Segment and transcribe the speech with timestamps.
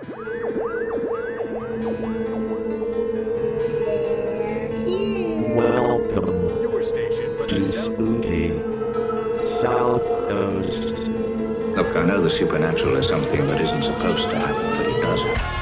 [0.00, 0.22] Welcome
[6.62, 7.94] Your station for the South.
[7.94, 8.50] Spooky
[9.60, 10.70] South Coast.
[11.76, 15.20] Look, I know the supernatural is something that isn't supposed to happen, but it does
[15.36, 15.57] happen.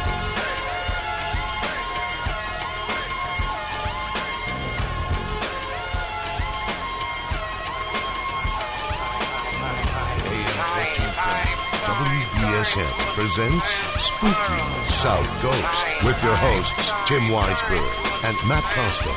[13.26, 17.82] Presents Spooky South Coast with your hosts Tim Weisberg
[18.22, 19.10] and Matt Costa.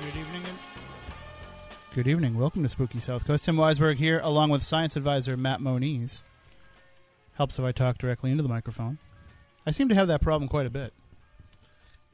[0.00, 0.58] Good evening.
[1.94, 2.38] Good evening.
[2.38, 3.46] Welcome to Spooky South Coast.
[3.46, 6.22] Tim Weisberg here, along with science advisor Matt Moniz.
[7.36, 8.98] Helps if I talk directly into the microphone.
[9.66, 10.92] I seem to have that problem quite a bit.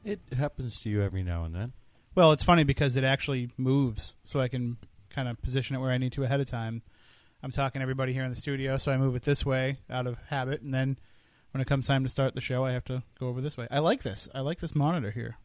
[0.03, 1.73] It happens to you every now and then.
[2.15, 4.77] Well, it's funny because it actually moves, so I can
[5.09, 6.81] kind of position it where I need to ahead of time.
[7.43, 10.07] I'm talking to everybody here in the studio, so I move it this way out
[10.07, 10.97] of habit, and then
[11.51, 13.67] when it comes time to start the show, I have to go over this way.
[13.69, 14.27] I like this.
[14.33, 15.37] I like this monitor here.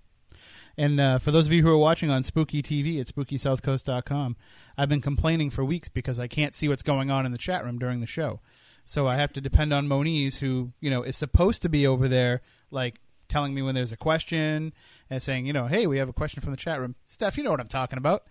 [0.78, 4.36] And uh, for those of you who are watching on Spooky TV at SpookySouthCoast.com,
[4.77, 7.64] I've been complaining for weeks because I can't see what's going on in the chat
[7.64, 8.41] room during the show.
[8.87, 12.09] So I have to depend on Moniz, who you know is supposed to be over
[12.09, 14.73] there, like telling me when there's a question
[15.11, 16.95] and saying, you know, hey, we have a question from the chat room.
[17.05, 18.23] Steph, you know what I'm talking about.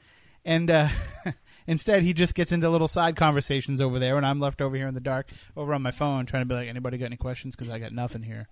[0.45, 0.89] And uh,
[1.67, 4.87] instead, he just gets into little side conversations over there, and I'm left over here
[4.87, 7.55] in the dark, over on my phone, trying to be like, anybody got any questions?
[7.55, 8.47] Because I got nothing here.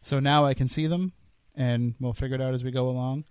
[0.00, 1.12] So now I can see them,
[1.54, 3.24] and we'll figure it out as we go along.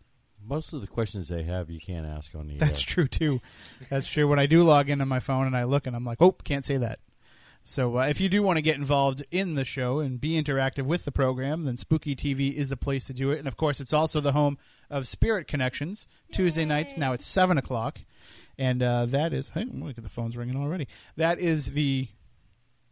[0.46, 2.86] Most of the questions they have, you can't ask on the That's air.
[2.86, 3.42] true too.
[3.90, 4.28] That's true.
[4.28, 6.34] When I do log in on my phone and I look and I'm like, oh,
[6.34, 7.00] can't say that.
[7.64, 10.84] So uh, if you do want to get involved in the show and be interactive
[10.84, 13.40] with the program, then Spooky TV is the place to do it.
[13.40, 14.58] And of course, it's also the home
[14.90, 16.98] of Spirit Connections Tuesday nights.
[16.98, 18.00] Now it's seven o'clock,
[18.58, 20.88] and uh, that is hey, look at the phones ringing already.
[21.16, 22.10] That is the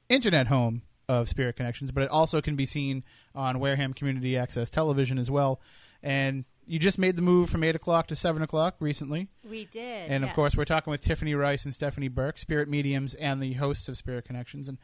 [0.07, 3.03] internet home of Spirit Connections, but it also can be seen
[3.35, 5.59] on Wareham Community Access Television as well.
[6.01, 9.28] And you just made the move from eight o'clock to seven o'clock recently.
[9.44, 10.09] We did.
[10.09, 10.36] And of yes.
[10.36, 13.98] course, we're talking with Tiffany Rice and Stephanie Burke, Spirit Mediums, and the hosts of
[13.98, 14.70] Spirit Connections.
[14.70, 14.78] And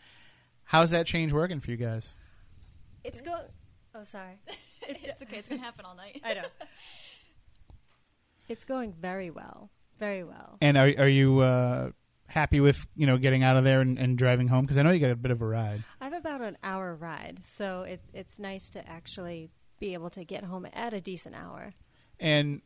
[0.66, 2.14] how's that change working for you guys?
[3.06, 3.44] It's going.
[3.96, 4.34] Oh, sorry.
[4.82, 5.38] it's okay.
[5.38, 6.20] It's gonna happen all night.
[6.26, 6.42] I know.
[8.50, 9.70] It's going very well.
[9.98, 10.58] Very well.
[10.60, 11.92] And are are you uh,
[12.28, 14.64] happy with you know getting out of there and, and driving home?
[14.64, 15.86] Because I know you got a bit of a ride.
[16.02, 20.24] I have about an hour ride, so it, it's nice to actually be able to
[20.24, 21.74] get home at a decent hour.
[22.20, 22.62] And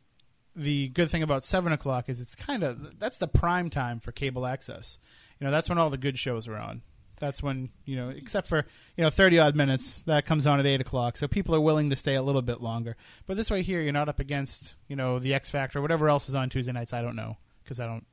[0.54, 4.12] the good thing about seven o'clock is it's kind of that's the prime time for
[4.12, 4.98] cable access.
[5.40, 6.82] You know, that's when all the good shows are on.
[7.18, 8.64] That's when you know, except for
[8.96, 11.16] you know, thirty odd minutes that comes on at eight o'clock.
[11.16, 12.96] So people are willing to stay a little bit longer.
[13.26, 16.08] But this way here, you're not up against you know the X Factor, or whatever
[16.08, 16.92] else is on Tuesday nights.
[16.92, 18.04] I don't know because I don't,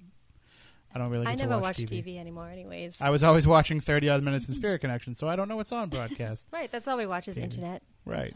[0.94, 1.26] I don't really.
[1.26, 2.06] Get I never watch watch TV.
[2.06, 2.20] TV.
[2.20, 2.98] anymore, anyways.
[3.02, 5.72] I was always watching thirty odd minutes in Spirit Connection, so I don't know what's
[5.72, 6.46] on broadcast.
[6.52, 7.44] right, that's all we watch is TV.
[7.44, 7.82] internet.
[8.06, 8.32] Right.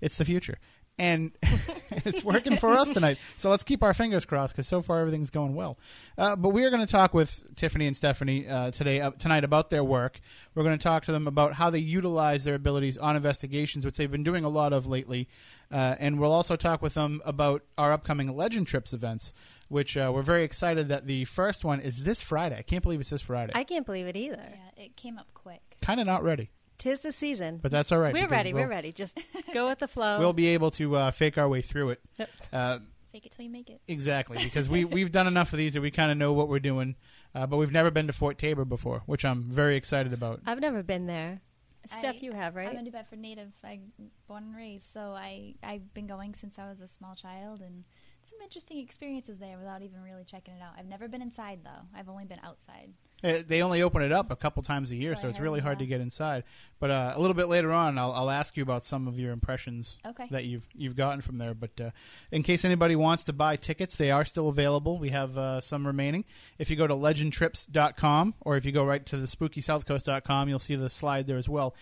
[0.00, 0.06] That's all.
[0.06, 0.58] It's the future.
[0.96, 1.32] And
[1.90, 3.18] it's working for us tonight.
[3.36, 5.76] So let's keep our fingers crossed because so far everything's going well.
[6.16, 9.42] Uh, but we are going to talk with Tiffany and Stephanie uh, today uh, tonight
[9.42, 10.20] about their work.
[10.54, 13.96] We're going to talk to them about how they utilize their abilities on investigations, which
[13.96, 15.28] they've been doing a lot of lately.
[15.68, 19.32] Uh, and we'll also talk with them about our upcoming Legend Trips events,
[19.66, 22.56] which uh, we're very excited that the first one is this Friday.
[22.56, 23.50] I can't believe it's this Friday.
[23.56, 24.38] I can't believe it either.
[24.76, 25.60] Yeah, it came up quick.
[25.82, 27.58] kind of not ready, Tis the season.
[27.62, 28.12] but that's all right.
[28.12, 28.52] we're ready.
[28.52, 28.92] We'll, We're ready.
[28.92, 29.20] Just
[29.52, 30.18] go with the flow.
[30.18, 32.00] We'll be able to uh, fake our way through it.
[32.18, 32.30] Yep.
[32.52, 32.78] Uh,
[33.12, 33.80] Fake it till you make it.
[33.86, 36.58] Exactly, because we we've done enough of these that we kind of know what we're
[36.58, 36.96] doing,
[37.32, 40.40] uh, but we've never been to Fort Taber before, which I'm very excited about.
[40.46, 41.40] I've never been there.
[41.86, 42.68] Steph, I- you have, right?
[42.70, 43.52] I'm a New Bedford native.
[43.62, 43.78] I
[44.26, 47.84] born and raised, so I I've been going since I was a small child, and
[48.24, 50.72] some interesting experiences there without even really checking it out.
[50.76, 51.86] I've never been inside though.
[51.96, 52.94] I've only been outside.
[53.24, 55.60] Uh, They only open it up a couple times a year, So so, it's really
[55.60, 55.84] hard yeah.
[55.84, 56.44] to get inside.
[56.78, 59.32] But uh, a little bit later on, I'll, I'll ask you about some of your
[59.32, 60.26] impressions Okay.
[60.30, 61.54] that you've you've gotten from there.
[61.54, 61.90] But uh,
[62.30, 64.98] in case anybody wants to buy tickets, they are still available.
[64.98, 66.24] We have uh, some remaining.
[66.58, 70.76] If you go to legendtrips.com or if you go right to the spookysouthcoast.com, you'll see
[70.76, 71.74] the slide there as well.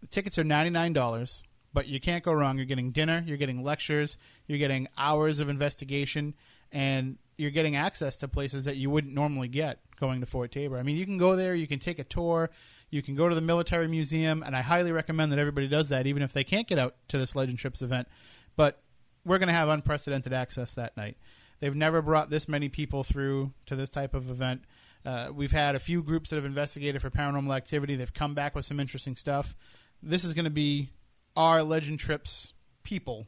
[0.00, 1.42] The tickets are ninety nine dollars,
[1.72, 2.56] but you can't go wrong.
[2.58, 6.34] You're getting dinner, you're getting lectures, you're getting hours of investigation,
[6.72, 10.78] and you're getting access to places that you wouldn't normally get going to Fort Taber.
[10.78, 12.50] I mean, you can go there, you can take a tour,
[12.90, 16.06] you can go to the military museum, and I highly recommend that everybody does that,
[16.06, 18.06] even if they can't get out to this Legend Trips event.
[18.54, 18.80] But
[19.24, 21.16] we're going to have unprecedented access that night.
[21.58, 24.62] They've never brought this many people through to this type of event.
[25.04, 27.96] Uh, we've had a few groups that have investigated for paranormal activity.
[27.96, 29.56] They've come back with some interesting stuff.
[30.00, 30.90] This is going to be
[31.36, 32.52] our Legend Trips
[32.84, 33.26] people,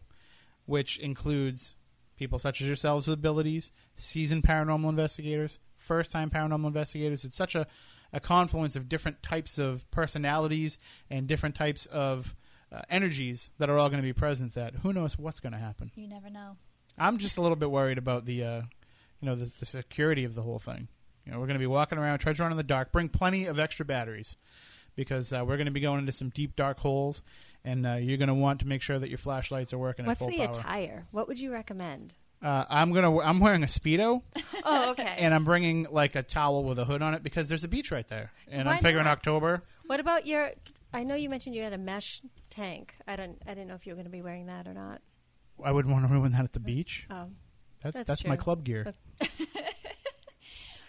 [0.66, 1.74] which includes
[2.24, 7.22] people such as yourselves with abilities, seasoned paranormal investigators, first time paranormal investigators.
[7.22, 7.66] It's such a,
[8.14, 10.78] a confluence of different types of personalities
[11.10, 12.34] and different types of
[12.72, 15.58] uh, energies that are all going to be present that who knows what's going to
[15.58, 15.90] happen.
[15.96, 16.56] You never know.
[16.96, 18.62] I'm just a little bit worried about the, uh,
[19.20, 20.88] you know, the, the security of the whole thing.
[21.26, 22.90] You know, we're going to be walking around, treasure hunt in the dark.
[22.90, 24.36] Bring plenty of extra batteries
[24.96, 27.22] because uh, we're going to be going into some deep dark holes,
[27.64, 30.20] and uh, you're going to want to make sure that your flashlights are working What's
[30.22, 30.50] at full the power.
[30.50, 31.06] attire?
[31.10, 32.12] What would you recommend?
[32.42, 33.18] Uh, I'm gonna.
[33.20, 34.20] I'm wearing a speedo,
[34.64, 35.14] Oh, okay.
[35.18, 37.90] and I'm bringing like a towel with a hood on it because there's a beach
[37.90, 39.12] right there, and Why I'm figuring not?
[39.12, 39.62] October.
[39.86, 40.50] what about your?
[40.92, 42.20] I know you mentioned you had a mesh
[42.50, 42.94] tank.
[43.08, 43.40] I don't.
[43.46, 45.00] I didn't know if you were going to be wearing that or not.
[45.64, 47.06] I wouldn't want to ruin that at the beach.
[47.10, 47.28] Oh,
[47.82, 48.92] That's That's that's, my club gear.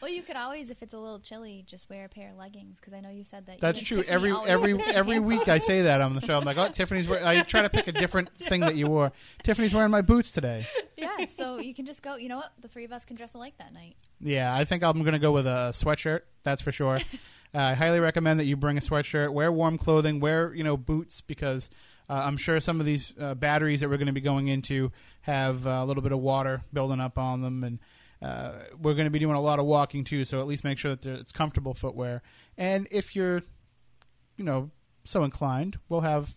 [0.06, 2.80] Well, you could always, if it's a little chilly, just wear a pair of leggings
[2.80, 3.60] because I know you said that.
[3.60, 4.04] That's true.
[4.04, 5.48] Tiffany Every every have the same every week.
[5.48, 6.38] I say that on the show.
[6.38, 7.08] I'm like, oh, Tiffany's.
[7.08, 7.26] Wear-.
[7.26, 9.12] I try to pick a different thing that you wore.
[9.42, 10.68] Tiffany's wearing my boots today.
[10.96, 12.18] yeah, so you can just go.
[12.18, 12.52] You know what?
[12.62, 13.96] The three of us can dress alike that night.
[14.20, 16.20] Yeah, I think I'm going to go with a sweatshirt.
[16.44, 16.98] That's for sure.
[16.98, 17.00] uh,
[17.56, 19.34] I highly recommend that you bring a sweatshirt.
[19.34, 20.20] Wear warm clothing.
[20.20, 21.72] Wear you know boots because
[22.12, 24.92] uh, I'm sure some of these uh, batteries that we're going to be going into
[25.22, 27.80] have uh, a little bit of water building up on them, and
[28.22, 30.26] uh, we're going to be doing a lot of walking too.
[30.26, 32.22] So at least make sure that it's comfortable footwear.
[32.58, 33.42] And if you're,
[34.38, 34.72] you know,
[35.04, 36.36] so inclined, we'll have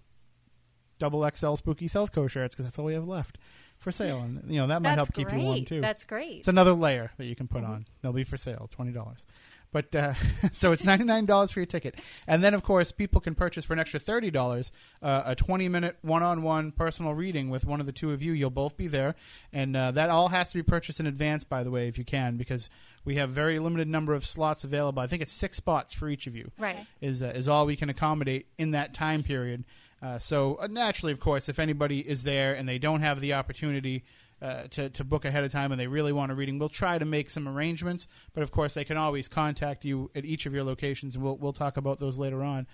[0.98, 3.38] double XL spooky South Coast shirts because that's all we have left
[3.78, 5.80] for sale, and you know that might that's help keep you warm too.
[5.80, 6.38] That's great.
[6.38, 7.86] It's another layer that you can put on.
[8.02, 9.24] They'll be for sale, twenty dollars.
[9.70, 10.14] But uh,
[10.52, 13.64] so it's ninety nine dollars for your ticket, and then of course people can purchase
[13.64, 14.72] for an extra thirty dollars
[15.02, 18.22] uh, a twenty minute one on one personal reading with one of the two of
[18.22, 18.32] you.
[18.32, 19.14] You'll both be there,
[19.52, 22.04] and uh, that all has to be purchased in advance, by the way, if you
[22.04, 22.70] can, because
[23.04, 25.00] we have very limited number of slots available.
[25.00, 26.86] I think it's six spots for each of you right.
[27.00, 29.64] is uh, is all we can accommodate in that time period.
[30.00, 33.34] Uh, so uh, naturally, of course, if anybody is there and they don't have the
[33.34, 34.04] opportunity
[34.40, 36.98] uh, to to book ahead of time and they really want a reading, we'll try
[36.98, 38.06] to make some arrangements.
[38.34, 41.36] But of course, they can always contact you at each of your locations, and we'll
[41.36, 42.66] we'll talk about those later on.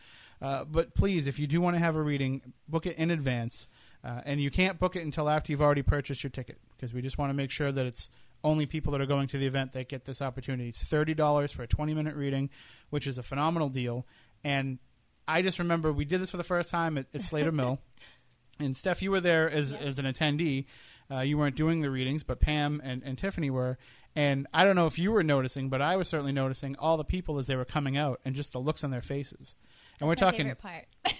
[0.42, 3.66] Uh, but please, if you do want to have a reading, book it in advance.
[4.04, 7.00] Uh, and you can't book it until after you've already purchased your ticket because we
[7.00, 8.10] just want to make sure that it's
[8.42, 10.68] only people that are going to the event that get this opportunity.
[10.68, 12.50] It's thirty dollars for a twenty minute reading,
[12.90, 14.06] which is a phenomenal deal.
[14.44, 14.78] And
[15.26, 17.80] I just remember we did this for the first time at, at Slater Mill,
[18.60, 20.66] and Steph, you were there as as an attendee.
[21.10, 23.78] Uh, you weren't doing the readings, but Pam and, and Tiffany were.
[24.16, 27.04] And I don't know if you were noticing, but I was certainly noticing all the
[27.04, 29.56] people as they were coming out and just the looks on their faces.
[30.00, 30.86] And we're my talking part.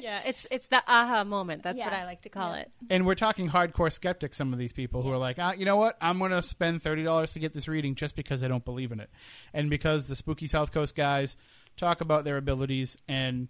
[0.00, 1.62] Yeah, it's it's the aha moment.
[1.64, 2.60] That's what I like to call Yeah.
[2.62, 2.72] it.
[2.88, 4.36] and we're talking hardcore skeptics.
[4.38, 5.96] Some of these people who are like, ah, you know what?
[6.00, 8.92] I'm going to spend thirty dollars to get this reading just because I don't believe
[8.92, 9.10] in it,
[9.52, 11.36] and because the spooky South Coast guys
[11.76, 13.48] talk about their abilities, and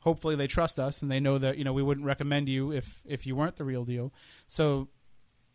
[0.00, 3.00] hopefully they trust us, and they know that you know we wouldn't recommend you if
[3.06, 4.12] if you weren't the real deal.
[4.48, 4.88] So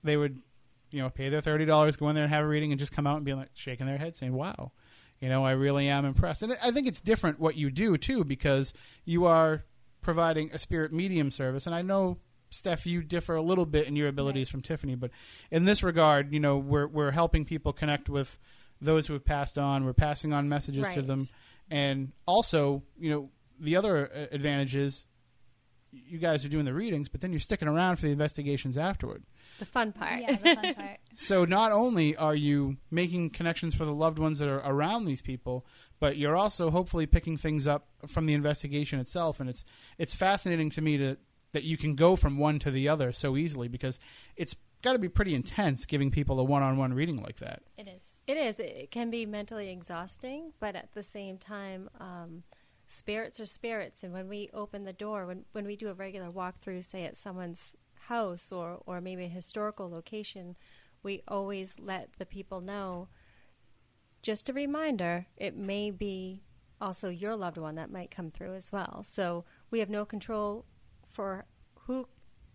[0.03, 0.41] they would,
[0.89, 2.91] you know, pay their thirty dollars, go in there and have a reading, and just
[2.91, 4.71] come out and be like shaking their head, saying, "Wow."
[5.19, 6.41] You know, I really am impressed.
[6.41, 8.73] And I think it's different what you do, too, because
[9.05, 9.65] you are
[10.01, 11.67] providing a spirit medium service.
[11.67, 12.17] And I know,
[12.49, 15.11] Steph, you differ a little bit in your abilities from Tiffany, but
[15.51, 18.39] in this regard, you know, we're, we're helping people connect with
[18.81, 19.85] those who have passed on.
[19.85, 21.29] We're passing on messages to them.
[21.69, 25.05] And also, you know, the other uh, advantage is
[25.91, 29.23] you guys are doing the readings, but then you're sticking around for the investigations afterward.
[29.61, 30.21] The fun part.
[30.21, 30.97] yeah, the fun part.
[31.15, 35.21] So not only are you making connections for the loved ones that are around these
[35.21, 35.67] people,
[35.99, 39.39] but you're also hopefully picking things up from the investigation itself.
[39.39, 39.63] And it's
[39.99, 41.17] it's fascinating to me to
[41.51, 43.99] that you can go from one to the other so easily because
[44.35, 47.61] it's got to be pretty intense giving people a one-on-one reading like that.
[47.77, 48.01] It is.
[48.25, 48.59] It is.
[48.59, 52.41] It can be mentally exhausting, but at the same time, um,
[52.87, 54.03] spirits are spirits.
[54.03, 57.17] And when we open the door, when when we do a regular walkthrough, say at
[57.17, 57.75] someone's
[58.07, 60.55] house or or maybe a historical location,
[61.03, 63.07] we always let the people know.
[64.21, 66.43] Just a reminder, it may be
[66.79, 69.03] also your loved one that might come through as well.
[69.05, 70.65] So we have no control
[71.11, 71.45] for
[71.85, 72.07] who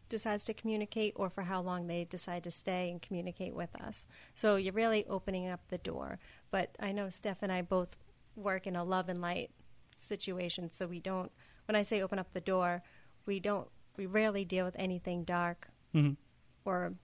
[0.09, 4.07] decides to communicate or for how long they decide to stay and communicate with us.
[4.35, 6.19] So you're really opening up the door.
[6.50, 7.97] But I know Steph and I both
[8.37, 9.50] work in a love and light
[9.97, 11.33] situation, so we don't.
[11.67, 12.83] When I say open up the door,
[13.25, 13.69] we don't.
[13.97, 16.17] We rarely deal with anything dark Mhm.
[16.65, 16.95] or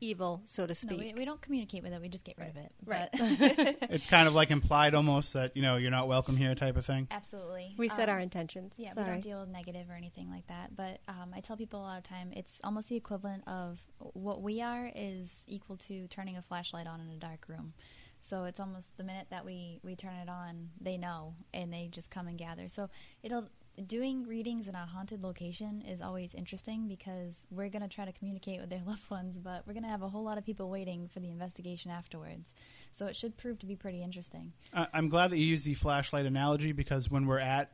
[0.00, 0.98] evil, so to No, speak.
[1.00, 2.00] we, we don't communicate with it.
[2.00, 2.72] We just get rid of it.
[2.84, 3.08] Right.
[3.12, 6.76] But It's kind of like implied almost that you know you're not welcome here type
[6.76, 7.08] of thing.
[7.10, 7.74] absolutely.
[7.76, 8.74] We set Um, our intentions.
[8.78, 10.76] Yeah, we don't deal with negative or anything like that.
[10.76, 14.40] But um, I tell people a lot of time it's almost the equivalent of what
[14.40, 17.74] we are is equal to turning a flashlight on in a dark room.
[18.20, 21.88] So it's almost the minute that we we turn it on, they know and they
[21.90, 22.68] just come and gather.
[22.68, 22.88] So
[23.24, 23.48] it'll
[23.86, 28.12] doing readings in a haunted location is always interesting because we're going to try to
[28.12, 30.68] communicate with their loved ones, but we're going to have a whole lot of people
[30.70, 32.54] waiting for the investigation afterwards.
[32.92, 34.52] So it should prove to be pretty interesting.
[34.74, 37.70] I- I'm glad that you used the flashlight analogy because when we're at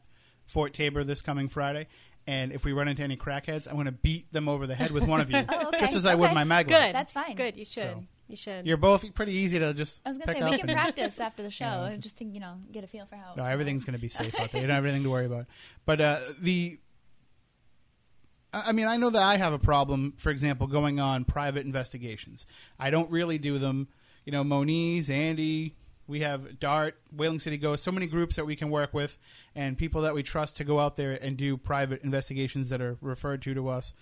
[0.46, 1.86] Fort Taber this coming Friday,
[2.26, 4.90] and if we run into any crackheads, I'm going to beat them over the head
[4.90, 5.78] with one of you, Oh, okay.
[5.80, 6.86] just as I would my mag light.
[6.88, 6.94] Good.
[6.94, 7.36] That's fine.
[7.36, 7.56] Good.
[7.56, 7.82] You should.
[7.82, 8.66] So- You should.
[8.66, 10.76] You're both pretty easy to just I was going to pick say, we can and-
[10.78, 11.96] practice after the show Yeah.
[11.98, 13.52] just to, you know, get a feel for how it's No, going.
[13.52, 14.62] everything's going to be safe out there.
[14.62, 15.46] You don't have anything to worry about.
[15.84, 16.78] But uh, the,
[18.52, 20.14] I I mean, I know that I have a problem.
[20.16, 22.46] For example, going on private investigations.
[22.78, 23.88] I don't really do them.
[24.24, 25.74] You know, Moniz, Andy,
[26.06, 29.18] we have Dart, Whaling City Ghost, so many groups that we can work with,
[29.54, 32.96] and people that we trust to go out there and do private investigations that are
[33.02, 33.92] referred to to us.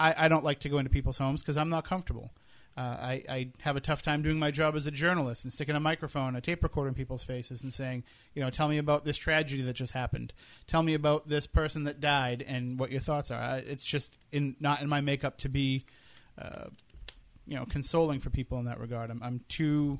[0.00, 2.32] I, I don't like to go into people's homes because I'm not comfortable.
[2.74, 5.74] Uh, I, I have a tough time doing my job as a journalist and sticking
[5.74, 8.02] a microphone, a tape recorder in people's faces and saying,
[8.34, 10.32] you know, tell me about this tragedy that just happened.
[10.66, 13.40] Tell me about this person that died and what your thoughts are.
[13.40, 15.84] I, it's just in not in my makeup to be,
[16.40, 16.66] uh,
[17.46, 19.10] you know, consoling for people in that regard.
[19.10, 19.98] I'm, I'm too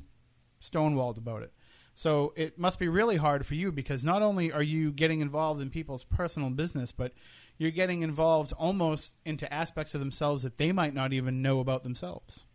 [0.62, 1.52] stonewalled about it.
[1.94, 5.60] So it must be really hard for you because not only are you getting involved
[5.60, 7.12] in people's personal business, but
[7.58, 11.82] you're getting involved almost into aspects of themselves that they might not even know about
[11.82, 12.46] themselves.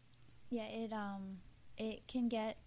[0.49, 1.37] Yeah, it um
[1.77, 2.57] it can get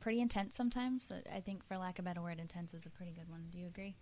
[0.00, 1.10] pretty intense sometimes.
[1.34, 3.46] I think, for lack of a better word, intense is a pretty good one.
[3.50, 3.96] Do you agree?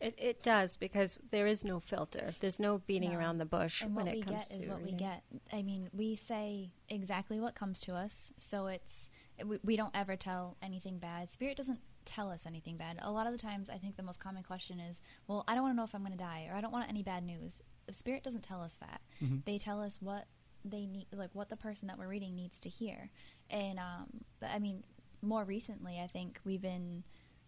[0.00, 2.30] It, it does because there is no filter.
[2.40, 3.18] There's no beating No.
[3.18, 5.24] around the bush And when what it we comes get is to what we get.
[5.52, 9.10] I mean, we say exactly what comes to us, so it's
[9.44, 11.30] we, we don't ever tell anything bad.
[11.32, 12.98] Spirit doesn't tell us anything bad.
[13.02, 15.62] A lot of the times, I think the most common question is, "Well, I don't
[15.62, 17.60] want to know if I'm going to die, or I don't want any bad news."
[17.90, 19.00] Spirit doesn't tell us that.
[19.20, 19.44] Mhm.
[19.46, 20.26] They tell us what
[20.70, 23.10] they need, like what the person that we're reading needs to hear.
[23.50, 24.06] And um,
[24.42, 24.84] I mean,
[25.22, 27.02] more recently, I think we've been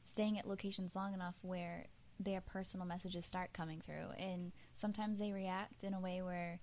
[0.05, 1.87] staying at locations long enough where
[2.19, 6.61] their personal messages start coming through, and sometimes they react in a way where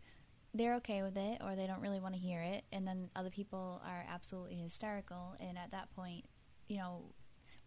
[0.54, 3.30] they're okay with it or they don't really want to hear it, and then other
[3.30, 5.36] people are absolutely hysterical.
[5.40, 6.26] And at that point,
[6.68, 7.04] you know,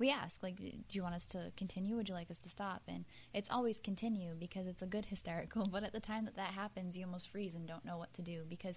[0.01, 1.95] we ask like, "Do you want us to continue?
[1.95, 5.67] Would you like us to stop?" And it's always continue because it's a good hysterical.
[5.73, 8.23] But at the time that that happens, you almost freeze and don't know what to
[8.23, 8.77] do because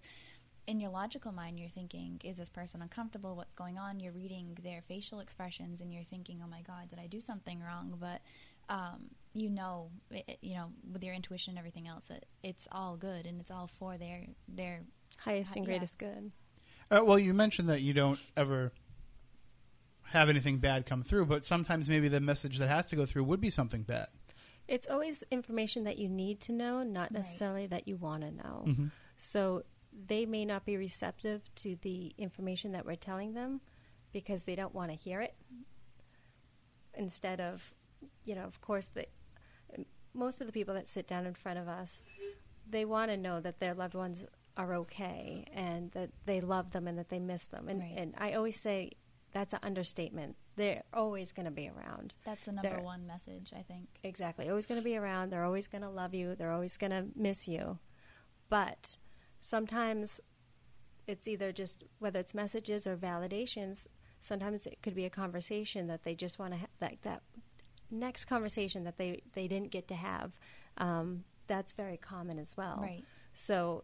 [0.67, 3.35] in your logical mind, you're thinking, is this person uncomfortable?
[3.35, 3.99] What's going on?
[3.99, 7.59] You're reading their facial expressions and you're thinking, oh my God, did I do something
[7.61, 7.97] wrong?
[7.99, 8.21] But
[8.69, 12.67] um, you know, it, it- you know, with your intuition and everything else, it, it's
[12.71, 14.83] all good and it's all for their their.
[15.17, 15.71] Highest and Yeah.
[15.73, 16.31] greatest good.
[16.91, 18.71] Uh, well, you mentioned that you don't ever
[20.05, 23.23] have anything bad come through, but sometimes maybe the message that has to go through
[23.23, 24.07] would be something bad.
[24.67, 27.13] It's always information that you need to know, not Right.
[27.13, 28.63] necessarily that you want to know.
[28.67, 28.91] Mhm.
[29.17, 29.63] So
[30.07, 33.61] they may not be receptive to the information that we're telling them
[34.11, 35.35] because they don't want to hear it.
[36.95, 37.73] Instead of,
[38.23, 39.07] you know, of course, the,
[40.13, 42.01] most of the people that sit down in front of us,
[42.69, 46.87] they want to know that their loved ones are okay and that they love them
[46.87, 47.67] and that they miss them.
[47.67, 47.93] And, Right.
[47.97, 48.91] and I always say
[49.33, 50.35] that's an understatement.
[50.55, 52.13] They're always going to be around.
[52.23, 52.81] That's the number There.
[52.81, 53.87] one message, I think.
[54.03, 54.47] Exactly.
[54.47, 55.31] Always going to be around.
[55.31, 56.35] They're always going to love you.
[56.35, 57.79] They're always going to miss you.
[58.49, 58.97] But
[59.41, 60.21] sometimes
[61.07, 63.87] it's either just whether it's messages or validations.
[64.21, 67.23] Sometimes it could be a conversation that they just want to have, like that
[67.89, 70.31] next conversation that they they didn't get to have.
[70.77, 72.79] Um, that's very common as well.
[72.81, 73.03] Right.
[73.33, 73.83] So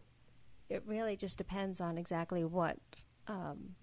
[0.68, 2.78] it really just depends on exactly what
[3.26, 3.74] um,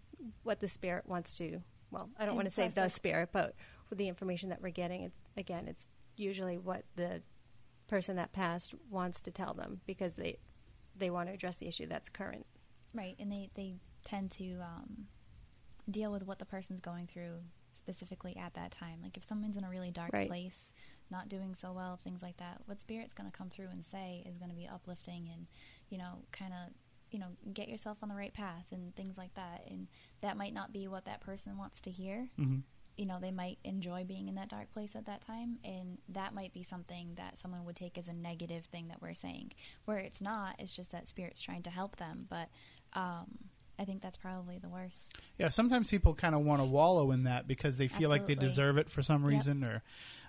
[0.43, 1.61] what the spirit wants to.
[1.91, 3.55] Well, I don't want to say the spirit, but
[3.89, 7.21] with the information that we're getting, it's, again, it's usually what the
[7.87, 10.37] person that passed wants to tell them because they
[10.97, 12.45] they want to address the issue that's current.
[12.93, 15.07] Right, and they they tend to um,
[15.89, 17.35] deal with what the person's going through
[17.71, 18.99] specifically at that time.
[19.03, 20.27] Like if someone's in a really dark Right.
[20.27, 20.73] place,
[21.11, 22.59] not doing so well, things like that.
[22.65, 25.47] What spirit's going to come through and say is going to be uplifting and
[25.89, 26.73] you know kind of
[27.11, 29.63] you know get yourself on the right path and things like that.
[29.69, 29.87] And
[30.21, 32.29] that might not be what that person wants to hear.
[32.39, 32.63] Mhm.
[32.97, 36.33] You know, they might enjoy being in that dark place at that time, and that
[36.33, 39.51] might be something that someone would take as a negative thing that we're saying.
[39.85, 42.25] Where it's not, it's just that spirit's trying to help them.
[42.27, 42.49] But
[42.93, 43.27] um,
[43.77, 45.05] I think that's probably the worst.
[45.37, 48.33] Yeah, sometimes people kind of want to wallow in that because they feel like they
[48.33, 49.29] deserve it for some Yep.
[49.29, 49.83] reason, or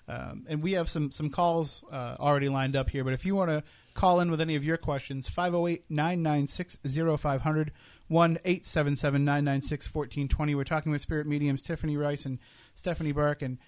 [0.09, 3.05] um, and we have some some calls uh, already lined up here.
[3.05, 3.63] But if you want to
[3.95, 7.71] call in with any of your questions, 508-996-0500,
[8.11, 10.57] 1-877-996-1420.
[10.57, 12.39] We're talking with spirit mediums Tiffany Rice and
[12.75, 13.43] Stephanie Burke.
[13.43, 13.59] And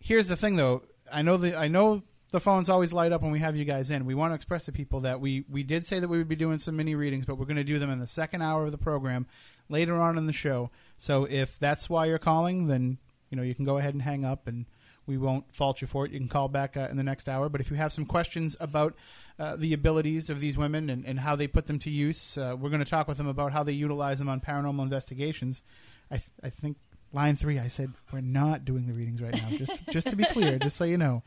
[0.00, 0.82] here's the thing, though.
[1.12, 2.02] I know the I know
[2.32, 4.04] the phones always light up when we have you guys in.
[4.04, 6.36] We want to express to people that we we did say that we would be
[6.36, 8.72] doing some mini readings, but we're going to do them in the second hour of
[8.72, 9.26] the program
[9.68, 10.70] later on in the show.
[10.96, 12.98] So if that's why you're calling, then
[13.30, 14.66] you know you can go ahead and hang up, and
[15.06, 16.12] we won't fault you for it.
[16.12, 17.48] You can call back uh, in the next hour.
[17.48, 18.94] But if you have some questions about
[19.38, 22.56] uh, the abilities of these women and, and how they put them to use, uh,
[22.58, 25.62] we're going to talk with them about how they utilize them on paranormal investigations.
[26.10, 26.76] I, th- I think
[27.12, 29.56] line three, I said we're not doing the readings right now.
[29.56, 31.22] Just just to be clear, just so you know.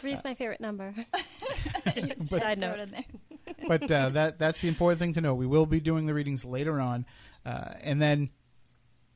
[0.00, 0.94] Three's my favorite number.
[2.30, 2.88] But- Side note.
[2.90, 3.04] there.
[3.66, 5.34] but uh, that that's the important thing to know.
[5.34, 7.04] We will be doing the readings later on,
[7.44, 8.30] uh, and then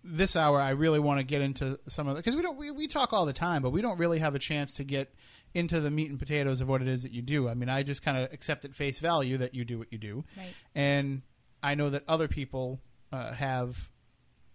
[0.04, 2.70] this hour I really want to get into some of the because we don't we,
[2.70, 5.14] we talk all the time, but we don't really have a chance to get
[5.54, 7.48] into the meat and potatoes of what it is that you do.
[7.48, 9.98] I mean, I just kind of accept at face value that you do what you
[9.98, 10.54] do, Right.
[10.74, 11.22] and
[11.62, 12.80] I know that other people
[13.12, 13.90] uh, have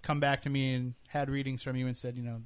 [0.01, 2.41] come back to me and had readings from you and said, you know,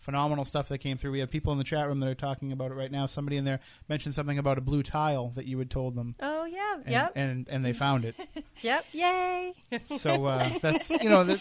[0.00, 1.12] phenomenal stuff that came through.
[1.12, 3.06] We have people in the chat room that are talking about it right now.
[3.06, 6.14] Somebody in there mentioned something about a blue tile that you had told them.
[6.20, 8.16] Oh yeah, And, yep, and and they found it.
[8.62, 9.54] yep, yay!
[9.98, 11.40] So uh, that's you know that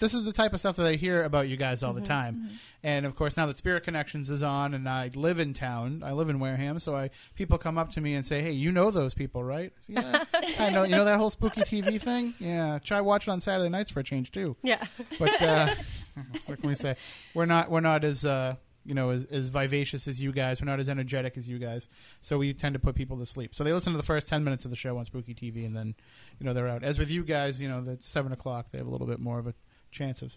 [0.00, 2.06] this is the type of stuff that I hear about you guys all the Mm-hmm,
[2.08, 2.50] time.
[2.82, 6.12] And of course, now that Spirit Connections is on, and I live in town, I
[6.12, 8.90] live in Wareham, so I people come up to me and say, "Hey, you know
[8.90, 10.24] those people, right?" Yeah,
[10.58, 10.84] I know.
[10.84, 12.34] You know that whole spooky TV thing?
[12.38, 14.56] Yeah, try watch it on Saturday nights for a change too.
[14.62, 14.82] yeah,
[15.18, 15.74] But uh,
[16.46, 16.96] what can we say?
[17.34, 20.60] We're not we're not as uh, you know as, as vivacious as you guys.
[20.60, 21.88] We're not as energetic as you guys.
[22.20, 23.54] So we tend to put people to sleep.
[23.54, 25.76] So they listen to the first ten minutes of the show on Spooky TV, and
[25.76, 25.94] then
[26.38, 26.82] you know they're out.
[26.82, 28.66] As with you guys, you know that's seven o'clock.
[28.72, 29.54] They have a little bit more of a
[29.92, 30.32] chance of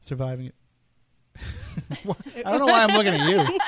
[0.00, 0.54] surviving it.
[2.06, 3.58] I don't know why I'm looking at you.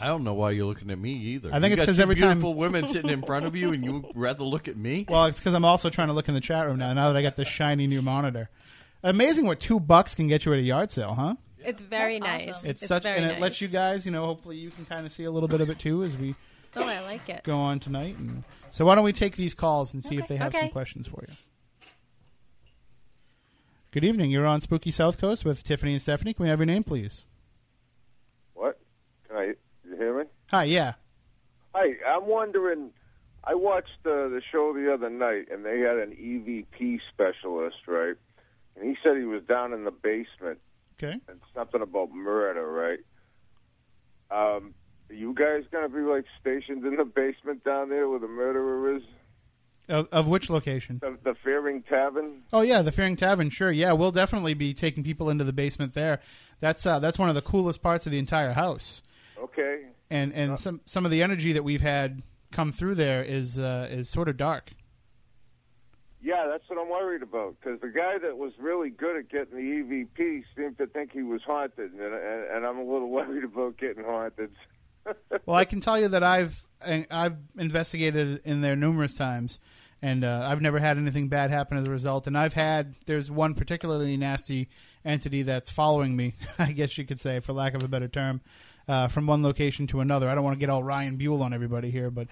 [0.00, 1.48] I don't know why you're looking at me either.
[1.52, 3.56] I think You it's got 'cause two every time- beautiful women sitting in front of
[3.56, 5.04] you, and you rather look at me.
[5.08, 6.92] Well, it's because I'm also trying to look in the chat room now.
[6.92, 8.48] Now that I got this shiny new monitor.
[9.02, 11.34] Amazing what two bucks can get you at a yard sale, huh?
[11.64, 12.54] it's very That's nice.
[12.56, 12.70] awesome.
[12.70, 13.40] It's, such, very and it nice.
[13.40, 15.70] lets you guys, you know, hopefully you can kind of see a little bit of
[15.70, 16.34] it too as we
[16.76, 17.42] Oh, I like it.
[17.44, 18.16] go on tonight.
[18.18, 20.70] And so why don't we take these calls and see if they have some Okay.
[20.72, 21.34] questions for you.
[23.90, 24.30] Good evening.
[24.30, 26.34] You're on Spooky South Coast with Tiffany and Stephanie.
[26.34, 27.24] Can we have your name, please?
[28.54, 28.78] What?
[29.26, 29.44] Can I
[29.88, 30.24] you hear me?
[30.50, 30.64] Hi.
[30.64, 30.94] Yeah.
[31.74, 32.90] Hi, I'm wondering.
[33.44, 38.16] I watched uh, the show the other night, and they had an EVP specialist, right?
[38.78, 40.58] And he said he was down in the basement
[41.02, 41.18] Okay.
[41.28, 42.98] and something about murder, right?
[44.30, 44.74] Um,
[45.10, 48.96] are you guys gonna be like stationed in the basement down there where the murderer
[48.96, 49.02] is?
[49.88, 50.98] Of, of which location?
[51.00, 52.42] The, the Fearing Tavern.
[52.52, 53.48] Oh yeah, the Fearing Tavern.
[53.48, 53.70] Sure.
[53.72, 56.20] Yeah, we'll definitely be taking people into the basement there.
[56.60, 59.02] That's uh, that's one of the coolest parts of the entire house.
[59.38, 59.86] Okay.
[60.10, 63.88] And and some some of the energy that we've had come through there is uh,
[63.90, 64.72] is sort of dark.
[66.20, 67.56] Yeah, that's what I'm worried about.
[67.60, 71.22] Because the guy that was really good at getting the EVP seemed to think he
[71.22, 74.50] was haunted, and, and, and I'm a little worried about getting haunted.
[75.46, 76.62] Well, I can tell you that I've
[77.10, 79.58] I've investigated in there numerous times,
[80.02, 82.26] and uh, I've never had anything bad happen as a result.
[82.26, 84.68] And I've had there's one particularly nasty
[85.06, 88.42] entity that's following me, I guess you could say, for lack of a better term,
[88.86, 90.28] uh, from one location to another.
[90.28, 92.28] I don't want to get all Ryan Buell on everybody here, but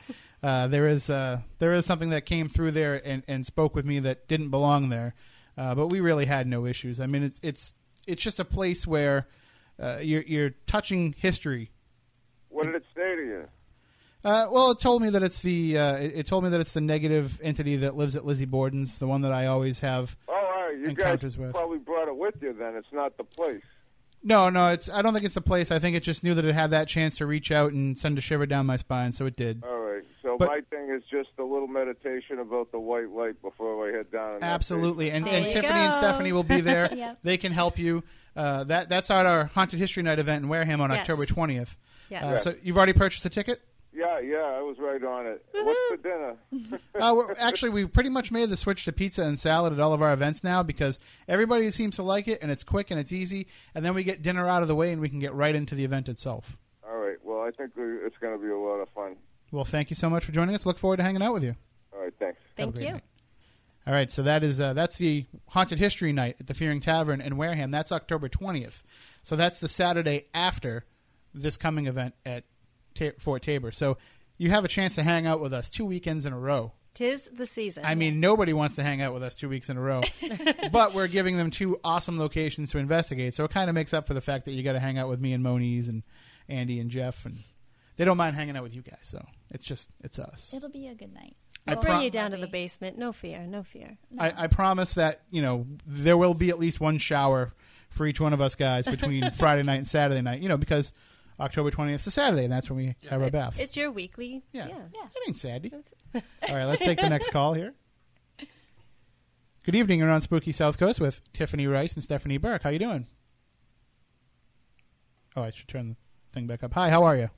[0.46, 3.84] uh, there is uh, there is something that came through there and, and spoke with
[3.84, 5.14] me that didn't belong there.
[5.58, 7.00] Uh, but we really had no issues.
[7.00, 7.74] I mean, it's it's
[8.06, 9.26] it's just a place where
[9.82, 11.72] uh, you're you're touching history
[12.48, 13.48] What did it say to you?
[14.22, 16.72] uh, well, it told me that it's the uh, it, it told me that it's
[16.72, 20.16] the negative entity that lives at Lizzie Borden's, the one that I always have.
[20.28, 20.78] Oh, all right.
[20.78, 21.54] You guys with.
[21.54, 22.52] probably brought it with you.
[22.52, 23.62] Then it's not the place.
[24.22, 25.72] No, no, it's I don't think it's the place.
[25.72, 28.18] I think it just knew that it had that chance to reach out and send
[28.18, 29.62] a shiver down my spine, so it did.
[29.64, 29.85] All right.
[30.26, 33.96] So But- my thing is just a little meditation about the white light before I
[33.96, 34.42] head down.
[34.42, 35.94] Absolutely, and, and you Tiffany and.
[35.94, 36.88] Stephanie will be there.
[36.96, 37.18] Yep.
[37.22, 38.02] They can help you.
[38.34, 41.00] Uh, that that's at our haunted history night event in Wareham on Yes.
[41.00, 41.76] October twentieth.
[42.10, 42.24] Yes.
[42.24, 43.60] Uh, so you've already purchased a ticket.
[43.92, 45.44] Yeah, yeah, I was right on it.
[45.52, 46.36] What's for dinner?
[47.00, 49.92] Uh, we're, actually, we pretty much made the switch to pizza and salad at all
[49.92, 53.12] of our events now because everybody seems to like it and it's quick and it's
[53.12, 53.46] easy.
[53.74, 55.74] And then we get dinner out of the way and we can get right into
[55.74, 56.56] the event itself.
[56.88, 57.16] All right.
[57.22, 59.16] Well, I think it's going to be a lot of fun.
[59.56, 60.66] Well, thank you so much for joining us.
[60.66, 61.56] Look forward to hanging out with you.
[61.92, 62.12] All right.
[62.18, 62.38] Thanks.
[62.56, 62.92] Thank you.
[62.92, 63.02] night.
[63.86, 67.20] All right, so that is uh, that's the haunted history night at the Fearing Tavern
[67.20, 67.70] in Wareham.
[67.70, 68.82] That's October twentieth.
[69.22, 70.84] So that's the Saturday after
[71.32, 72.44] this coming event at
[72.96, 73.70] Ta- Fort Taber.
[73.70, 73.96] So
[74.38, 76.72] you have a chance to hang out with us two weekends in a row.
[76.94, 77.84] Tis the season.
[77.86, 80.00] I mean, nobody wants to hang out with us two weeks in a row,
[80.72, 83.34] but we're giving them two awesome locations to investigate.
[83.34, 85.08] So it kind of makes up for the fact that you got to hang out
[85.08, 86.02] with me and Moniz and
[86.48, 87.38] Andy and Jeff, and
[87.96, 89.10] they don't mind hanging out with you guys.
[89.12, 89.26] though.
[89.50, 90.52] It's just it's us.
[90.54, 91.36] It'll be a good night.
[91.66, 92.96] I I'll pro- bring you down to the basement.
[92.98, 93.46] No fear.
[93.46, 93.98] No fear.
[94.18, 97.52] I, I promise that you know there will be at least one shower
[97.90, 100.40] for each one of us guys between Friday night and Saturday night.
[100.40, 100.92] You know because
[101.40, 103.58] October twentieth is a Saturday, and that's when we have our baths.
[103.58, 104.42] It's your weekly.
[104.52, 104.68] yeah.
[104.68, 104.74] Yeah.
[104.94, 105.02] Yeah.
[105.14, 105.72] it ain't Sandy.
[106.14, 107.74] All right, let's take the next call here.
[109.64, 109.98] Good evening.
[109.98, 112.62] You're on Spooky South Coast with Tiffany Rice and Stephanie Burke.
[112.62, 113.06] How you doing?
[115.34, 115.96] Oh, I should turn the
[116.32, 116.72] thing back up.
[116.74, 117.28] Hi, how are you?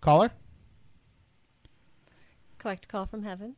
[0.00, 0.30] Caller?
[2.66, 3.54] Collect call from heaven.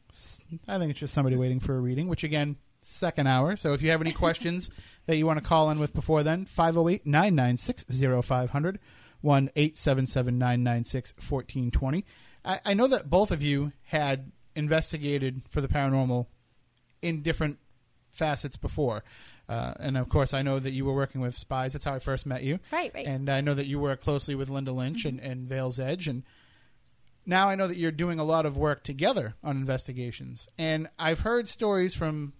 [0.68, 3.56] I think it's just somebody waiting for a reading, which again, second hour.
[3.56, 4.68] So if you have any questions
[5.06, 7.86] that you want to call in with before then, 508 996
[8.26, 8.78] 0500,
[9.22, 12.04] 1 877 996 1420.
[12.44, 16.26] I know that both of you had investigated for the paranormal
[17.00, 17.60] in different
[18.10, 19.04] facets before.
[19.48, 21.72] Uh, and of course, I know that you were working with spies.
[21.72, 22.58] That's how I first met you.
[22.70, 23.06] Right, right.
[23.06, 26.08] And I know that you work closely with Linda Lynch and, and Vale's Edge.
[26.08, 26.24] And
[27.28, 30.48] now I know that you're doing a lot of work together on investigations.
[30.56, 32.32] And I've heard stories from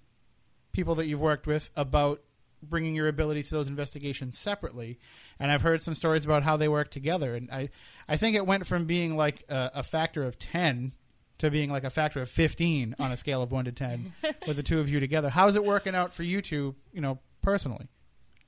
[0.73, 2.23] people that you've worked with about
[2.63, 4.99] bringing your ability to those investigations separately.
[5.39, 7.35] And I've heard some stories about how they work together.
[7.35, 7.69] And I,
[8.09, 10.95] I think it went from being like a, a factor of 10
[11.37, 14.15] to being like a factor of 15 on a scale of 1 to 10
[14.47, 15.29] with the two of you together.
[15.29, 17.89] How's it working out for you two, you know, personally?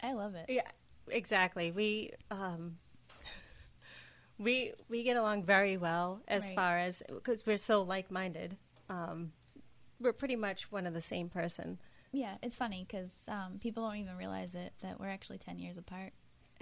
[0.02, 0.46] I love it.
[0.48, 0.62] Yeah,
[1.06, 1.70] exactly.
[1.70, 2.78] We um,
[4.40, 6.54] we we get along very well as Right.
[6.56, 8.56] far as because we're so like minded.
[8.88, 9.32] Um,
[10.00, 11.78] we're pretty much one of the same person.
[12.12, 15.78] Yeah, it's funny because um, people don't even realize it that we're actually ten years
[15.78, 16.12] apart.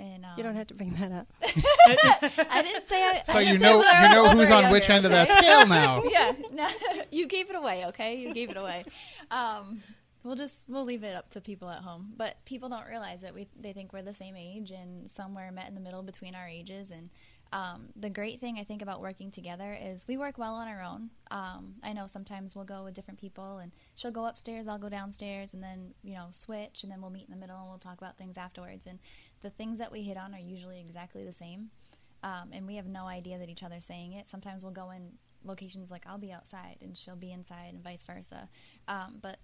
[0.01, 1.27] And um, You don't have to bring that up.
[1.43, 3.03] I didn't say.
[3.03, 5.11] I, So I you didn't know say you know who's on which younger, end of
[5.13, 6.03] that scale now.
[6.09, 6.69] yeah, no,
[7.11, 7.85] you gave it away.
[7.87, 8.85] Okay, you gave it away.
[9.31, 9.83] Um,
[10.23, 12.13] we'll just we'll leave it up to people at home.
[12.17, 13.35] But people don't realize it.
[13.35, 16.47] We they think we're the same age, and somewhere met in the middle between our
[16.47, 16.91] ages.
[16.93, 17.11] And
[17.53, 20.83] um, the great thing I think about working together is we work well on our
[20.83, 21.11] own.
[21.31, 24.91] Um, I know sometimes we'll go with different people, and she'll go upstairs, I'll go
[24.91, 27.79] downstairs, and then you know switch, and then we'll meet in the middle and we'll
[27.79, 28.87] talk about things afterwards.
[28.87, 28.99] And
[29.43, 31.71] the things that we hit on are usually exactly the same.
[32.23, 34.29] Um, and we have no idea that each other's saying it.
[34.29, 35.13] Sometimes we'll go in
[35.45, 38.49] locations like I'll be outside and she'll be inside, and vice versa.
[38.89, 39.39] Um, but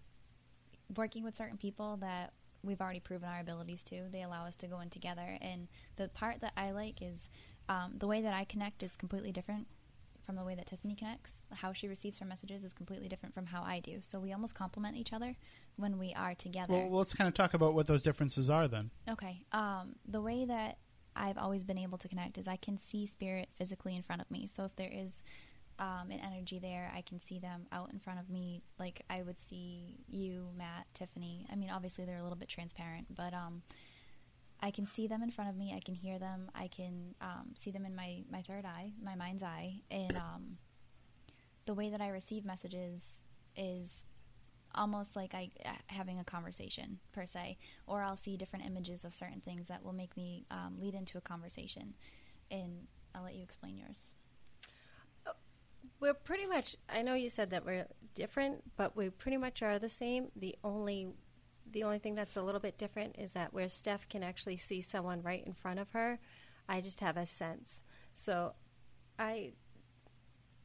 [0.95, 4.67] working with certain people that we've already proven our abilities to, they allow us to
[4.67, 5.39] go in together.
[5.41, 7.29] And the part that I like is
[7.69, 9.67] um, the way that I connect is completely different
[10.25, 11.43] from the way that Tiffany connects.
[11.53, 13.99] How she receives her messages is completely different from how I do.
[14.01, 15.37] So we almost complement each other
[15.77, 16.73] when we are together.
[16.73, 18.91] Well, let's kind of talk about what those differences are then.
[19.09, 19.45] Okay.
[19.53, 20.79] Um, the way that
[21.17, 24.31] I've always been able to connect is I can see spirit physically in front of
[24.31, 24.47] me.
[24.47, 25.23] So if there is
[25.79, 28.63] um, an energy there, I can see them out in front of me.
[28.79, 31.47] Like I would see you, Matt, Tiffany.
[31.53, 33.63] I mean, obviously they're a little bit transparent, but um,
[34.65, 35.75] I can see them in front of me.
[35.77, 36.51] I can hear them.
[36.55, 39.83] I can um, see them in my, my third eye, my mind's eye.
[39.91, 40.57] And um,
[41.67, 43.21] the way that I receive messages
[43.57, 44.07] is
[44.75, 49.13] almost like I uh, having a conversation per se, or I'll see different images of
[49.13, 51.93] certain things that will make me um, lead into a conversation.
[52.51, 54.01] And I'll let you explain yours.
[56.01, 56.75] We're pretty much.
[56.89, 60.29] I know you said that we're different, but we pretty much are the same.
[60.37, 61.09] The only,
[61.75, 64.81] the only thing that's a little bit different is that where Steph can actually see
[64.81, 66.19] someone right in front of her,
[66.69, 67.83] I just have a sense.
[68.15, 68.55] So,
[69.19, 69.53] I,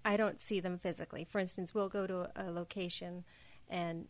[0.06, 1.26] I don't see them physically.
[1.26, 3.26] For instance, we'll go to a, location,
[3.70, 4.08] and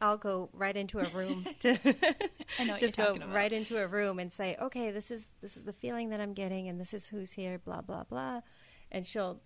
[0.00, 1.78] I'll go right into a room to
[2.58, 3.34] I know what just go about.
[3.34, 6.34] right into a room and say, okay, this is this is the feeling that I'm
[6.34, 8.40] getting, and this is who's here, blah blah blah,
[8.90, 9.40] and she'll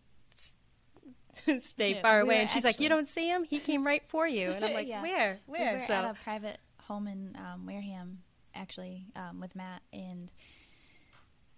[1.60, 3.44] stay Yeah, far away, and she's like, you don't see him?
[3.44, 5.02] He came right for you, and I'm like, Yeah.
[5.02, 5.72] where, where?
[5.74, 6.58] We were so at a private
[6.88, 8.18] home in um, Wareham,
[8.54, 10.32] actually, um, with Matt, and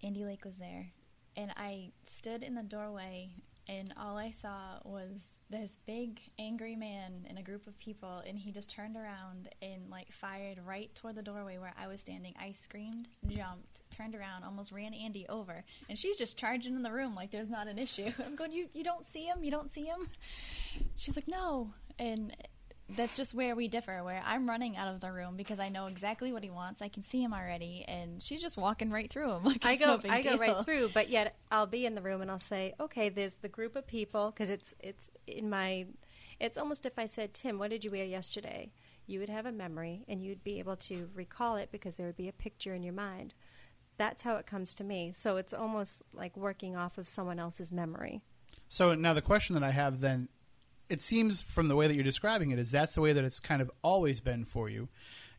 [0.03, 0.91] Andy Lake was there.
[1.37, 3.29] And I stood in the doorway,
[3.69, 8.37] and all I saw was this big, angry man in a group of people, and
[8.37, 12.33] he just turned around and, like, fired right toward the doorway where I was standing.
[12.37, 16.91] I screamed, jumped, turned around, almost ran Andy over, and she's just charging in the
[16.91, 18.11] room like there's not an issue.
[18.25, 19.45] I'm going, you, you don't see him?
[19.45, 20.09] You don't see him?
[20.97, 21.69] She's like, no.
[21.99, 22.35] And
[22.95, 25.85] that's just where we differ where i'm running out of the room because i know
[25.85, 29.31] exactly what he wants i can see him already and she's just walking right through
[29.31, 31.95] him like I go, no big I go right through, but yet I'll be in
[31.95, 35.49] the room and I'll say, okay, there's the group of people because it's it's in
[35.49, 35.85] my,
[36.39, 38.71] it's almost if I said, Tim, what did you wear yesterday?
[39.07, 42.17] You would have a memory and you'd be able to recall it because there would
[42.17, 43.33] be a picture in your mind.
[43.97, 45.11] That's how it comes to me.
[45.13, 48.21] So it's almost like working off of someone else's memory.
[48.69, 50.29] So now the question that I have then,
[50.91, 53.39] it seems from the way that you're describing it is that's the way that it's
[53.39, 54.89] kind of always been for you.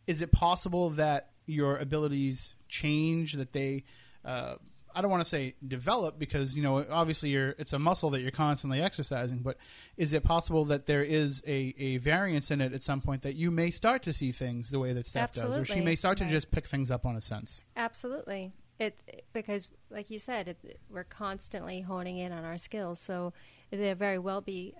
[0.06, 3.34] Is it possible that your abilities change?
[3.34, 3.84] That they,
[4.24, 4.54] uh,
[4.94, 8.20] I don't want to say develop because you know obviously you're it's a muscle that
[8.20, 9.40] you're constantly exercising.
[9.40, 9.58] But
[9.96, 13.36] is it possible that there is a, a variance in it at some point that
[13.36, 16.18] you may start to see things the way that Steph does, or she may start
[16.18, 17.60] to just pick things up on a sense?
[17.76, 18.52] Absolutely.
[18.78, 18.98] It
[19.32, 22.98] because, like you said, it, we're constantly honing in on our skills.
[22.98, 23.34] So
[23.70, 24.74] there very well be.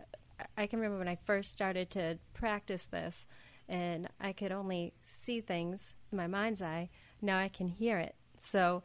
[0.57, 3.27] I can remember when I first started to practice this,
[3.69, 6.91] and I could only see things in my mind's eye.
[7.21, 8.15] Now I can hear it.
[8.39, 8.83] So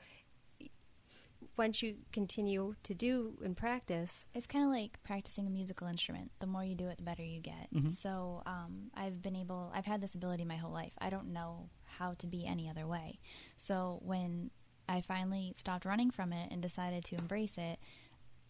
[1.56, 6.32] once you continue to do and practice, It's kind of like practicing a musical instrument.
[6.40, 7.68] The more you do it, the better you get.
[7.90, 10.94] So um, I've been able, I've had this ability my whole life.
[11.00, 13.20] I don't know how to be any other way.
[13.58, 14.52] So when
[14.88, 17.80] I finally stopped running from it and decided to embrace it,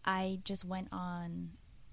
[0.04, 1.52] I just went on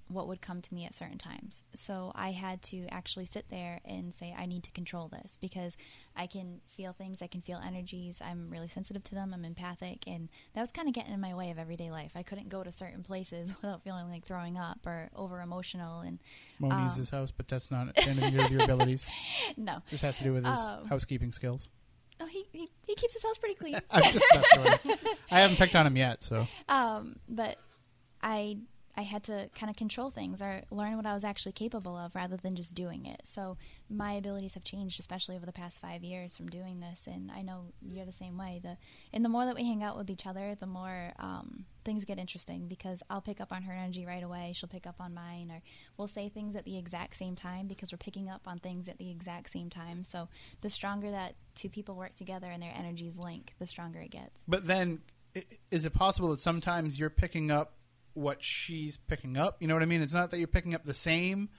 [0.08, 1.62] what would come to me at certain times.
[1.74, 5.76] So I had to actually sit there and say, I need to control this because
[6.14, 8.20] I can feel things, I can feel energies.
[8.22, 11.34] I'm really sensitive to them, I'm empathic, and that was kind of getting in my
[11.34, 12.12] way of everyday life.
[12.14, 16.00] I couldn't go to certain places without feeling like throwing up or over emotional.
[16.00, 16.18] And
[16.58, 19.08] Moni's Um, his house, but that's not anything to do with your abilities.
[19.56, 21.70] no, Just has to do with his Um, housekeeping skills.
[22.20, 23.76] oh, he, he, he keeps his house pretty clean.
[23.90, 24.24] I'm just
[24.64, 24.98] messing.
[25.30, 27.56] I haven't picked on him yet, so um, but
[28.22, 28.58] I
[28.96, 32.14] I had to kind of control things or learn what I was actually capable of
[32.14, 33.22] rather than just doing it.
[33.24, 33.56] So
[33.90, 37.02] my abilities have changed, especially over the past five years from doing this.
[37.06, 38.60] And I know you're the same way.
[38.62, 38.76] The
[39.12, 42.18] and the more that we hang out with each other, the more um, things get
[42.18, 44.52] interesting because I'll pick up on her energy right away.
[44.54, 45.62] She'll pick up on mine, or
[45.96, 48.98] we'll say things at the exact same time because we're picking up on things at
[48.98, 50.04] the exact same time.
[50.04, 50.28] So
[50.60, 54.42] the stronger that two people work together and their energies link, the stronger it gets.
[54.48, 55.00] But then,
[55.70, 57.74] is it possible that sometimes you're picking up
[58.14, 59.56] what she's picking up?
[59.60, 60.02] You know what I mean?
[60.02, 61.50] It's not that you're picking up the same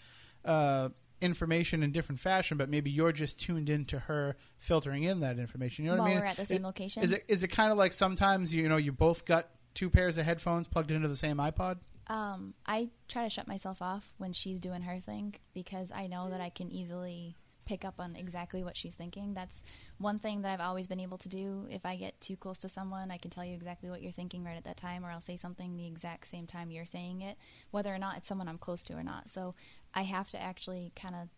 [0.44, 0.90] uh,
[1.22, 5.86] information in different fashion, but maybe you're just tuned into her filtering in that information.
[5.86, 6.20] You know what I mean?
[6.20, 7.04] we're at the same I- location?
[7.04, 10.18] Is it is it kind of like sometimes you know you both got two pairs
[10.18, 11.78] of headphones plugged into the same iPod?
[12.08, 16.30] Um, I try to shut myself off when she's doing her thing because I know
[16.30, 19.34] that I can easily pick up on exactly what she's thinking.
[19.34, 19.64] That's
[19.98, 21.68] one thing that I've always been able to do.
[21.70, 24.44] If I get too close to someone, I can tell you exactly what you're thinking
[24.44, 27.38] right at that time, or I'll say something the exact same time you're saying it,
[27.72, 29.30] whether or not it's someone I'm close to or not.
[29.30, 29.56] So
[29.94, 31.30] I have to actually kind of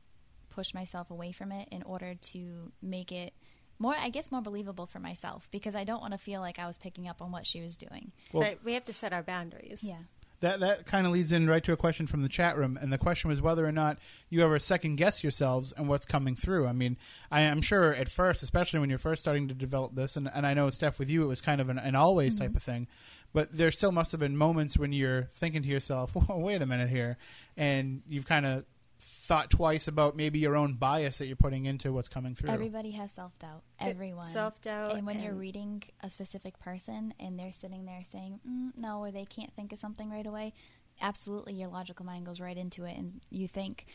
[0.50, 3.34] push myself away from it in order to make it
[3.80, 6.66] more, I guess, more believable for myself because I don't want to feel like I
[6.66, 8.12] was picking up on what she was doing.
[8.34, 9.84] Well- right, we have to set our boundaries.
[9.84, 10.00] Yeah.
[10.40, 12.94] That that kind of leads in right to a question from the chat room, and
[12.94, 13.98] the question was whether or not
[14.30, 16.68] you ever second guess yourselves and what's coming through.
[16.68, 16.98] I mean,
[17.32, 20.46] I am sure at first, especially when you're first starting to develop this, and, and
[20.46, 22.58] I know Steph with you, it was kind of an, an always type mm-hmm.
[22.58, 22.88] of thing,
[23.34, 26.68] but there still must have been moments when you're thinking to yourself, "Whoa, "Wait a
[26.68, 27.18] minute here,"
[27.56, 28.66] and you've kind of
[29.00, 32.50] thought twice about maybe your own bias that you're putting into what's coming through.
[32.50, 33.64] Everybody has self doubt.
[33.80, 34.28] Everyone.
[34.30, 39.00] self-doubt And when you're reading a specific person and they're sitting there saying mm, no,
[39.00, 40.54] or they can't think of something right away,
[41.02, 43.86] absolutely your logical mind goes right into it, and you think,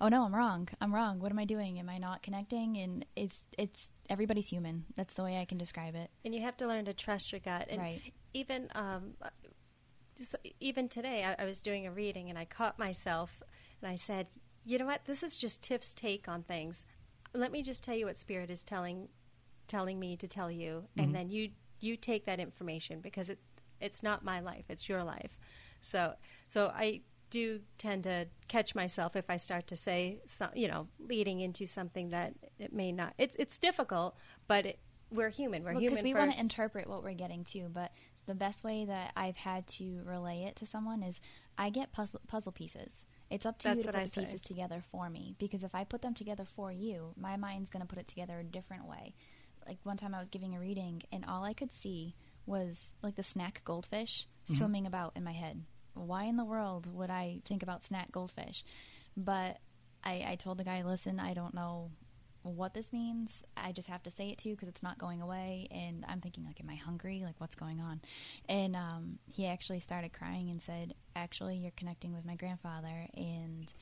[0.00, 0.68] "Oh no, I'm wrong.
[0.80, 1.18] I'm wrong.
[1.18, 1.78] What am I doing?
[1.80, 4.84] Am I not connecting?" And it's it's everybody's human.
[4.94, 6.10] That's the way I can describe it.
[6.24, 7.66] and you have to learn to trust your gut.
[7.70, 8.00] And Right.
[8.34, 9.14] even um,
[10.16, 13.42] just even today, I, I was doing a reading and I caught myself
[13.80, 14.26] and I said,
[14.64, 15.04] "You know what?
[15.04, 16.84] This is just Tiff's take on things.
[17.34, 19.08] Let me just tell you what Spirit is telling
[19.68, 21.14] telling me to tell you, and mm-hmm.
[21.14, 23.38] then you you take that information because it
[23.80, 25.38] it's not my life; it's your life.
[25.80, 26.14] So
[26.48, 30.88] so I." Do tend to catch myself if I start to say, some, you know,
[30.98, 33.14] leading into something that it may not.
[33.16, 34.78] It's it's difficult, but it,
[35.10, 35.64] we're human.
[35.64, 37.90] We're because human we want to interpret what we're getting too but
[38.26, 41.20] the best way that i've had to relay it to someone is
[41.58, 44.20] i get puzzle, puzzle pieces it's up to you to put I the say.
[44.20, 47.80] pieces together for me because if i put them together for you my mind's going
[47.80, 49.14] to put it together a different way.
[49.66, 52.14] Like one time i was giving a reading and all i could see
[52.46, 54.58] was like the snack goldfish mm-hmm.
[54.58, 55.62] swimming about in my head.
[55.94, 58.64] Why in the world would i think about snack goldfish?
[59.16, 59.58] But
[60.04, 61.90] I, I told the guy, listen, I don't know
[62.42, 63.44] what this means.
[63.56, 65.68] I just have to say it to you because it's not going away.
[65.70, 67.22] And I'm thinking, like, am I hungry?
[67.24, 68.00] Like, what's going on?
[68.48, 73.06] And um, he actually started crying and said, actually, you're connecting with my grandfather.
[73.16, 73.72] And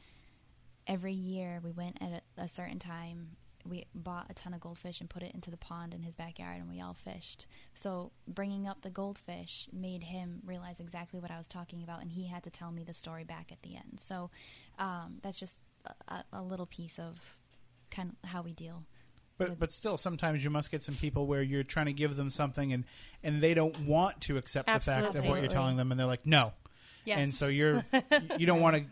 [0.87, 3.29] every year we went at a, a certain time.
[3.67, 6.61] We bought a ton of goldfish and put it into the pond in his backyard,
[6.61, 7.47] and we all fished.
[7.75, 12.11] So bringing up the goldfish made him realize exactly what I was talking about, and
[12.11, 14.01] he had to tell me the story back at the end.
[14.01, 14.31] So
[14.79, 17.21] um, that's just a, a- a little piece of
[18.01, 18.85] kind of how we deal.
[19.39, 22.31] But but still, sometimes you must get some people where you're trying to give them
[22.31, 22.85] something and
[23.23, 26.07] and they don't want to accept the fact of what you're telling them, and they're
[26.07, 26.53] like, no.
[27.07, 27.19] Yes.
[27.21, 27.85] And so you're
[28.39, 28.85] you don't want to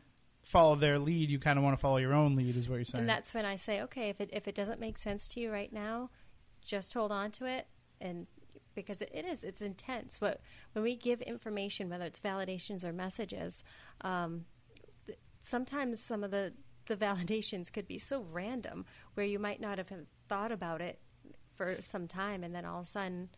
[0.42, 1.29] follow their lead.
[1.29, 3.01] You kind of want to follow your own lead, is what you're saying.
[3.01, 5.53] And that's when I say, okay, if it if it doesn't make sense to you
[5.53, 6.09] right now,
[6.64, 7.66] just hold on to it,
[8.01, 8.27] and
[8.75, 10.18] because it, it is, it's intense.
[10.18, 10.40] What
[10.73, 13.62] when we give information, whether it's validations or messages,
[14.01, 14.47] um,
[15.42, 16.55] sometimes some of the
[16.88, 19.88] the validations could be so random where you might not have
[20.29, 20.98] thought about it
[21.57, 23.29] for some time, and then all of a sudden,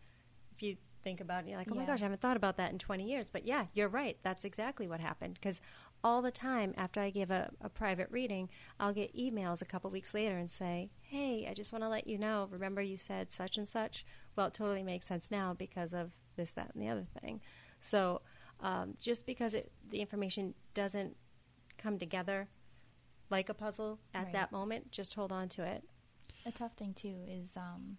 [0.55, 2.71] if you think about it, you're like, oh my gosh, I haven't thought about that
[2.71, 3.29] in 20 years.
[3.29, 4.17] But yeah, you're right.
[4.23, 5.59] That's exactly what happened because
[6.03, 9.89] all the time after I give a, a private reading, I'll get emails a couple
[9.89, 13.31] weeks later and say, Hey, I just want to let you know, remember you said
[13.31, 14.05] such and such?
[14.35, 17.41] Well, it totally makes sense now because of this, that, and the other thing.
[17.79, 18.21] So
[18.59, 21.15] um, just because it, the information doesn't
[21.77, 22.47] come together
[23.31, 24.33] like a puzzle at Right.
[24.33, 25.83] that moment, just hold on to it.
[26.45, 27.97] A tough thing too is um,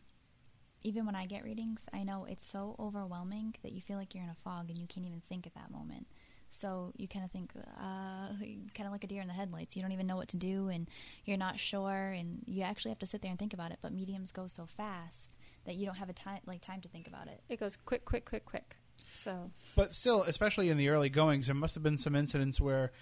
[0.83, 4.25] even when I get readings, I know it's so overwhelming that you feel like you're
[4.25, 6.07] in a fog and you can't even think at that moment.
[6.51, 8.29] So you kind of think, uh,
[8.75, 9.75] kind of like a deer in the headlights.
[9.75, 10.87] You don't even know what to do, and
[11.25, 13.79] you're not sure, and you actually have to sit there and think about it.
[13.81, 17.07] But mediums go so fast that you don't have a time like time to think
[17.09, 17.41] about it.
[17.49, 18.77] It goes quick, quick, quick, quick.
[19.15, 22.93] So But still, especially in the early goings, there must have been some incidents where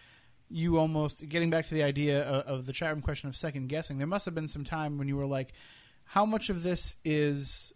[0.50, 3.68] you almost getting back to the idea of, of the chat room question of second
[3.68, 3.98] guessing.
[3.98, 5.52] There must have been some time when you were like,
[6.04, 7.72] "How much of this is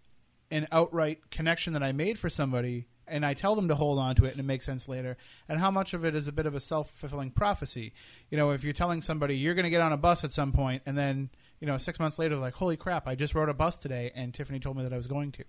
[0.51, 4.15] an outright connection that I made for somebody?" And I tell them to hold on
[4.17, 5.19] to it, and it makes sense later.
[5.47, 7.93] And how much of it is a bit of a self fulfilling prophecy?
[8.31, 10.53] You know, if you're telling somebody you're going to get on a bus at some
[10.53, 13.07] point, and then you know six months later, like, "Holy crap!
[13.07, 15.45] I just rode a bus today, and Tiffany told me that I was going to."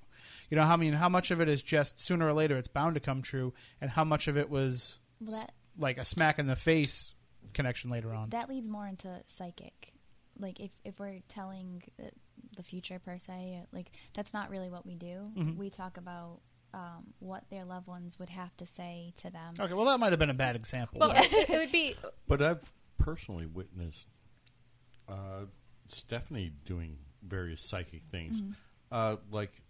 [0.51, 2.67] You know, how I mean, how much of it is just sooner or later it's
[2.67, 6.39] bound to come true, and how much of it was Well, that like a smack
[6.39, 7.14] in the face
[7.53, 8.29] connection later on?
[8.29, 9.93] that leads more into psychic.
[10.37, 12.07] Like if if we're telling uh,
[12.57, 15.31] the future per se, uh, like that's not really what we do.
[15.37, 15.57] Mhm.
[15.57, 16.39] We talk about
[16.73, 19.55] um, what their loved ones would have to say to them.
[19.59, 20.99] Okay, well that might have been a bad example.
[20.99, 21.95] well, but- it, it would be
[22.27, 24.07] But I've personally witnessed
[25.07, 25.45] uh,
[25.87, 28.41] Stephanie doing various psychic things.
[28.41, 28.51] Mm-hmm.
[28.91, 29.61] Uh, like,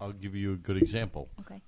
[0.00, 1.30] I'll give you a good example.
[1.40, 1.60] Okay.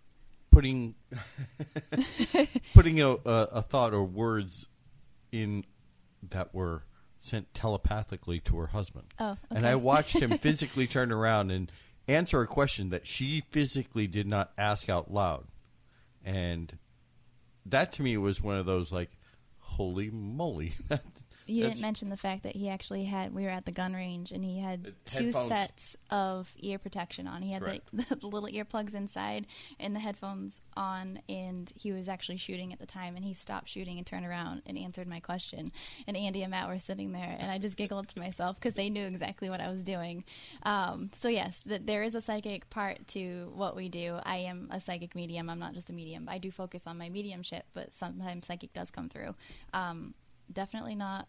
[0.51, 0.95] Putting
[2.75, 4.67] putting a, a, a thought or words
[5.35, 5.65] in
[6.31, 6.85] that were
[7.19, 9.07] sent telepathically to her husband.
[9.19, 9.67] Oh, And.
[9.67, 11.71] I watched him physically turn around and
[12.07, 15.47] answer a question that she physically did not ask out loud.
[16.25, 16.79] And
[17.67, 19.11] that to me was one of those like,
[19.59, 20.75] holy moly.
[21.47, 23.35] You That's- didn't mention the fact that he actually had.
[23.35, 25.49] We were at the gun range, and he had two headphones.
[25.49, 27.43] sets of ear protection on.
[27.43, 27.89] He had Correct.
[27.93, 29.47] the, the little earplugs inside
[29.79, 33.17] and the headphones on, and he was actually shooting at the time.
[33.17, 35.71] And he stopped shooting and turned around and answered my question.
[36.07, 38.89] And Andy and Matt were sitting there, and I just giggled to myself because they
[38.89, 40.25] knew exactly what I was doing.
[40.63, 44.19] Um, so yes, th- there is a psychic part to what we do.
[44.25, 45.51] I am a psychic medium.
[45.51, 46.27] I'm not just a medium.
[46.29, 49.35] I do focus on my mediumship, but sometimes psychic does come through.
[49.75, 50.15] Um,
[50.53, 51.27] definitely not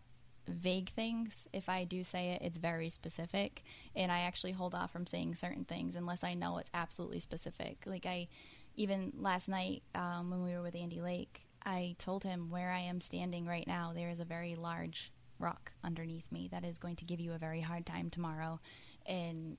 [0.48, 1.48] vague things.
[1.54, 3.64] If I do say it, it's very specific,
[3.96, 7.84] and I actually hold off from saying certain things unless I know it's absolutely specific.
[7.86, 8.28] Like I,
[8.76, 12.80] even last night um, when we were with Andy Lake, I told him where I
[12.80, 13.92] am standing right now.
[13.94, 17.38] There is a very large rock underneath me that is going to give you a
[17.38, 18.60] very hard time tomorrow,
[19.06, 19.58] and.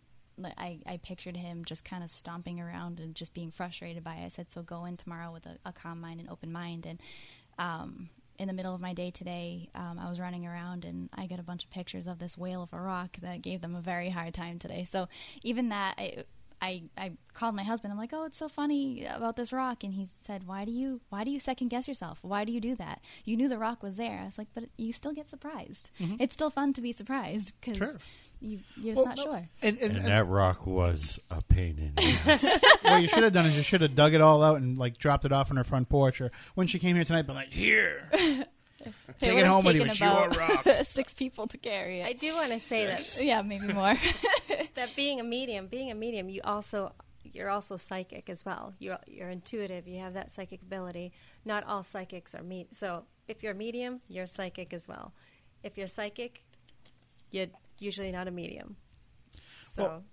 [0.59, 4.27] I, I pictured him just kind of stomping around and just being frustrated by it.
[4.27, 6.85] I said, so go in tomorrow with a, a calm mind and open mind.
[6.85, 7.01] And
[7.59, 11.27] um, in the middle of my day today, um, I was running around and I
[11.27, 13.81] got a bunch of pictures of this whale of a rock that gave them a
[13.81, 14.85] very hard time today.
[14.85, 15.09] So
[15.43, 16.25] even that, I,
[16.61, 17.93] I, I called my husband.
[17.93, 21.03] I'm like, "Oh, it's so funny about this rock," and he said, "Why do you,
[21.11, 22.19] why do you second guess yourself?
[22.23, 23.03] Why do you do that?
[23.27, 25.91] You knew the rock was there." I was like, "But you still get surprised.
[26.19, 27.97] It's still fun to be surprised because Sure.
[28.41, 31.79] You, you're just not no, sure." And, and, and and- that rock was a pain
[31.79, 32.59] in the ass.
[32.83, 34.99] what you should have done is you should have dug it all out and like
[34.99, 37.53] dropped it off on her front porch, or when she came here tonight, been like,
[37.53, 38.09] "Here,
[38.81, 39.83] It take would it home with you.
[39.85, 42.07] It's your about rock." six people to carry it.
[42.07, 43.97] I do want to say that Yeah, maybe more.
[44.75, 46.93] that being a medium, being a medium, you also
[47.33, 48.75] you're also psychic as well.
[48.79, 49.89] You're you're intuitive.
[49.89, 51.13] You have that psychic ability.
[51.45, 52.67] Not all psychics are me.
[52.73, 55.13] So if you're a medium, you're psychic as well.
[55.65, 56.45] If you're psychic,
[57.33, 57.47] you're
[57.79, 58.77] usually not a medium.
[59.65, 60.05] So Well,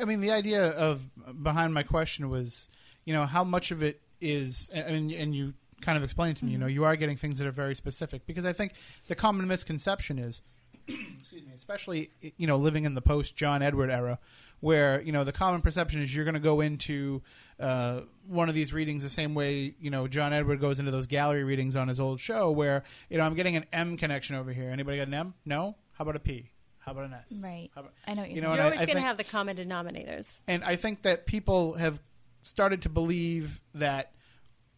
[0.00, 1.00] I mean, the idea of
[1.42, 2.68] behind my question was,
[3.04, 6.52] you know, how much of it is, and, and you kind of explained to me,
[6.52, 8.72] you know, you are getting things that are very specific because I think
[9.08, 10.42] the common misconception is,
[10.88, 14.18] excuse me, especially you know, living in the post John Edward era,
[14.60, 17.22] where you know the common perception is you're going to go into
[17.58, 21.06] uh, one of these readings the same way you know John Edward goes into those
[21.06, 24.52] gallery readings on his old show, where you know I'm getting an M connection over
[24.52, 24.70] here.
[24.70, 25.34] Anybody got an M?
[25.44, 25.76] No.
[25.92, 26.49] How about a P?
[26.80, 27.32] How about an S?
[27.42, 27.70] Right.
[27.74, 29.56] How about- I know what you're you know, you're always going to have the common
[29.56, 30.40] denominators.
[30.48, 32.00] and I think that people have
[32.42, 34.12] started to believe that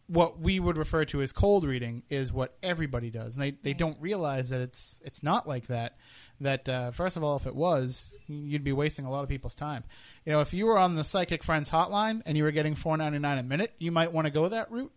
[0.07, 3.69] what we would refer to as cold reading is what everybody does, and they, they
[3.69, 3.77] Right.
[3.77, 5.95] don't realize that it's it's not like that.
[6.41, 9.53] That uh, first of all, if it was, you'd be wasting a lot of people's
[9.53, 9.85] time.
[10.25, 12.97] You know, if you were on the Psychic Friends hotline and you were getting four
[12.97, 14.91] ninety nine a minute, you might want to go that route.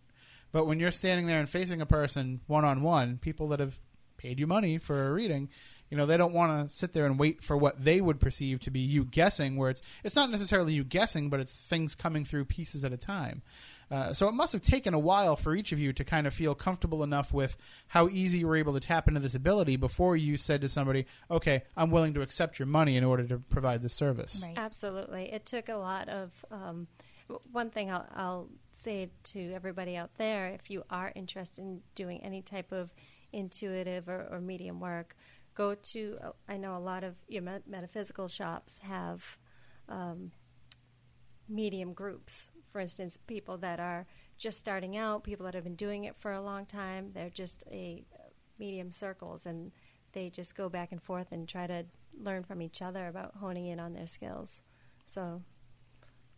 [0.51, 3.79] But when you're standing there and facing a person one on one, people that have
[4.17, 5.47] paid you money for a reading,
[5.89, 8.59] you know, they don't want to sit there and wait for what they would perceive
[8.61, 9.55] to be you guessing.
[9.55, 12.97] Where it's it's not necessarily you guessing, but it's things coming through pieces at a
[12.97, 13.41] time.
[13.89, 16.33] Uh, so it must have taken a while for each of you to kind of
[16.33, 17.55] feel comfortable enough with
[17.87, 21.05] how easy you were able to tap into this ability before you said to somebody,
[21.31, 24.57] "Okay, I'm willing to accept your money in order to provide this service." Right.
[24.57, 25.31] Absolutely.
[25.31, 26.31] It took a lot of.
[26.51, 26.87] Um,
[27.51, 32.21] one thing I'll, I'll say to everybody out there if you are interested in doing
[32.23, 32.93] any type of
[33.33, 35.15] intuitive or, or medium work,
[35.57, 36.17] go to.
[36.23, 39.37] uh, I know a lot of your met- metaphysical shops have
[39.89, 40.31] um,
[41.49, 42.49] medium groups.
[42.71, 44.05] For instance, people that are
[44.37, 47.63] just starting out, people that have been doing it for a long time, they're just
[47.71, 48.03] a
[48.59, 49.71] medium circles and
[50.13, 51.85] they just go back and forth and try to
[52.19, 54.61] learn from each other about honing in on their skills.
[55.07, 55.41] So,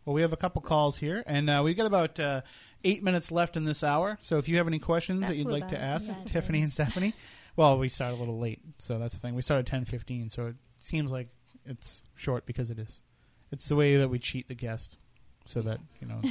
[0.04, 2.42] Well, we have a couple calls here, and uh, we've got about uh,
[2.84, 4.18] eight minutes left in this hour.
[4.20, 6.64] So if you have any questions That that, you'd like to ask Yeah, Tiffany did.
[6.64, 7.14] and Stephanie,
[7.60, 9.34] well, we started a little late, so that's the thing.
[9.34, 11.28] We started ten fifteen, so it seems like
[11.66, 13.02] it's short because it is.
[13.52, 14.96] It's the way that we cheat the guest,
[15.44, 16.22] so that you know,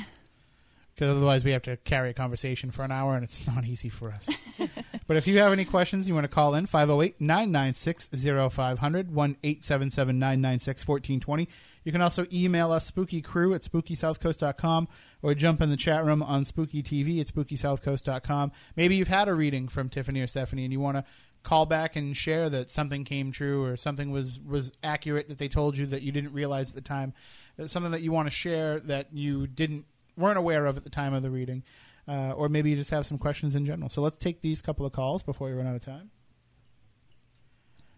[0.96, 3.90] because otherwise we have to carry a conversation for an hour, and it's not easy
[3.90, 4.28] for us.
[5.06, 11.48] but if you have any questions, you want to call in 508-996-0500, 1-877-996-1420.
[11.84, 14.88] You can also email us spookycrew at spookysouthcoast.com
[15.22, 18.52] or jump in the chat room on spooky TV at spookysouthcoast.com.
[18.76, 21.06] Maybe you've had a reading from Tiffany or Stephanie and you want to
[21.44, 25.48] call back and share that something came true or something was, was accurate that they
[25.48, 27.14] told you that you didn't realize at the time.
[27.58, 29.86] That's something that you want to share that you didn't
[30.18, 31.64] weren't aware of at the time of the reading.
[32.08, 33.88] Uh, or maybe you just have some questions in general.
[33.88, 36.10] So let's take these couple of calls before we run out of time.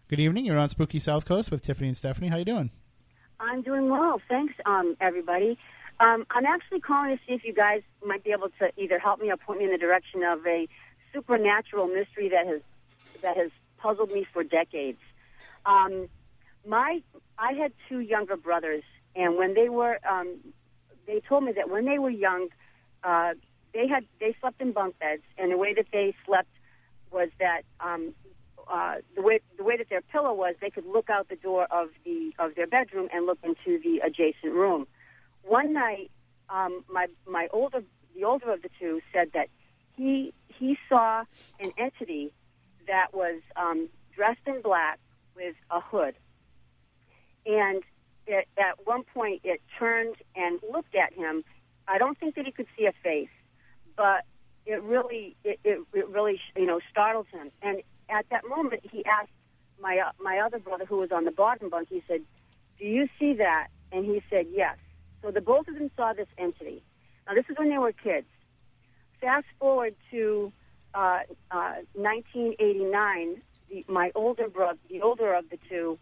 [0.08, 0.44] Good evening.
[0.44, 2.28] You're on Spooky South Coast with Tiffany and Stephanie.
[2.28, 2.70] How you doing?
[3.42, 4.20] I'm doing well.
[4.28, 5.58] Thanks, um, everybody.
[5.98, 9.20] Um, I'm actually calling to see if you guys might be able to either help
[9.20, 10.68] me or point me in the direction of a
[11.12, 12.60] supernatural mystery that has
[13.20, 14.98] that has puzzled me for decades.
[15.66, 16.08] Um,
[16.66, 17.02] my
[17.38, 18.84] I had two younger brothers,
[19.16, 20.38] and when they were, um,
[21.06, 22.48] they told me that when they were young,
[23.02, 23.34] uh,
[23.74, 26.48] they had they slept in bunk beds, and the way that they slept
[27.10, 28.14] was that um,
[28.70, 31.66] uh, the way the way that their pillow was, they could look out the door
[31.70, 34.86] of the of their bedroom and look into the adjacent room.
[35.42, 36.10] One night,
[36.48, 37.82] um, my my older
[38.14, 39.48] the older of the two said that
[39.96, 41.24] he he saw
[41.60, 42.32] an entity
[42.86, 44.98] that was um, dressed in black
[45.36, 46.14] with a hood,
[47.46, 47.82] and
[48.26, 51.44] it, at one point it turned and looked at him.
[51.88, 53.28] I don't think that he could see a face,
[53.96, 54.24] but
[54.66, 57.50] it really it, it, it really you know startled him.
[57.62, 57.82] And
[58.12, 59.30] at that moment, he asked
[59.80, 61.88] my uh, my other brother, who was on the bottom bunk.
[61.88, 62.20] He said,
[62.78, 64.76] "Do you see that?" And he said, "Yes."
[65.22, 66.82] So the both of them saw this entity.
[67.26, 68.26] Now this is when they were kids.
[69.20, 70.52] Fast forward to
[70.94, 73.42] uh, uh, 1989.
[73.70, 75.98] The, my older brother, the older of the two,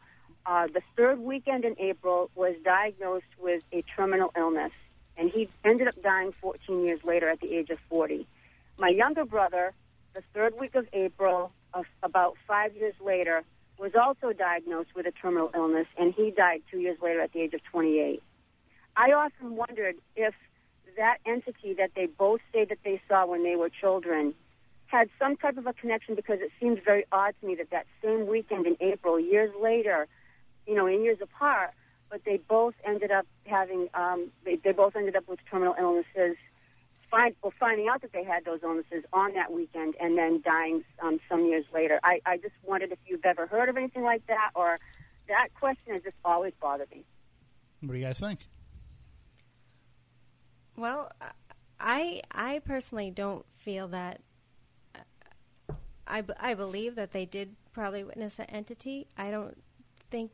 [0.46, 4.72] uh, the third weekend in April, was diagnosed with a terminal illness,
[5.16, 8.26] and he ended up dying 14 years later at the age of 40.
[8.78, 9.72] My younger brother,
[10.14, 13.42] the third week of April, of about five years later,
[13.78, 17.40] was also diagnosed with a terminal illness, and he died two years later at the
[17.40, 18.22] age of 28.
[18.96, 20.34] I often wondered if
[20.96, 24.34] that entity that they both say that they saw when they were children
[24.90, 27.86] had some type of a connection because it seems very odd to me that that
[28.02, 30.08] same weekend in April, years later,
[30.66, 31.70] you know, in years apart,
[32.10, 36.36] but they both ended up having, um, they, they both ended up with terminal illnesses.
[37.10, 40.84] Find, well, finding out that they had those illnesses on that weekend and then dying
[41.02, 41.98] um, some years later.
[42.04, 44.78] I, I just wondered if you've ever heard of anything like that, or
[45.28, 47.04] that question has just always bothered me.
[47.80, 48.40] What do you guys think?
[50.80, 51.12] well,
[51.78, 54.20] I I personally don't feel that.
[56.06, 59.06] I, I believe that they did probably witness an entity.
[59.16, 59.62] I don't
[60.10, 60.32] think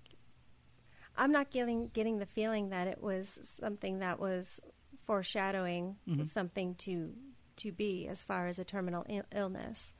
[1.16, 4.60] I'm not getting getting the feeling that it was something that was
[5.06, 5.96] foreshadowing
[6.26, 7.12] something to
[7.58, 9.94] to be as far as a terminal il- illness.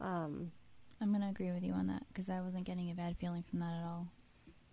[0.00, 0.50] Um,
[1.00, 3.44] I'm going to agree with you on that because I wasn't getting a bad feeling
[3.48, 4.08] from that at all.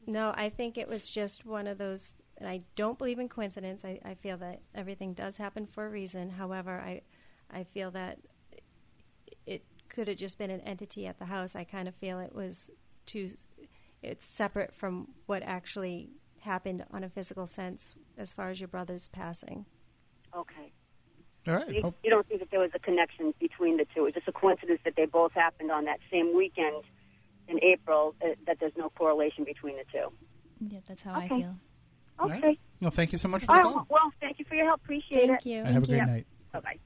[0.08, 2.14] No, I think it was just one of those.
[2.38, 3.86] And I don't believe in coincidence.
[3.86, 6.30] I, I feel that everything does happen for a reason.
[6.30, 7.02] However, I,
[7.52, 8.18] I feel that
[9.46, 11.56] it could have just been an entity at the house.
[11.56, 12.72] I kind of feel it was
[13.06, 13.30] too.
[14.02, 16.10] It's separate from what actually
[16.40, 19.66] happened on a physical sense, as far as your brother's passing.
[20.36, 20.72] Okay.
[21.48, 21.68] All right.
[21.68, 24.02] You, you don't think that there was a connection between the two?
[24.02, 26.84] It was just a coincidence that they both happened on that same weekend
[27.48, 30.08] in April, uh, that there's no correlation between the two.
[30.62, 31.58] Yeah, that's how I feel.
[32.24, 32.40] Okay.
[32.42, 32.60] right.
[32.80, 33.74] Well, thank you so much for All the right.
[33.74, 33.86] call.
[33.90, 34.82] Well, thank you for your help.
[34.84, 35.44] Appreciate Thank it.
[35.44, 35.64] Thank you.
[35.66, 36.06] Have a great Yeah.
[36.06, 36.28] night.
[36.54, 36.80] Bye bye.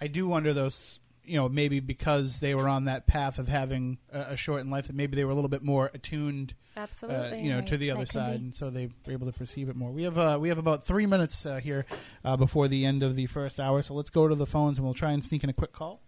[0.00, 3.98] I do wonder those you know, maybe because they were on that path of having
[4.12, 7.42] a, a shortened life, that maybe they were a little bit more attuned, uh, Absolutely.
[7.42, 9.76] you know, to the other could side, and so they were able to perceive it
[9.76, 9.90] more.
[9.90, 11.86] We have uh, we have about three minutes uh, here
[12.24, 14.84] uh, before the end of the first hour, so let's go to the phones and
[14.84, 16.00] we'll try and sneak in a quick call.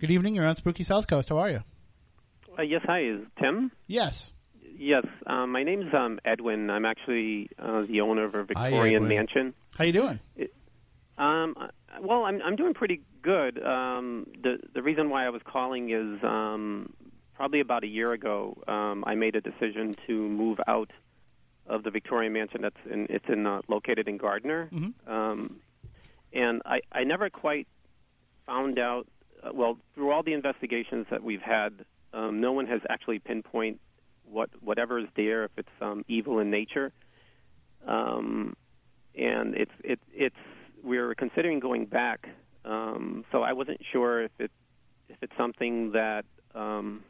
[0.00, 0.34] Good evening.
[0.36, 1.28] You're on Spooky South Coast.
[1.28, 1.64] How are you?
[2.56, 3.72] Uh, yes, hi, is Tim?
[3.86, 4.32] Yes.
[4.80, 6.70] Yes, um, my name's um, Edwin.
[6.70, 9.08] I'm actually uh, the owner of a Victorian Edwin.
[9.08, 9.54] mansion.
[9.76, 10.20] How are you doing?
[11.18, 11.66] Um, uh,
[12.00, 13.62] well, I'm I'm doing pretty good.
[13.64, 16.92] Um, the the reason why I was calling is um,
[17.34, 18.56] probably about a year ago.
[18.66, 20.90] Um, I made a decision to move out
[21.66, 24.92] of the Victorian mansion that's in it's in uh, located in Gardner, Mhm.
[25.08, 25.60] um,
[26.32, 27.68] and I I never quite
[28.46, 29.06] found out.
[29.42, 33.80] Uh, well, through all the investigations that we've had, um, no one has actually pinpoint
[34.24, 36.92] what whatever is there if it's um, evil in nature.
[37.86, 38.56] Um,
[39.14, 40.36] and it's it, it's
[40.82, 42.28] we're considering going back.
[42.64, 44.50] Um, so I wasn't sure if it
[45.08, 47.02] if it's something that um,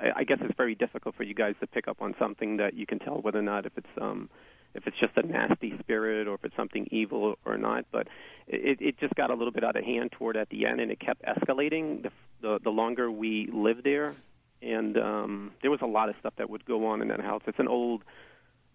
[0.00, 2.74] I, I guess it's very difficult for you guys to pick up on something that
[2.74, 4.28] you can tell whether or not if it's um,
[4.74, 7.84] if it's just a nasty spirit or if it's something evil or not.
[7.90, 8.08] But
[8.46, 10.90] it, it just got a little bit out of hand toward at the end, and
[10.90, 12.10] it kept escalating the
[12.40, 14.14] the, the longer we lived there.
[14.60, 17.42] And um, there was a lot of stuff that would go on in that house.
[17.46, 18.02] It's an old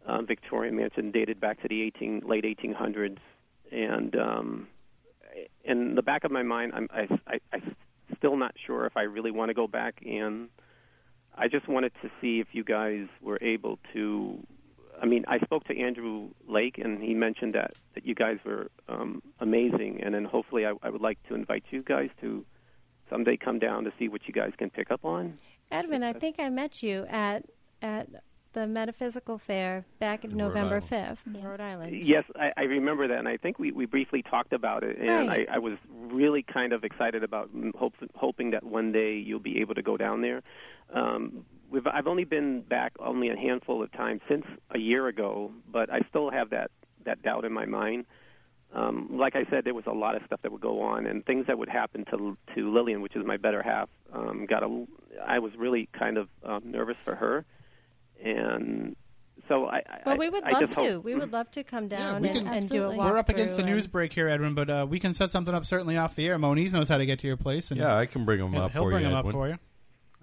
[0.05, 3.18] uh, Victorian mansion dated back to the 18 late 1800s,
[3.72, 4.68] and um,
[5.64, 7.76] in the back of my mind, I'm I, I, I'm
[8.18, 10.49] still not sure if I really want to go back, and
[11.36, 14.39] I just wanted to see if you guys were able to.
[15.01, 18.70] I mean, I spoke to Andrew Lake, and he mentioned that that you guys were
[18.88, 22.45] um, amazing, and then hopefully I, I would like to invite you guys to
[23.09, 25.38] someday come down to see what you guys can pick up on.
[25.72, 27.45] Edwin, I think I met you at
[27.82, 28.07] at
[28.53, 31.19] the metaphysical fair back in In November Island.
[31.19, 31.45] fifth, Yeah.
[31.45, 32.05] Rhode Island.
[32.05, 35.27] Yes, I, I remember that, and I think we, we briefly talked about it, and
[35.27, 35.47] Right.
[35.49, 39.39] I, I was really kind of excited about mm, hope, hoping that one day you'll
[39.39, 40.41] be able to go down there.
[40.93, 45.51] Um, we've, I've only been back only a handful of times since a year ago,
[45.71, 46.71] but I still have that,
[47.05, 48.05] that doubt in my mind.
[48.75, 51.23] Um, like I said, there was a lot of stuff that would go on, and
[51.25, 53.87] things that would happen to to Lillian, which is my better half.
[54.11, 54.85] Um, got a,
[55.23, 57.45] I was really kind of um, nervous for her,
[58.24, 58.95] and
[59.47, 59.78] so I.
[59.78, 60.82] I- Well, we would I love just to.
[60.93, 62.97] hope- We would love to come down we and, can- and do a Absolutely.
[62.97, 63.11] walk.
[63.11, 65.65] We're up against the news break here, Edwin, but uh, we can set something up
[65.65, 66.38] certainly off the air.
[66.38, 68.71] Moniz knows how to get to your place, and Yeah, I can bring them up
[68.71, 69.09] he'll for bring you.
[69.09, 69.34] them up Edwin.
[69.34, 69.57] for you.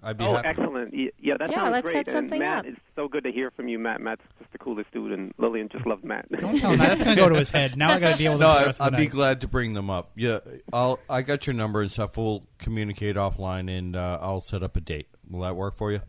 [0.03, 0.47] I'd be Oh, happy.
[0.47, 0.95] excellent!
[0.95, 2.07] Yeah, that Yeah, sounds let's great.
[2.07, 2.65] set and Matt, up.
[2.65, 4.01] it's so good to hear from you, Matt.
[4.01, 6.25] Matt's just the coolest dude, and Lillian just loved Matt.
[6.31, 6.87] Don't tell him that.
[6.89, 7.77] That's going to go to his head.
[7.77, 9.41] Now I got to deal with No, it for I, rest of I'd be glad
[9.41, 10.09] to bring them up.
[10.15, 10.39] Yeah,
[10.73, 10.99] I'll.
[11.07, 12.17] I got your number and stuff.
[12.17, 15.07] We'll communicate offline, and uh, I'll set up a date.
[15.29, 16.01] Will that work for you?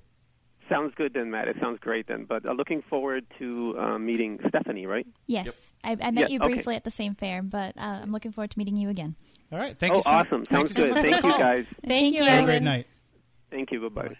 [0.72, 1.48] Sounds good then, Matt.
[1.48, 2.24] It sounds great then.
[2.24, 4.86] But uh, looking forward to uh, meeting Stephanie.
[4.86, 5.06] Right?
[5.26, 6.54] Yes, I, I met Yeah, you okay.
[6.54, 9.16] briefly at the same fair, but uh, I'm looking forward to meeting you again.
[9.52, 9.78] All right.
[9.78, 10.44] Thank oh, you so awesome!
[10.46, 10.94] thank Sounds you so good.
[10.94, 11.66] much for the Thank you, guys.
[11.86, 12.86] Thank you, Have a great night.
[13.50, 13.88] Thank you.
[13.90, 14.16] Bye bye.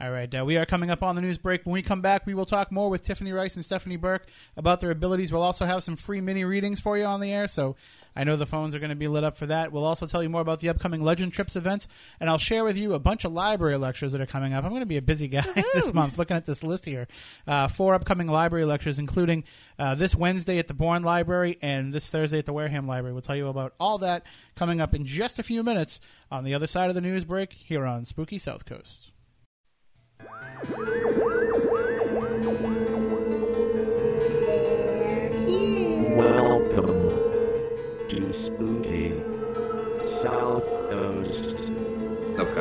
[0.00, 1.64] All right, uh, we are coming up on the news break.
[1.64, 4.26] When we come back, we will talk more with Tiffany Rice and Stephanie Burke
[4.56, 5.30] about their abilities.
[5.30, 7.76] We'll also have some free mini readings for you on the air, so
[8.16, 9.72] I know the phones are going to be lit up for that.
[9.72, 11.88] We'll also tell you more about the upcoming Legend Trips events,
[12.20, 14.64] and I'll share with you a bunch of library lectures that are coming up.
[14.64, 15.44] I'm going to be a busy guy
[15.74, 17.08] this month looking at this list here.
[17.46, 19.44] Uh, four upcoming library lectures, including
[19.78, 23.12] uh, this Wednesday at the Bourne Library and this Thursday at the Wareham Library.
[23.12, 26.00] We'll tell you about all that coming up in just a few minutes
[26.30, 29.10] on the other side of the news break here on Spooky South Coast.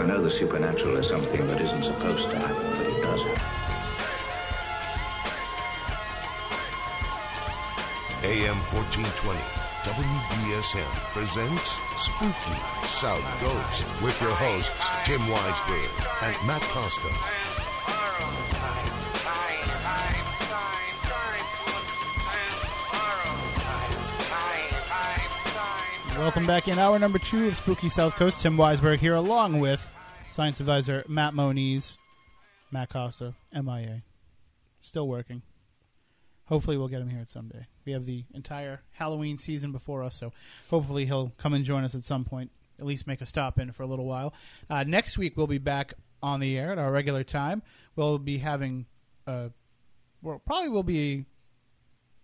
[0.03, 3.41] I know the supernatural is something that isn't supposed to happen, but it does happen.
[8.27, 9.39] AM 1420.
[9.87, 14.75] WBSM presents Spooky South Coast with your hosts
[15.05, 15.87] Tim Weisberg
[16.27, 17.52] and Matt Costa.
[26.23, 28.39] Welcome back in hour number two of Spooky South Coast.
[28.39, 29.91] Tim Weisberg here, along with
[30.29, 31.97] science advisor Matt Moniz,
[32.71, 34.03] Matt Costa, MIA.
[34.79, 35.41] Still working.
[36.45, 37.67] Hopefully, we'll get him here at someday.
[37.83, 40.31] We have the entire Halloween season before us, so
[40.69, 42.51] hopefully, he'll come and join us at some point.
[42.79, 44.33] At least make a stop in for a little while.
[44.69, 47.61] Uh, next week, we'll be back on the air at our regular time.
[47.97, 48.85] We'll be having,
[49.27, 49.49] uh,
[50.21, 51.25] well, probably we'll be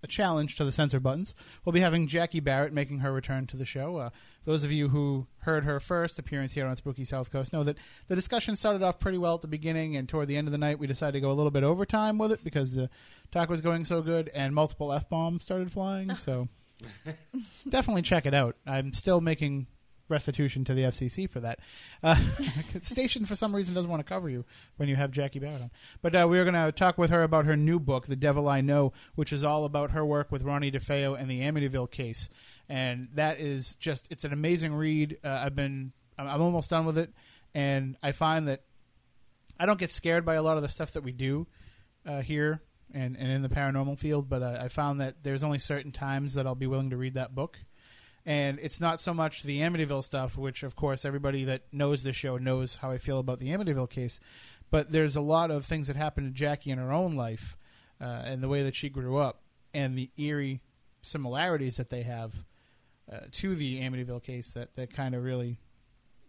[0.01, 1.33] a challenge to the censor buttons.
[1.65, 3.97] We'll be having Jackie Barrett making her return to the show.
[3.97, 4.09] Uh,
[4.45, 7.77] those of you who heard her first appearance here on Spooky South Coast know that
[8.07, 10.57] the discussion started off pretty well at the beginning, and toward the end of the
[10.57, 12.89] night, we decided to go a little bit overtime with it because the
[13.31, 16.15] talk was going so good, and multiple f bombs started flying.
[16.15, 16.47] So
[17.69, 18.55] definitely check it out.
[18.65, 19.67] I'm still making
[20.09, 21.59] restitution to the FCC for that.
[22.03, 22.15] Uh,
[22.81, 24.45] station, for some reason, doesn't want to cover you
[24.77, 25.71] when you have Jackie Barrett on.
[26.01, 28.61] But uh, we're going to talk with her about her new book, The Devil I
[28.61, 32.29] Know, which is all about her work with Ronnie DeFeo and the Amityville case.
[32.67, 35.17] And that is just, it's an amazing read.
[35.23, 37.11] Uh, I've been, I'm I'm almost done with it.
[37.55, 38.61] And I find that
[39.59, 41.47] I don't get scared by a lot of the stuff that we do
[42.05, 42.61] uh, here
[42.93, 46.33] and, and in the paranormal field, but uh, I found that there's only certain times
[46.35, 47.57] that I'll be willing to read that book.
[48.25, 52.15] And it's not so much the Amityville stuff, which, of course, everybody that knows this
[52.15, 54.19] show knows how I feel about the Amityville case.
[54.71, 57.57] But there's a lot of things that happened to Jackie in her own life
[58.01, 59.41] uh, and the way that she grew up
[59.73, 60.61] and the eerie
[61.01, 62.33] similarities that they have
[63.11, 65.59] uh, to the Amityville case that, that kind of really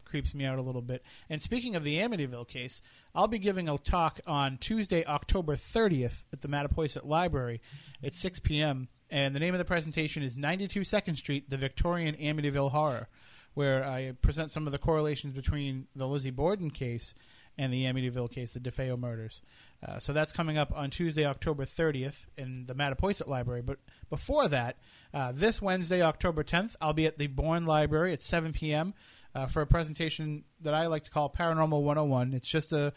[0.05, 1.03] creeps me out a little bit.
[1.29, 2.83] And speaking of the Amityville case,
[3.15, 7.61] I'll be giving a talk on Tuesday, October 30th at the Mattapoisett Library
[8.03, 8.89] at 6 p.m.
[9.11, 13.09] And the name of the presentation is 92 Second Street, the Victorian Amityville Horror,
[13.55, 17.15] where I present some of the correlations between the Lizzie Borden case
[17.59, 19.43] and the Amityville case, the DeFeo murders.
[19.87, 23.63] Uh, so that's coming up on Tuesday, October 30th in the Mattapoisett Library.
[23.63, 24.77] But before that,
[25.13, 28.95] uh, this Wednesday, October 10th, I'll be at the Bourne Library at 7 p.m.
[29.35, 32.33] Uh, for a presentation that I like to call Paranormal 101.
[32.33, 32.93] It's just a,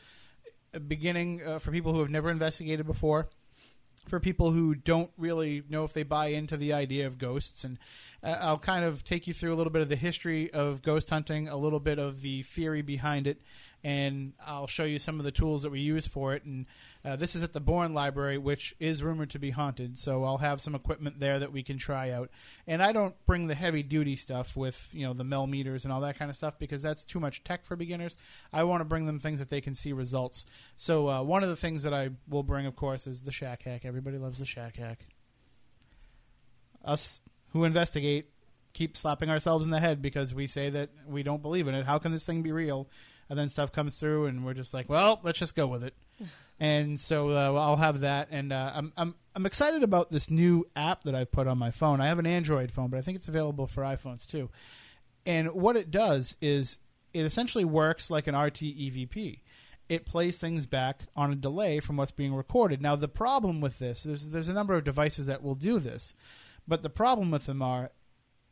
[0.74, 3.30] a beginning uh, for people who have never investigated before.
[4.08, 7.80] For people who don't really know if they buy into the idea of ghosts, and
[8.22, 11.10] uh, I'll kind of take you through a little bit of the history of ghost
[11.10, 13.42] hunting, a little bit of the theory behind it,
[13.84, 16.44] and I'll show you some of the tools that we use for it.
[16.44, 16.66] And
[17.06, 19.98] uh, this is at the Bourne Library, which is rumored to be haunted.
[19.98, 22.30] So I'll have some equipment there that we can try out.
[22.66, 25.92] And I don't bring the heavy duty stuff with you know the mel meters and
[25.92, 28.16] all that kind of stuff because that's too much tech for beginners.
[28.54, 30.46] I want to bring them things that they can see results.
[30.78, 33.64] So uh, one of the things that I will bring, of course, is the Shack
[33.64, 33.82] Hack.
[33.84, 35.06] Everybody loves the Shack Hack.
[36.86, 37.20] Us
[37.52, 38.30] who investigate
[38.74, 41.86] keep slapping ourselves in the head because we say that we don't believe in it.
[41.86, 42.90] How can this thing be real?
[43.30, 45.94] And then stuff comes through, and we're just like, well, let's just go with it.
[46.60, 50.66] And so uh, I'll have that, and uh, I'm I'm I'm excited about this new
[50.76, 52.02] app that I've put on my phone.
[52.02, 54.50] I have an Android phone, but I think it's available for iPhones too.
[55.26, 56.80] And what it does is
[57.14, 59.40] it essentially works like an RT EVP.
[59.90, 62.82] It plays things back on a delay from what's being recorded.
[62.82, 66.16] Now the problem with this, there's there's a number of devices that will do this,
[66.68, 67.92] but the problem with them are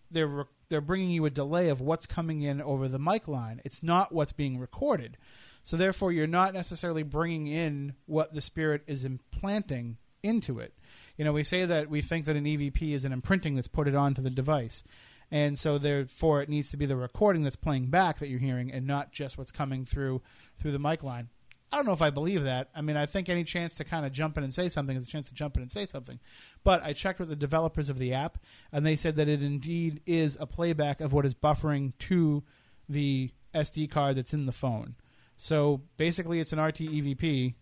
[0.09, 3.61] they're re- they're bringing you a delay of what's coming in over the mic line.
[3.65, 5.17] It's not what's being recorded.
[5.63, 10.73] So therefore, you're not necessarily bringing in what the spirit is implanting into it.
[11.17, 13.87] You know, we say that we think that an EVP is an imprinting that's put
[13.87, 14.83] it onto the device.
[15.29, 18.71] And so therefore it needs to be the recording that's playing back that you're hearing
[18.71, 20.21] and not just what's coming through
[20.59, 21.29] through the mic line.
[21.71, 22.69] I don't know if I believe that.
[22.75, 25.05] I mean, I think any chance to kind of jump in and say something is
[25.05, 26.19] a chance to jump in and say something.
[26.65, 28.39] But I checked with the developers of the app,
[28.73, 32.43] and they said that it indeed is a playback of what is buffering to
[32.89, 34.95] the SD card that's in the phone.
[35.41, 37.55] So basically, it's an RT EVP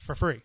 [0.00, 0.42] for free.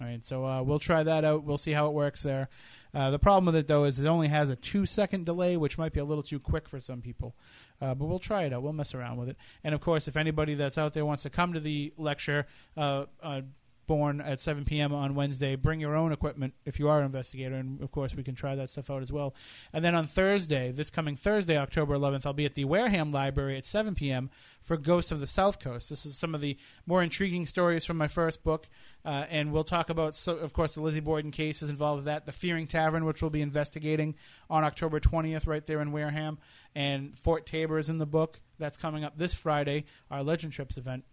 [0.00, 1.42] All right, so uh, we'll try that out.
[1.42, 2.48] We'll see how it works there.
[2.94, 5.76] Uh, the problem with it, though, is it only has a two second delay, which
[5.76, 7.34] might be a little too quick for some people.
[7.80, 8.62] Uh, but we'll try it out.
[8.62, 9.36] We'll mess around with it.
[9.64, 12.46] And of course, if anybody that's out there wants to come to the lecture,
[12.76, 13.40] uh, uh,
[13.86, 14.92] Bourne at 7 p.m.
[14.92, 17.56] on Wednesday, bring your own equipment if you are an investigator.
[17.56, 19.34] And of course, we can try that stuff out as well.
[19.72, 23.56] And then on Thursday, this coming Thursday, October 11th, I'll be at the Wareham Library
[23.56, 24.30] at 7 p.m.
[24.62, 25.90] for Ghosts of the South Coast.
[25.90, 26.56] This is some of the
[26.86, 28.68] more intriguing stories from my first book.
[29.04, 32.04] Uh, and we'll talk about, so, of course, the Lizzie Borden case is involved with
[32.06, 32.26] that.
[32.26, 34.14] The Fearing Tavern, which we'll be investigating
[34.48, 36.38] on October 20th, right there in Wareham.
[36.74, 38.40] And Fort Taber is in the book.
[38.58, 41.04] That's coming up this Friday, our Legend Trips event.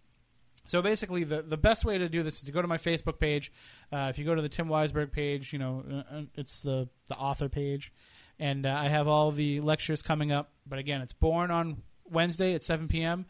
[0.68, 3.18] So basically, the, the best way to do this is to go to my Facebook
[3.18, 3.50] page.
[3.90, 7.16] Uh, if you go to the Tim Weisberg page, you know uh, it's the the
[7.16, 7.90] author page,
[8.38, 10.50] and uh, I have all the lectures coming up.
[10.66, 13.24] But again, it's Bourne on Wednesday at 7 p.m.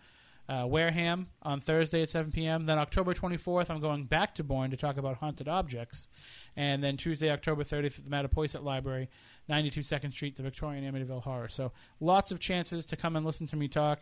[0.48, 2.66] Uh, Wareham on Thursday at 7 p.m.
[2.66, 6.08] Then October 24th, I'm going back to Bourne to talk about haunted objects.
[6.56, 9.10] And then Tuesday, October 30th at the Mattapoisett Library,
[9.48, 11.50] 92 Second Street, the Victorian Amityville Horror.
[11.50, 11.70] So
[12.00, 14.00] lots of chances to come and listen to me talk.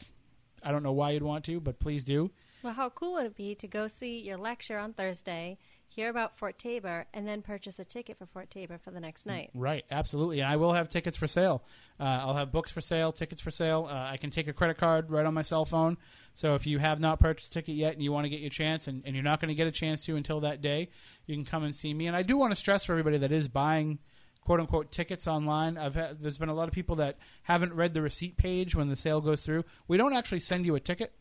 [0.63, 2.31] I don't know why you'd want to, but please do.
[2.67, 5.57] Well, how cool would it be to go see your lecture on Thursday,
[5.87, 9.25] hear about Fort Taber, and then purchase a ticket for Fort Taber for the next
[9.25, 9.51] night?
[9.55, 10.41] Right, absolutely.
[10.41, 11.63] And I will have tickets for sale.
[12.01, 13.87] Uh, I'll have books for sale, tickets for sale.
[13.89, 15.97] Uh, I can take a credit card right on my cell phone.
[16.35, 18.51] So if you have not purchased a ticket yet and you want to get your
[18.51, 20.89] chance, and, and you're not going to get a chance to until that day,
[21.27, 22.09] you can come and see me.
[22.09, 24.01] And I do want to stress for everybody that is buying
[24.41, 25.79] quote unquote tickets online.
[25.79, 28.89] I've had, there's been a lot of people that haven't read the receipt page when
[28.89, 29.63] the sale goes through.
[29.87, 31.13] We don't actually send you a ticket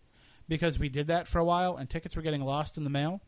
[0.48, 3.22] because we did that for a while and tickets were getting lost in the mail.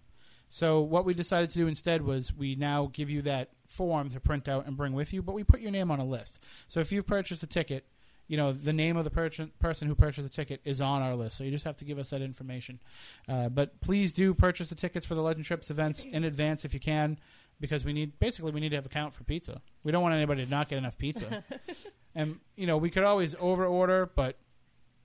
[0.50, 4.20] So what we decided to do instead was we now give you that form to
[4.20, 6.40] print out and bring with you, but we put your name on a list.
[6.68, 7.86] So if you've purchased a ticket
[8.28, 11.16] you know, the name of the per- person who purchased the ticket is on our
[11.16, 11.38] list.
[11.38, 12.80] So you just have to give us that information.
[13.28, 16.74] Uh, but please do purchase the tickets for the Legend Trips events in advance if
[16.74, 17.20] you can,
[17.60, 19.62] because we need basically we need to have a count for pizza.
[19.84, 21.44] We don't want anybody to not get enough pizza.
[22.16, 24.38] and you know, we could always over order, but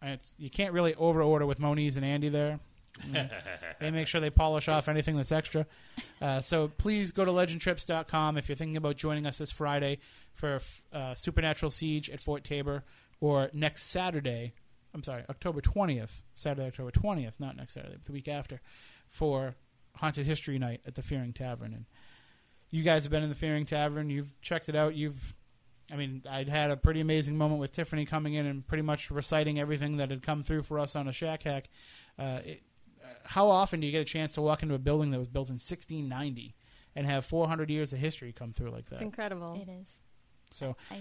[0.02, 2.60] it's you can't really over order with Moniz and Andy there.
[3.00, 3.30] Mm.
[3.80, 5.66] they make sure they polish off anything that's extra.
[6.20, 9.98] Uh, so please go to legendtrips.com if you're thinking about joining us this Friday
[10.34, 10.60] for
[10.92, 12.84] uh, Supernatural Siege at Fort Taber
[13.20, 14.52] or next Saturday.
[14.94, 18.60] I'm sorry, October 20th, Saturday, October 20th, not next Saturday, but the week after,
[19.08, 19.54] for
[19.96, 21.72] Haunted History Night at the Fearing Tavern.
[21.72, 21.86] And
[22.70, 24.10] you guys have been in the Fearing Tavern.
[24.10, 24.94] You've checked it out.
[24.94, 25.34] You've,
[25.90, 29.10] I mean, I'd had a pretty amazing moment with Tiffany coming in and pretty much
[29.10, 31.68] reciting everything that had come through for us on a Shack Hack.
[32.18, 32.62] Uh, it,
[33.24, 35.48] how often do you get a chance to walk into a building that was built
[35.48, 36.54] in 1690
[36.94, 38.96] and have 400 years of history come through like that?
[38.96, 39.58] It's incredible.
[39.60, 39.88] It is.
[40.50, 40.98] So I,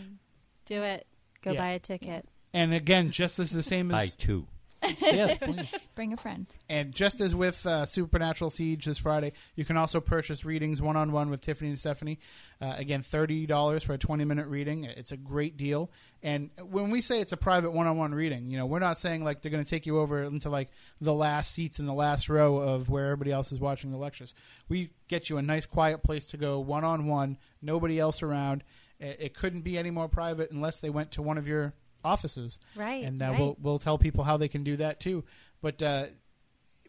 [0.66, 1.06] Do it.
[1.44, 1.60] Go Yeah.
[1.60, 2.28] buy a ticket.
[2.54, 4.48] And again, just as the same as I as too.
[5.00, 5.74] yes, please.
[5.96, 6.48] bring a friend.
[6.70, 10.98] And just as with uh, Supernatural Siege this Friday, you can also purchase readings one
[10.98, 12.20] on one with Tiffany and Stephanie.
[12.60, 14.86] Uh, again, thirty dollars for a twenty minute reading.
[14.86, 15.92] It's a great deal.
[16.24, 18.98] And when we say it's a private one on one reading, you know, we're not
[18.98, 20.70] saying like they're going to take you over into like
[21.00, 24.34] the last seats in the last row of where everybody else is watching the lectures.
[24.70, 28.64] We get you a nice quiet place to go one on one, nobody else around.
[29.00, 31.74] It couldn't be any more private unless they went to one of your
[32.04, 33.04] offices Right.
[33.04, 33.40] and uh, right.
[33.40, 35.24] we'll we'll tell people how they can do that too.
[35.62, 36.06] But uh,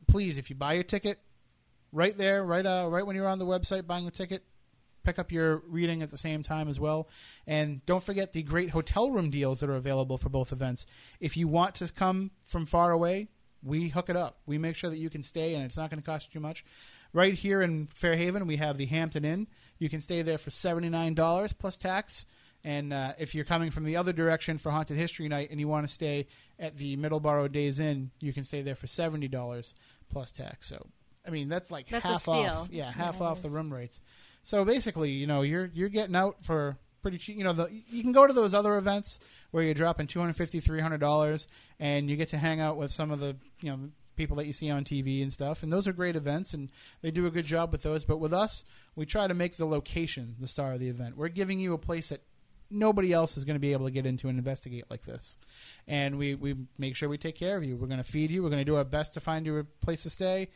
[0.08, 1.18] please, if you buy your ticket,
[1.92, 4.42] right there, right uh, right when you're on the website buying the ticket,
[5.04, 7.08] pick up your reading at the same time as well.
[7.46, 10.86] And don't forget the great hotel room deals that are available for both events.
[11.20, 13.28] If you want to come from far away,
[13.62, 14.38] we hook it up.
[14.46, 16.64] We make sure that you can stay, and it's not going to cost you much.
[17.12, 19.46] Right here in Fairhaven, we have the Hampton Inn.
[19.78, 22.24] You can stay there for seventy nine dollars plus tax.
[22.64, 25.66] And uh, if you're coming from the other direction for Haunted History Night and you
[25.66, 29.74] want to stay at the Middleborough Days Inn, you can stay there for seventy dollars
[30.10, 30.68] plus tax.
[30.68, 30.86] So,
[31.26, 32.68] I mean, that's like That's half off.
[32.70, 34.00] Yeah, half Yeah, off the room rates.
[34.42, 37.36] So basically, you know, you're you're getting out for pretty cheap.
[37.36, 39.18] You know, the, you can go to those other events
[39.50, 41.48] where you're dropping two hundred fifty, three hundred dollars,
[41.80, 43.78] and you get to hang out with some of the you know
[44.14, 45.62] people that you see on TV and stuff.
[45.62, 48.04] And those are great events, and they do a good job with those.
[48.04, 51.16] But with us, we try to make the location the star of the event.
[51.16, 52.22] We're giving you a place that
[52.72, 55.36] nobody else is going to be able to get into and investigate like this.
[55.86, 57.76] And we, we make sure we take care of you.
[57.76, 58.42] We're going to feed you.
[58.42, 60.48] We're going to do our best to find you a place to stay.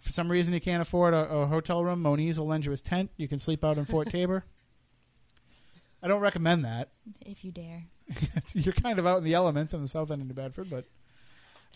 [0.00, 2.80] For some reason you can't afford a, a hotel room, Moniz will lend you his
[2.80, 3.10] tent.
[3.16, 4.44] You can sleep out in Fort Taber.
[6.02, 6.90] I don't recommend that.
[7.24, 7.84] If you dare.
[8.52, 10.84] You're kind of out in the elements on the south end of New Bedford, but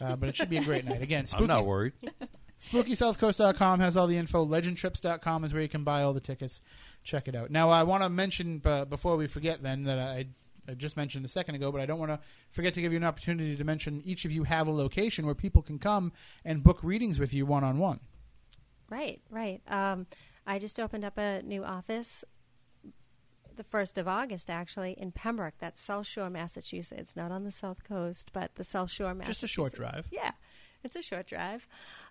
[0.00, 1.02] uh, but it should be a great night.
[1.02, 1.94] Again, spooky, I'm not worried.
[2.60, 4.44] SpookySouthCoast.com has all the info.
[4.44, 6.60] LegendTrips.com is where you can buy all the tickets.
[7.04, 7.50] Check it out.
[7.50, 10.26] Now, I want to mention uh, before we forget, then that I,
[10.68, 12.98] I just mentioned a second ago, but I don't want to forget to give you
[12.98, 16.12] an opportunity to mention each of you have a location where people can come
[16.44, 18.00] and book readings with you one on one.
[18.90, 19.60] Right, right.
[19.68, 20.06] Um,
[20.46, 22.24] I just opened up a new office
[23.58, 25.54] the 1st of August, actually, in Pembroke.
[25.58, 27.14] That's South Shore, Massachusetts.
[27.14, 29.40] Not on the South Coast, but the South Shore, Massachusetts.
[29.40, 30.06] Just a short drive.
[30.10, 30.30] Yeah,
[30.84, 31.66] it's a short drive.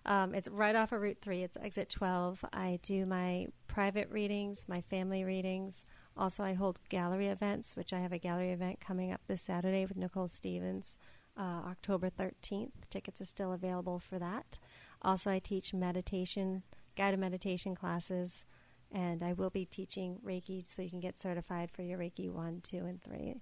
[0.06, 1.42] Um, it's right off of Route 3.
[1.42, 2.44] It's exit 12.
[2.52, 5.84] I do my private readings, my family readings.
[6.16, 9.86] Also, I hold gallery events, which I have a gallery event coming up this Saturday
[9.86, 10.98] with Nicole Stevens,
[11.36, 12.72] uh, October 13th.
[12.90, 14.58] Tickets are still available for that.
[15.02, 16.62] Also, I teach meditation,
[16.96, 18.44] guided meditation classes,
[18.90, 22.62] and I will be teaching Reiki so you can get certified for your Reiki 1,
[22.62, 23.40] 2, and 3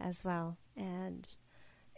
[0.00, 0.56] as well.
[0.76, 1.26] And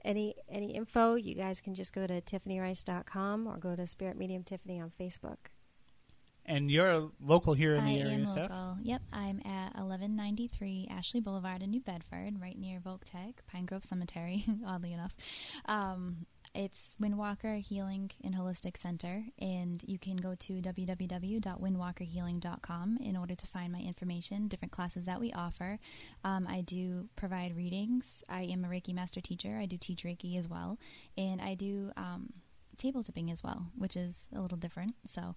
[0.04, 4.42] any any info, you guys can just go to tiffanyrice.com or go to Spirit Medium
[4.42, 5.36] Tiffany on Facebook.
[6.46, 8.50] And you're local here in I the area, am Steph?
[8.50, 8.76] local.
[8.82, 13.84] Yep, I'm at 1193 Ashley Boulevard in New Bedford, right near Voc Tech, Pine Grove
[13.84, 15.14] Cemetery, oddly enough.
[15.64, 23.34] Um, it's Windwalker Healing and Holistic Center, and you can go to www.windwalkerhealing.com in order
[23.34, 25.78] to find my information, different classes that we offer.
[26.22, 28.22] Um, I do provide readings.
[28.28, 29.58] I am a Reiki master teacher.
[29.60, 30.78] I do teach Reiki as well,
[31.18, 32.32] and I do um,
[32.76, 34.94] table tipping as well, which is a little different.
[35.04, 35.34] So,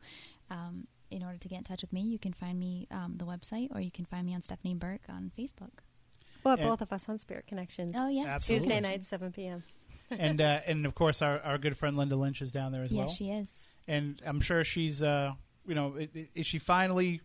[0.52, 3.26] um, in order to get in touch with me, you can find me um, the
[3.26, 5.72] website, or you can find me on Stephanie Burke on Facebook.
[6.44, 7.96] Well, both of us on Spirit Connections.
[7.98, 8.68] Oh yeah, Absolutely.
[8.68, 9.64] Tuesday night, 7 p.m.
[10.12, 12.92] and uh, and of course our, our good friend Linda Lynch is down there as
[12.92, 13.14] Yes, well.
[13.14, 13.68] she is.
[13.88, 15.34] and I'm sure she's uh
[15.68, 15.96] you know
[16.36, 17.22] is she finally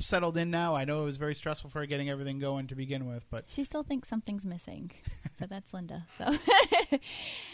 [0.00, 0.76] settled in now?
[0.76, 3.46] I know it was very stressful for her getting everything going to begin with, but
[3.48, 4.92] She still thinks something's missing,
[5.40, 6.06] but that's Linda.
[6.16, 6.24] So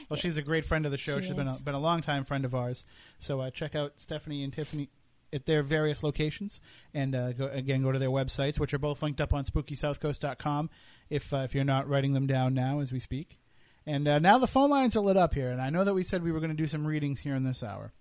[0.08, 1.20] well, she's a great friend of the show.
[1.20, 2.84] She has been a, been a long time friend of ours.
[3.18, 4.90] So uh, check out Stephanie and Tiffany
[5.32, 6.60] at their various locations.
[6.92, 10.68] And uh, go, again, go to their websites, which are both linked up on SpookySouthCoast.com.
[11.10, 13.38] If uh, if you're not writing them down now as we speak.
[13.86, 16.02] And uh, now the phone lines are lit up here, and I know that we
[16.02, 17.92] said we were going to do some readings here in this hour.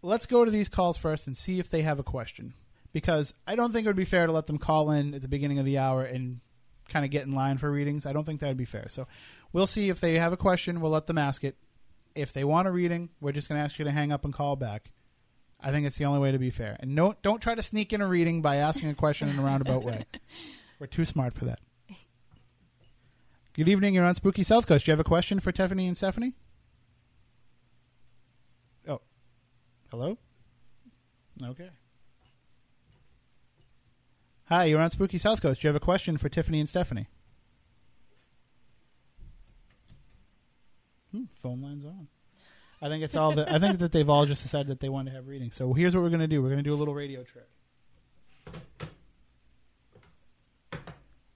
[0.00, 2.54] Let's go to these calls first and see if they have a question,
[2.92, 5.28] because I don't think it would be fair to let them call in at the
[5.28, 6.40] beginning of the hour and
[6.88, 8.06] kind of get in line for readings.
[8.06, 8.86] I don't think that would be fair.
[8.88, 9.06] So
[9.52, 10.80] we'll see if they have a question.
[10.80, 11.56] We'll let them ask it.
[12.14, 14.34] If they want a reading, we're just going to ask you to hang up and
[14.34, 14.90] call back.
[15.58, 16.76] I think it's the only way to be fair.
[16.80, 19.42] And no, don't try to sneak in a reading by asking a question in a
[19.42, 20.04] roundabout way.
[20.78, 21.60] We're too smart for that.
[23.54, 23.92] Good evening.
[23.92, 24.86] You're on Spooky South Coast.
[24.86, 26.32] Do you have a question for Tiffany and Stephanie?
[28.88, 29.02] Oh,
[29.90, 30.16] hello.
[31.42, 31.68] Okay.
[34.46, 35.60] Hi, you're on Spooky South Coast.
[35.60, 37.08] Do you have a question for Tiffany and Stephanie?
[41.12, 42.08] Hmm, phone lines on.
[42.80, 43.34] I think it's all.
[43.34, 45.56] The, I think that they've all just decided that they want to have readings.
[45.56, 46.40] So here's what we're going to do.
[46.40, 47.48] We're going to do a little radio trick.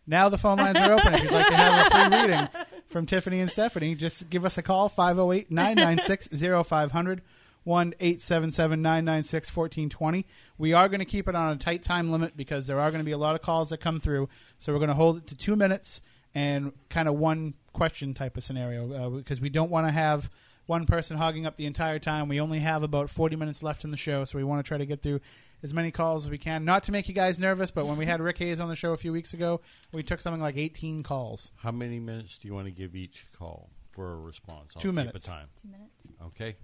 [0.06, 1.14] Now the phone lines are open.
[1.14, 2.48] If you'd like to have a free reading
[2.88, 6.28] from Tiffany and Stephanie, just give us a call 508 996
[6.66, 7.22] 0500
[7.64, 10.26] 1 877 996 1420.
[10.56, 13.00] We are going to keep it on a tight time limit because there are going
[13.00, 14.28] to be a lot of calls that come through.
[14.58, 16.00] So we're going to hold it to two minutes
[16.34, 20.30] and kind of one question type of scenario uh, because we don't want to have
[20.66, 22.28] one person hogging up the entire time.
[22.28, 24.78] We only have about 40 minutes left in the show, so we want to try
[24.78, 25.20] to get through
[25.66, 26.64] as many calls as we can.
[26.64, 28.92] Not to make you guys nervous, but when we had Rick Hayes on the show
[28.92, 29.60] a few weeks ago,
[29.92, 31.50] we took something like 18 calls.
[31.56, 34.72] How many minutes do you want to give each call for a response?
[34.76, 35.26] I'll Two keep minutes.
[35.26, 35.48] A time.
[35.60, 35.92] Two minutes.
[36.26, 36.56] Okay.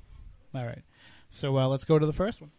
[0.54, 0.82] All right.
[1.28, 2.52] So uh, let's go to the first one.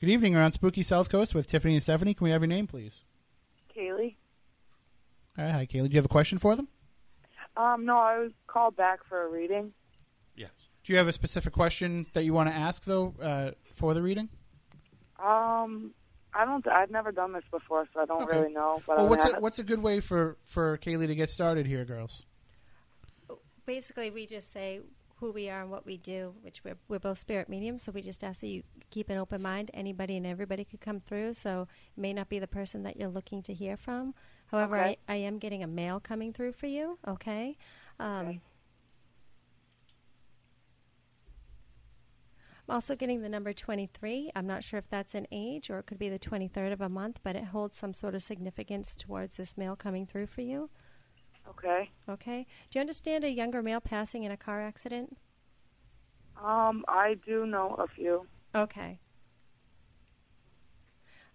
[0.00, 0.32] Good evening.
[0.32, 2.14] We're on Spooky South Coast with Tiffany and Stephanie.
[2.14, 3.04] Can we have your name, please?
[3.76, 4.16] Kaylee.
[5.38, 5.52] All right.
[5.52, 5.88] Hi, Kaylee.
[5.88, 6.68] Do you have a question for them?
[7.56, 9.72] Um, no, I was called back for a reading.
[10.34, 10.52] Yes.
[10.84, 13.50] Do you have a specific question that you want to ask, though, uh,
[13.80, 14.28] for the reading?
[15.18, 15.94] Um,
[16.34, 16.66] I don't.
[16.68, 18.36] I've never done this before, so I don't Okay.
[18.38, 18.82] really know.
[18.86, 21.84] But well, what's a, what's a good way for, for Kaylee to get started here,
[21.84, 22.24] girls?
[23.66, 24.80] Basically, we just say
[25.18, 28.00] who we are and what we do, which we're, we're both spirit mediums, so we
[28.00, 29.70] just ask that you keep an open mind.
[29.74, 33.08] Anybody and everybody could come through, so it may not be the person that you're
[33.10, 34.14] looking to hear from.
[34.46, 34.98] However, Okay.
[35.08, 37.56] I, I am getting a mail coming through for you, okay?
[37.98, 38.40] Um,
[42.70, 44.30] I'm also getting the number 23.
[44.36, 46.88] I'm not sure if that's an age or it could be the 23rd of a
[46.88, 50.70] month, but it holds some sort of significance towards this mail coming through for you.
[51.48, 51.90] Okay.
[52.08, 52.46] Okay.
[52.70, 55.16] Do you understand a younger male passing in a car accident?
[56.40, 58.28] Um, I do know a few.
[58.54, 59.00] Okay.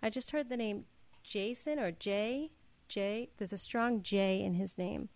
[0.01, 0.86] I just heard the name
[1.21, 2.51] Jason or Jay.
[2.88, 3.27] Jay.
[3.38, 5.09] There's a strong J in his name.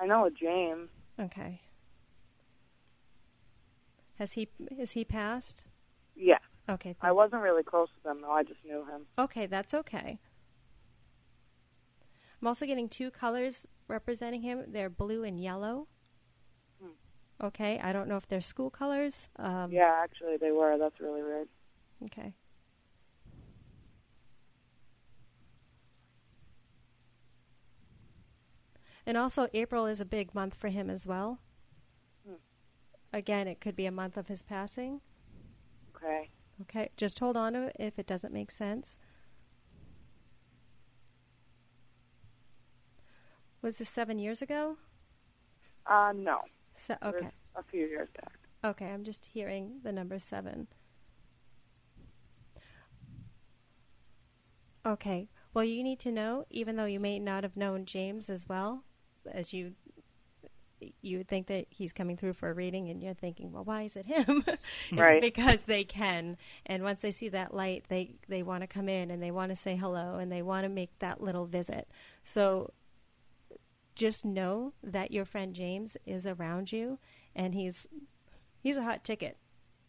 [0.00, 0.88] I know a James.
[1.20, 1.60] Okay.
[4.22, 4.46] Has he
[4.78, 5.64] is he passed?
[6.14, 6.38] Yeah.
[6.68, 6.94] Okay.
[7.00, 8.30] I wasn't really close to them though.
[8.30, 9.06] I just knew him.
[9.18, 10.20] Okay, that's okay.
[12.40, 14.62] I'm also getting two colors representing him.
[14.68, 15.88] They're blue and yellow.
[17.42, 19.26] Okay, I don't know if they're school colors.
[19.40, 20.78] Um, yeah, actually they were.
[20.78, 21.48] That's really weird.
[22.04, 22.34] Okay.
[29.04, 31.40] And also, April is a big month for him as well.
[33.12, 35.00] Again, it could be a month of his passing.
[35.94, 36.30] Okay.
[36.62, 38.96] Okay, just hold on to it if it doesn't make sense.
[43.60, 44.76] Was this seven years ago?
[45.86, 46.40] Uh, no.
[46.74, 47.28] So, okay.
[47.56, 48.32] A few years back.
[48.64, 50.68] Okay, I'm just hearing the number seven.
[54.84, 55.28] Okay.
[55.54, 58.84] Well, you need to know, even though you may not have known James as well,
[59.30, 59.74] as you
[61.02, 63.82] you would think that he's coming through for a reading, and you're thinking, well, why
[63.82, 64.44] is it him?
[64.46, 64.60] it's
[64.92, 65.20] Right.
[65.20, 66.36] because they can,
[66.66, 69.50] and once they see that light, they they want to come in and they want
[69.50, 71.88] to say hello and they want to make that little visit.
[72.24, 72.72] So
[73.94, 76.98] just know that your friend James is around you,
[77.36, 77.86] and he's
[78.62, 79.36] he's a hot ticket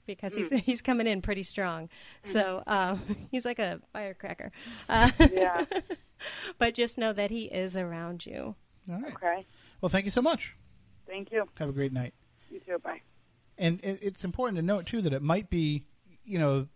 [0.06, 1.90] because he's he's coming in pretty strong.
[2.24, 4.52] So um, he's like a firecracker.
[4.90, 5.66] Uh, Yeah.
[6.58, 8.56] but just know that he is around you.
[8.90, 9.14] All right.
[9.14, 9.46] Okay.
[9.80, 10.56] Well, thank you so much.
[11.08, 11.48] Thank you.
[11.56, 12.14] Have a great night.
[12.50, 12.78] You too.
[12.80, 13.02] Bye.
[13.58, 15.84] And it's important to note too that it might be,
[16.26, 16.68] you know,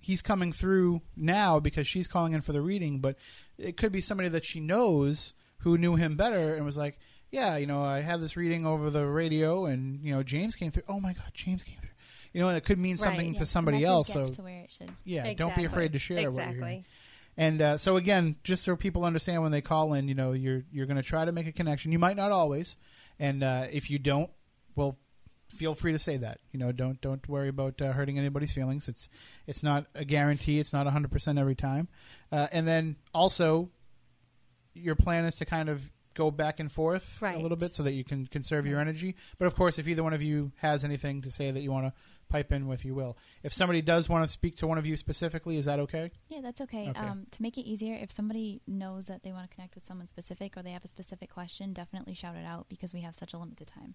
[0.00, 3.16] he's coming through now because she's calling in for the reading, but
[3.58, 6.98] it could be somebody that she knows who knew him better and was like,
[7.30, 10.70] "Yeah, you know, I have this reading over the radio, and you know, James came
[10.72, 10.84] through.
[10.88, 11.88] Oh my God, James came through.
[12.32, 13.00] You know, and it could mean Right.
[13.00, 14.08] something Yeah, to somebody else.
[14.08, 14.90] So to where it should.
[15.04, 16.84] yeah, don't be afraid to share what you're Exactly.
[17.36, 20.62] And uh, so again, just so people understand when they call in, you know, you're
[20.70, 21.92] you're going to try to make a connection.
[21.92, 22.76] You might not always,
[23.20, 24.30] and uh, if you don't,
[24.74, 24.96] well,
[25.50, 26.40] feel free to say that.
[26.52, 28.88] You know, don't don't worry about uh, hurting anybody's feelings.
[28.88, 29.08] It's
[29.46, 30.58] it's not a guarantee.
[30.58, 31.88] It's not 100% every time.
[32.32, 33.70] Uh, and then also,
[34.74, 37.92] your plan is to kind of go back and forth a little bit so that
[37.92, 39.14] you can conserve your energy.
[39.38, 41.86] But of course, if either one of you has anything to say that you want
[41.86, 41.92] to
[42.28, 43.16] pipe in with, you will.
[43.42, 46.10] If somebody does want to speak to one of you specifically, is that okay?
[46.28, 46.88] Yeah, that's okay.
[46.88, 46.98] Okay.
[46.98, 50.06] Um, to make it easier, if somebody knows that they want to connect with someone
[50.06, 53.32] specific or they have a specific question, definitely shout it out because we have such
[53.34, 53.94] a limited time.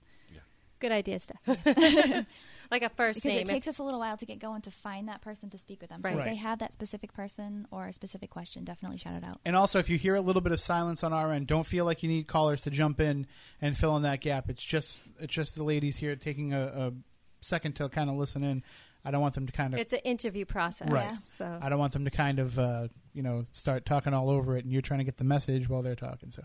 [0.80, 1.38] Good idea, Steph.
[2.72, 3.38] like a first because name.
[3.40, 5.82] it takes us a little while to get going to find that person to speak
[5.82, 6.02] with them.
[6.04, 6.14] So Right.
[6.14, 6.34] if Right.
[6.34, 9.40] they have that specific person or a specific question, definitely shout it out.
[9.46, 11.86] And also, if you hear a little bit of silence on our end, don't feel
[11.86, 13.28] like you need callers to jump in
[13.62, 14.50] and fill in that gap.
[14.50, 16.94] It's just it's just the ladies here taking a, a
[17.42, 18.64] second to kind of listen in.
[19.08, 20.90] I don't want them to kind of it's an interview process.
[20.90, 21.18] right.
[21.32, 24.58] So I don't want them to kind of uh, you know start talking all over
[24.58, 26.32] it, and you're trying to get the message while they're talking.
[26.32, 26.42] So,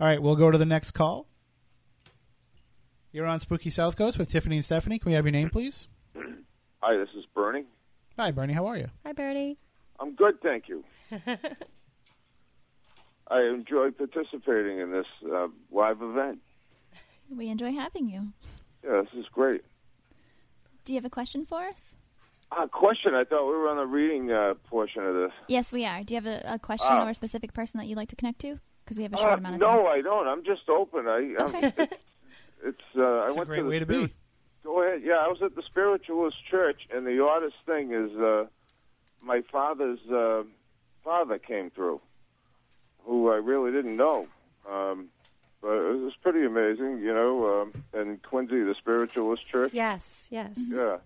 [0.00, 1.26] all right, we'll go to the next call.
[3.12, 4.98] You're on Spooky South Coast with Tiffany and Stephanie.
[4.98, 5.88] Can we have your name, please?
[6.80, 7.64] Hi, this is Bernie.
[8.18, 8.52] Hi, Bernie.
[8.52, 8.88] How are you?
[9.04, 9.56] Hi, Bernie.
[9.98, 10.84] I'm good, thank you.
[13.28, 16.38] I enjoy participating in this uh, live event.
[17.34, 18.28] We enjoy having you.
[18.84, 19.62] Yeah, this is great.
[20.84, 21.94] Do you have a question for us?
[22.50, 25.30] Uh, question: I thought we were on the reading uh, portion of this.
[25.46, 26.02] Yes, we are.
[26.02, 27.06] Do you have a, a question Ah.
[27.06, 28.58] or a specific person that you'd like to connect to?
[28.84, 29.76] Because we have a short Uh, amount of time.
[29.76, 30.26] no, I don't.
[30.26, 31.06] I'm just open.
[31.06, 31.88] I I'm, Okay.
[32.64, 34.14] it's, it's uh, I It's a went great to the way to be.
[34.62, 35.02] Go ahead.
[35.04, 38.44] Yeah, I was at the spiritualist church, and the oddest thing is, uh,
[39.22, 40.42] my father's uh,
[41.02, 42.00] father came through,
[43.04, 44.26] who I really didn't know.
[44.70, 45.08] Um,
[45.62, 47.62] but it was pretty amazing, you know.
[47.62, 49.72] Um, in Quincy, the spiritualist church.
[49.74, 50.52] Yes, yes.
[50.56, 50.98] Yeah,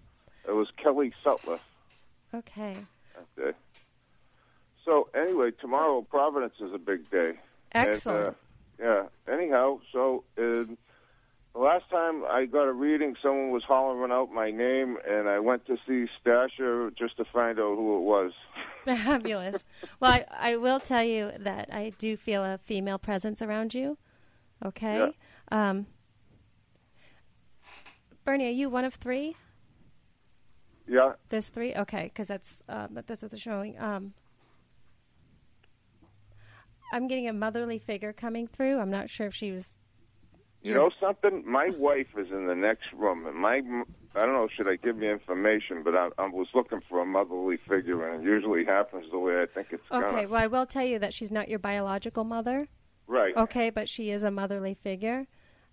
[0.46, 1.60] it was Kelly Sutliff
[2.32, 2.76] Okay.
[3.16, 3.52] that day.
[4.84, 7.32] So anyway, tomorrow Providence is a big day.
[7.72, 8.36] Excellent.
[8.78, 9.32] And, uh, yeah.
[9.32, 10.76] Anyhow, so uh, the
[11.54, 15.66] last time I got a reading, someone was hollering out my name, and I went
[15.66, 18.32] to see Stasher just to find out who it was.
[18.84, 19.64] Fabulous.
[19.98, 23.96] well, I, I will tell you that I do feel a female presence around you.
[24.64, 25.10] Okay.
[25.50, 25.86] Um,
[28.24, 29.36] Bernie, are you one of three?
[30.86, 31.12] Yeah.
[31.28, 31.74] There's three.
[31.74, 33.78] Okay, because that's uh, that's what they're showing.
[33.78, 34.14] Um,
[36.92, 38.78] I'm getting a motherly figure coming through.
[38.78, 39.78] I'm not sure if she was.
[40.64, 41.44] You know something?
[41.46, 43.56] My wife is in the next room, and my
[44.16, 44.48] I don't know.
[44.56, 45.82] Should I give you information?
[45.84, 49.42] But I, I was looking for a motherly figure, and it usually happens the way
[49.42, 50.00] I think it's Okay.
[50.10, 50.28] gonna.
[50.28, 52.68] Well, I will tell you that she's not your biological mother.
[53.06, 53.36] Right.
[53.36, 55.26] Okay, but she is a motherly figure.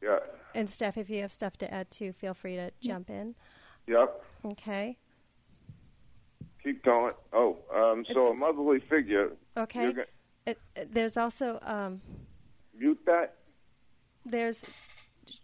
[0.04, 0.20] Yeah.
[0.54, 3.36] And Steph, if you have stuff to add too, feel free to jump in.
[3.88, 4.22] Yep.
[4.46, 4.98] Okay.
[6.64, 7.14] Keep going.
[7.32, 9.32] Oh, um, so It's- a motherly figure.
[9.56, 9.84] Okay.
[9.84, 10.08] You're gonna
[10.46, 12.02] It, it- there's also um,
[12.78, 13.36] mute that.
[14.26, 14.64] There's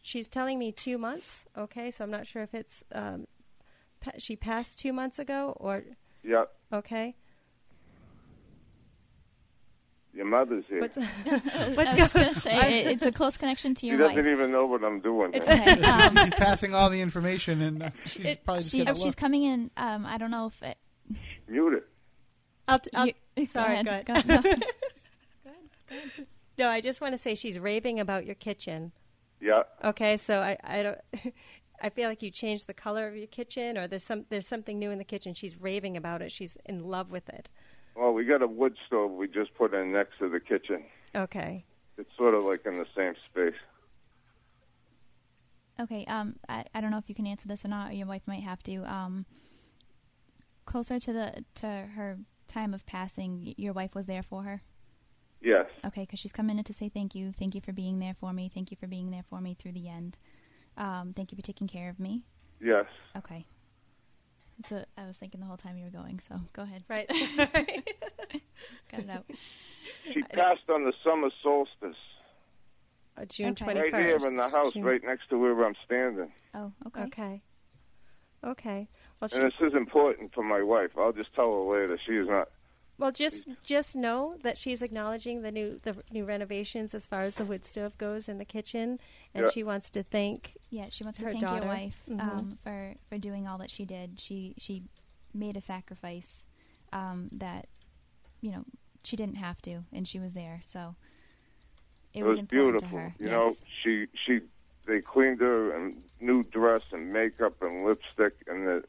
[0.01, 1.45] she's telling me two months.
[1.57, 3.27] Okay, so I'm not sure if it's um,
[4.01, 5.83] pa- she passed two months ago or
[6.23, 6.51] Yep.
[6.73, 7.15] okay.
[10.13, 10.81] Your mother's here.
[10.81, 13.95] What's, I was go- going to say it, it's a close connection to your.
[13.95, 14.33] she your doesn't wife.
[14.33, 15.33] even know what I'm doing.
[15.35, 15.47] It's-
[15.77, 19.05] Okay, um, He's passing all the information, and uh, she's It- probably just she, she's
[19.05, 19.15] look.
[19.17, 19.69] coming in.
[19.77, 20.77] Um, I don't know if it.
[21.47, 21.87] Mute it.
[22.67, 24.45] I'll, t- I'll, You- go sorry, ahead, go go ahead.
[24.45, 24.63] ahead.
[26.57, 28.91] No, I just want to say she's raving about your kitchen.
[29.39, 29.63] Yeah.
[29.83, 30.99] Okay, so I, I don't.
[31.81, 34.79] I feel like you changed the color of your kitchen, or there's some there's something
[34.79, 35.33] new in the kitchen.
[35.33, 36.31] She's raving about it.
[36.31, 37.49] She's in love with it.
[37.95, 40.83] Well, we got a wood stove we just put in next to the kitchen.
[41.15, 41.65] Okay.
[41.97, 43.59] It's sort of like in the same space.
[45.79, 46.05] Okay.
[46.05, 47.91] Um, I, I don't know if you can answer this or not.
[47.91, 48.77] Or your wife might have to.
[48.91, 49.25] Um,
[50.65, 54.61] closer to the to her time of passing, your wife was there for her.
[55.41, 55.65] Yes.
[55.85, 57.31] Okay, because she's come in to say thank you.
[57.31, 58.49] Thank you for being there for me.
[58.53, 60.17] Thank you for being there for me through the end.
[60.77, 62.23] Um, thank you for taking care of me.
[62.59, 62.85] Yes.
[63.15, 63.45] Okay.
[64.59, 66.19] That's what I was thinking the whole time you were going.
[66.19, 66.83] So go ahead.
[66.89, 67.07] Right.
[68.91, 69.25] Got it out.
[70.13, 71.97] She passed on the summer solstice.
[73.15, 73.65] Uh, June Okay.
[73.65, 76.31] twenty Right here in the house, right next to where I'm standing.
[76.53, 77.03] Oh, okay.
[77.03, 77.41] Okay.
[78.43, 78.87] Okay.
[79.19, 80.91] Well, she, And this is important for my wife.
[80.97, 81.99] I'll just tell her later.
[82.05, 82.49] She is not.
[82.99, 87.35] Well, just just know that she's acknowledging the new the new renovations as far as
[87.35, 88.99] the wood stove goes in the kitchen,
[89.33, 89.51] and Yeah.
[89.51, 90.53] she wants to thank.
[90.69, 91.65] Yeah, she wants Her to thank daughter.
[91.65, 92.21] your wife Mhm.
[92.21, 94.19] um, for for doing all that she did.
[94.19, 94.83] She she
[95.33, 96.45] made a sacrifice
[96.93, 97.67] um, that
[98.41, 98.65] you know
[99.03, 100.59] she didn't have to, and she was there.
[100.63, 100.95] So
[102.13, 102.97] it, It, was, was important beautiful.
[102.97, 103.15] to her.
[103.19, 103.31] You yes.
[103.31, 104.39] know, she she
[104.87, 108.83] they cleaned her and new dress and makeup and lipstick and the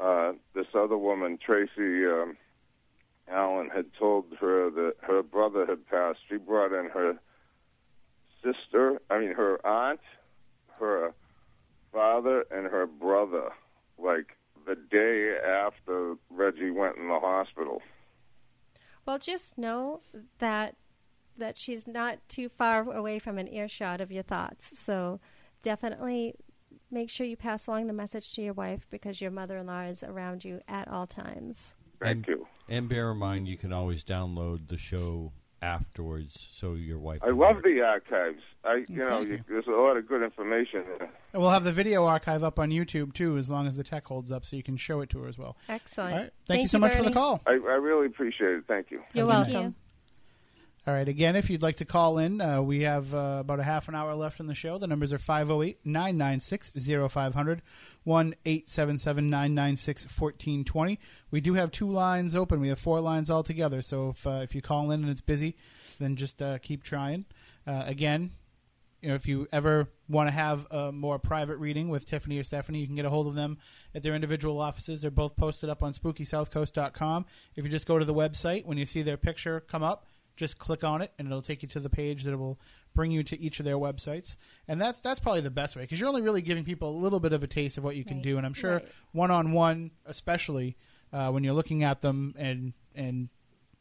[0.00, 2.36] uh this other woman Tracy um
[3.28, 6.18] Allen had told her that her brother had passed.
[6.28, 7.18] She brought in her
[8.42, 10.00] sister, I mean her aunt,
[10.78, 11.14] her
[11.92, 13.50] father and her brother,
[13.98, 17.82] like the day after Reggie went in the hospital.
[19.06, 20.00] Well, just know
[20.38, 20.76] that
[21.38, 24.78] that she's not too far away from an earshot of your thoughts.
[24.78, 25.18] So
[25.62, 26.34] definitely
[26.90, 30.44] make sure you pass along the message to your wife because your mother-in-law is around
[30.44, 31.74] you at all times.
[32.02, 32.46] Thank and, you.
[32.68, 35.32] And bear in mind, you can always download the show
[35.62, 37.20] afterwards, so your wife.
[37.22, 38.42] I love hear the archives.
[38.64, 41.10] I, you know, you, there's a lot of good information there.
[41.34, 44.32] We'll have the video archive up on YouTube too, as long as the tech holds
[44.32, 45.56] up, so you can show it to her as well.
[45.68, 46.12] Excellent.
[46.12, 46.30] All right.
[46.46, 47.40] Thank, you so much for the call.
[47.46, 48.64] I, I really appreciate it.
[48.66, 49.02] Thank you.
[49.12, 49.76] You're Have welcome.
[50.84, 51.06] All right.
[51.06, 53.94] Again, if you'd like to call in, uh, we have uh, about a half an
[53.94, 54.78] hour left in the show.
[54.78, 56.72] The numbers are 508 996
[57.12, 57.62] 0500
[58.02, 60.98] 1 877 996 1420.
[61.30, 62.60] We do have two lines open.
[62.60, 63.80] We have four lines altogether.
[63.80, 65.56] So if, uh, if you call in and it's busy,
[66.00, 67.26] then just uh, keep trying.
[67.64, 68.32] Uh, again,
[69.02, 72.42] you know, if you ever want to have a more private reading with Tiffany or
[72.42, 73.58] Stephanie, you can get a hold of them
[73.94, 75.02] at their individual offices.
[75.02, 77.26] They're both posted up on SpookySouthCoast.com.
[77.54, 80.06] If you just go to the website, when you see their picture come up,
[80.36, 82.58] just click on it, and it'll take you to the page that will
[82.94, 84.36] bring you to each of their websites.
[84.68, 87.20] And that's that's probably the best way because you're only really giving people a little
[87.20, 88.24] bit of a taste of what you can Right.
[88.24, 88.36] do.
[88.38, 88.88] And I'm sure Right.
[89.12, 90.76] one on one, especially
[91.12, 93.28] uh, when you're looking at them, and and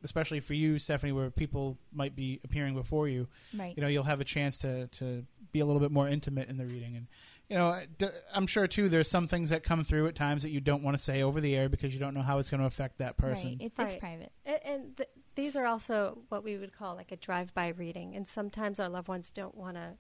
[0.04, 3.76] especially for you, Stephanie, where people might be appearing before you, Right.
[3.78, 6.58] you know, you'll have a chance to to be a little bit more intimate in
[6.58, 6.96] the reading.
[6.96, 7.08] And
[7.50, 8.88] you know, d- I'm sure too.
[8.88, 11.42] There's some things that come through at times that you don't want to say over
[11.42, 13.50] the air because you don't know how it's going to affect that person.
[13.60, 13.62] Right.
[13.62, 14.32] It's, it's private.
[14.46, 18.16] And, and th- these are also what we would call like a drive-by reading.
[18.16, 19.94] And sometimes our loved ones don't want to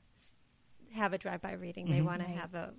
[0.93, 1.89] have a drive-by reading.
[1.89, 2.05] They Mhm.
[2.05, 2.73] want to have a.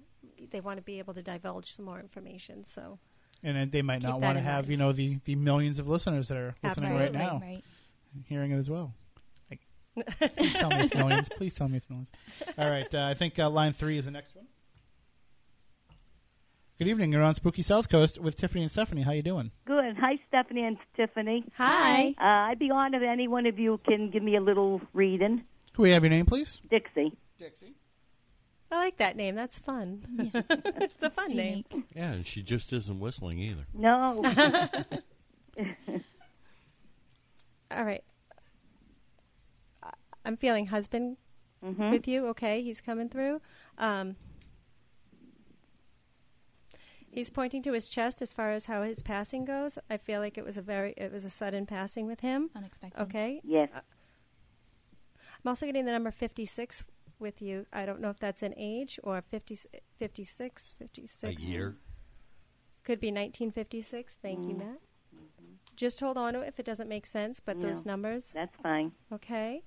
[0.51, 2.65] They want to be able to divulge some more information.
[2.65, 2.99] So
[3.43, 4.71] and then they might not want to have mind.
[4.71, 7.19] you know the the millions of listeners that are listening right Absolutely.
[7.19, 7.65] now Right.
[8.27, 8.95] hearing it as well.
[9.51, 9.61] Like,
[10.37, 11.29] please tell me it's millions.
[11.37, 12.11] Please tell me it's millions.
[12.59, 14.47] All right, uh, I think uh, line three is the next one.
[16.83, 17.13] Good evening.
[17.13, 19.03] You're on Spooky South Coast with Tiffany and Stephanie.
[19.03, 19.53] How you doing?
[19.67, 19.97] Good.
[20.01, 21.45] Hi, Stephanie and Tiffany.
[21.57, 22.09] Hi.
[22.21, 25.45] Uh, I'd be honored if any one of you can give me a little reading.
[25.75, 26.61] Can we have your name, please?
[26.69, 27.13] Dixie.
[27.39, 27.75] Dixie.
[28.73, 29.37] I like that name.
[29.37, 30.05] That's fun.
[30.35, 31.65] it's a fun It's name.
[31.71, 31.87] unique.
[31.95, 33.65] Yeah, and she just isn't whistling either.
[33.73, 34.21] No.
[37.71, 38.03] All right.
[39.85, 39.93] I-
[40.25, 41.17] I'm feeling husband
[41.63, 42.27] hmm with you.
[42.27, 43.41] Okay, he's coming through.
[43.79, 44.17] Um,
[47.13, 49.79] he's pointing to his chest as far as how his passing goes.
[49.89, 52.51] I feel like it was a very it was a sudden passing with him.
[52.57, 53.01] Unexpected.
[53.01, 53.41] Okay.
[53.45, 53.69] Yes.
[53.75, 53.81] Uh,
[55.45, 56.85] I'm also getting the number 56
[57.19, 57.67] with you.
[57.73, 59.59] I don't know if that's an age or 50,
[59.99, 61.43] 56, 56.
[61.43, 61.77] A year.
[62.85, 64.17] Could be 1956.
[64.23, 64.59] Thank you, mm-hmm.
[64.59, 64.79] Matt.
[65.75, 68.93] Just hold on to it if it doesn't make sense, but those numbers, That's fine.
[69.13, 69.63] okay?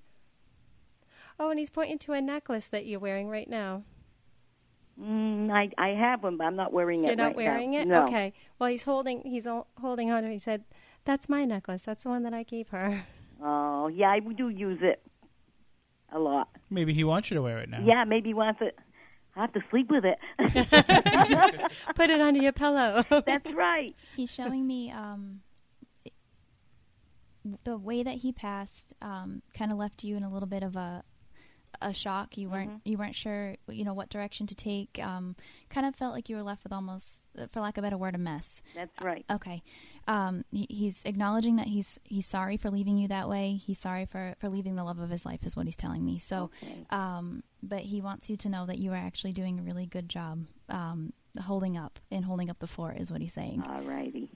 [1.39, 3.83] Oh, and he's pointing to a necklace that you're wearing right now.
[5.01, 7.79] Mm, I I have one, but I'm not wearing it You're not right wearing now.
[7.81, 7.87] it?
[7.87, 8.03] No.
[8.05, 8.33] Okay.
[8.59, 10.29] Well, he's holding he's o- holding on.
[10.31, 10.63] He said,
[11.03, 11.83] "That's my necklace.
[11.83, 13.03] That's the one that I gave her."
[13.43, 15.01] Oh, yeah, I do use it
[16.09, 16.47] a lot.
[16.69, 17.81] Maybe he wants you to wear it now.
[17.83, 18.79] Yeah, maybe he wants it.
[19.35, 20.17] I have to sleep with it.
[21.95, 23.03] Put it under your pillow.
[23.09, 23.93] That's right.
[24.15, 25.41] He's showing me um,
[27.65, 28.93] the way that he passed.
[29.01, 31.03] Um, kind of left you in a little bit of a
[31.81, 32.37] a shock.
[32.37, 34.99] You weren't you weren't sure, you know, what direction to take.
[35.01, 35.35] Um,
[35.69, 37.97] kind of felt like you were left with almost, uh, for lack of a better
[37.97, 38.61] word, a mess.
[38.75, 39.25] That's right.
[39.31, 39.63] Okay.
[40.07, 43.53] Um, he, he's acknowledging that he's he's sorry for leaving you that way.
[43.55, 46.19] He's sorry for, for leaving the love of his life, is what he's telling me.
[46.19, 46.85] So, Okay.
[46.91, 50.07] um, but he wants you to know that you are actually doing a really good
[50.09, 53.63] job um, holding up and holding up the fort, is what he's saying.
[53.67, 54.29] All righty.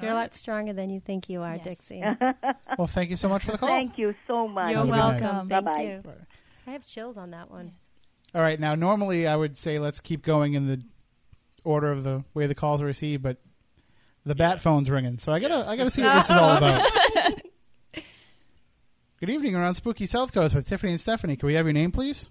[0.00, 1.64] You're a lot stronger than you think you are, Yes.
[1.64, 2.02] Dixie.
[2.78, 3.68] Well, thank you so much for the call.
[3.68, 4.70] Thank you so much.
[4.70, 5.48] You're Have a good welcome.
[5.48, 6.14] Bye Thank bye.
[6.70, 6.74] You.
[6.74, 7.72] I have chills on that one.
[8.34, 10.82] All right, now normally I would say let's keep going in the
[11.64, 13.38] order of the way the calls are received, but
[14.24, 16.90] the bat phone's ringing, so I gotta I gotta see what this is all about.
[19.18, 21.36] Good evening, we're on Spooky South Coast with Tiffany and Stephanie.
[21.36, 22.30] Can we have your name, please?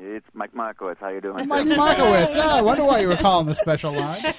[0.00, 1.00] It's Mike Markowitz.
[1.00, 1.46] How you doing?
[1.48, 2.34] Mike Markowitz.
[2.36, 4.20] Yeah, I wonder why you were calling the special line.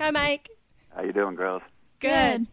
[0.00, 0.48] Hi, Mike.
[0.94, 1.62] How you doing, girls?
[2.00, 2.46] Good.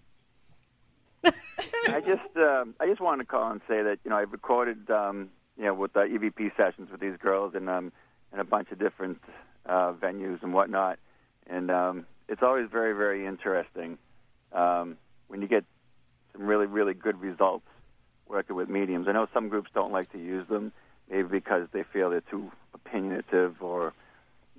[1.89, 4.89] I just um, I just wanted to call and say that you know I've recorded
[4.89, 7.91] um, you know with the EVP sessions with these girls and um,
[8.33, 9.19] in a bunch of different
[9.65, 10.99] uh, venues and whatnot,
[11.47, 13.97] and um, it's always very very interesting
[14.53, 14.97] um,
[15.27, 15.63] when you get
[16.33, 17.65] some really really good results
[18.27, 19.07] working with mediums.
[19.07, 20.71] I know some groups don't like to use them,
[21.09, 23.93] maybe because they feel they're too opinionative or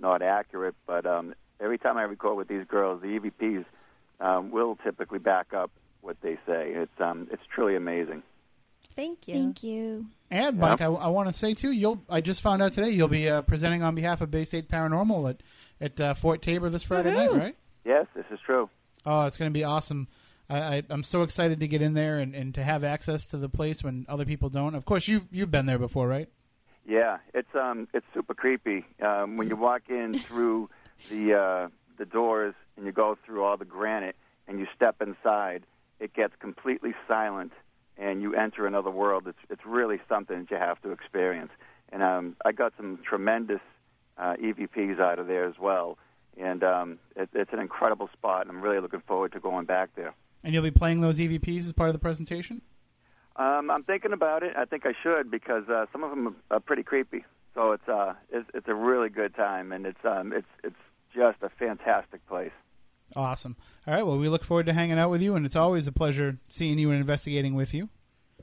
[0.01, 0.74] not accurate.
[0.86, 3.65] But um, every time I record with these girls, the EVPs
[4.20, 5.70] um, will typically back up
[6.01, 6.73] what they say.
[6.75, 8.23] It's um, it's truly amazing.
[8.97, 9.35] Thank you.
[9.35, 10.07] Thank you.
[10.31, 12.03] And Mike, I, I want to say too, you'll.
[12.09, 15.31] I just found out today you'll be uh, presenting on behalf of Bay State Paranormal
[15.31, 15.43] at
[15.81, 17.57] at uh, Fort Taber this Friday night, right?
[17.85, 18.69] Yes, this is true.
[19.07, 20.09] Oh, it's going to be awesome.
[20.51, 23.37] I, I, I'm so excited to get in there and, and to have access to
[23.37, 24.75] the place when other people don't.
[24.75, 26.29] Of course, you've you've been there before, right?
[26.87, 28.85] Yeah, it's um it's super creepy.
[29.01, 30.70] Um, when you walk in through
[31.11, 31.69] the uh,
[31.99, 34.16] the doors and you go through all the granite
[34.47, 35.65] and you step inside,
[36.01, 37.53] it gets completely silent
[37.97, 39.27] and you enter another world.
[39.27, 41.51] It's it's really something that you have to experience.
[41.91, 43.61] And um, I got some tremendous
[44.16, 45.99] uh, EVPs out of there as well.
[46.39, 49.91] And um, it, it's an incredible spot, and I'm really looking forward to going back
[49.97, 50.15] there.
[50.45, 52.62] And you'll be playing those EVPs as part of the presentation.
[53.35, 54.55] Um, I'm thinking about it.
[54.57, 57.25] I think I should because uh, some of them are pretty creepy.
[57.55, 60.77] So it's uh, it's, it's a really good time, and it's um, it's it's
[61.15, 62.53] just a fantastic place.
[63.19, 63.57] Awesome.
[63.86, 64.07] All right.
[64.07, 66.78] Well, we look forward to hanging out with you, and it's always a pleasure seeing
[66.78, 67.89] you and investigating with you.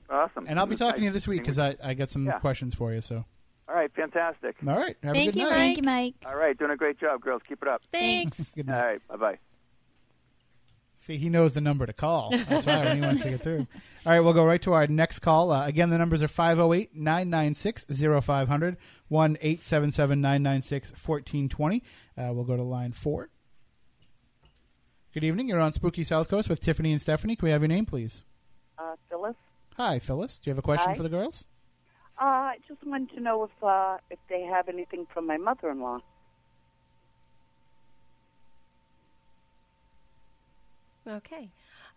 [0.09, 0.45] Awesome.
[0.47, 2.39] And I'll be talking to you this week because I, I got some Yeah.
[2.39, 2.99] questions for you.
[3.01, 3.23] So,
[3.69, 4.55] All right, fantastic.
[4.67, 4.95] all right.
[5.01, 5.51] Have Thank a good you, night.
[5.53, 6.15] Thank you, Mike.
[6.25, 7.41] All right, doing a great job, girls.
[7.47, 7.81] Keep it up.
[7.91, 8.37] Thanks.
[8.55, 8.85] Good night.
[8.85, 9.37] right, bye bye.
[10.97, 12.31] See, he knows the number to call.
[12.31, 13.59] That's why when he wants to get through.
[14.05, 15.51] All right, we'll go right to our next call.
[15.51, 17.85] Uh, again, the numbers are 508 996
[18.25, 18.77] 0500
[19.07, 21.83] 1 877 996 1420.
[22.17, 23.29] Uh, We'll go to line four.
[25.15, 25.47] Good evening.
[25.47, 27.37] You're on Spooky South Coast with Tiffany and Stephanie.
[27.37, 28.25] Can we have your name, please?
[28.77, 29.37] Uh, Phyllis,
[29.77, 30.39] Hi, Phyllis.
[30.39, 30.93] Do you have a question Hi.
[30.93, 31.45] for the girls?
[32.21, 35.99] uh, I just wanted to know if uh, if they have anything from my mother-in-law.
[41.07, 41.49] Okay.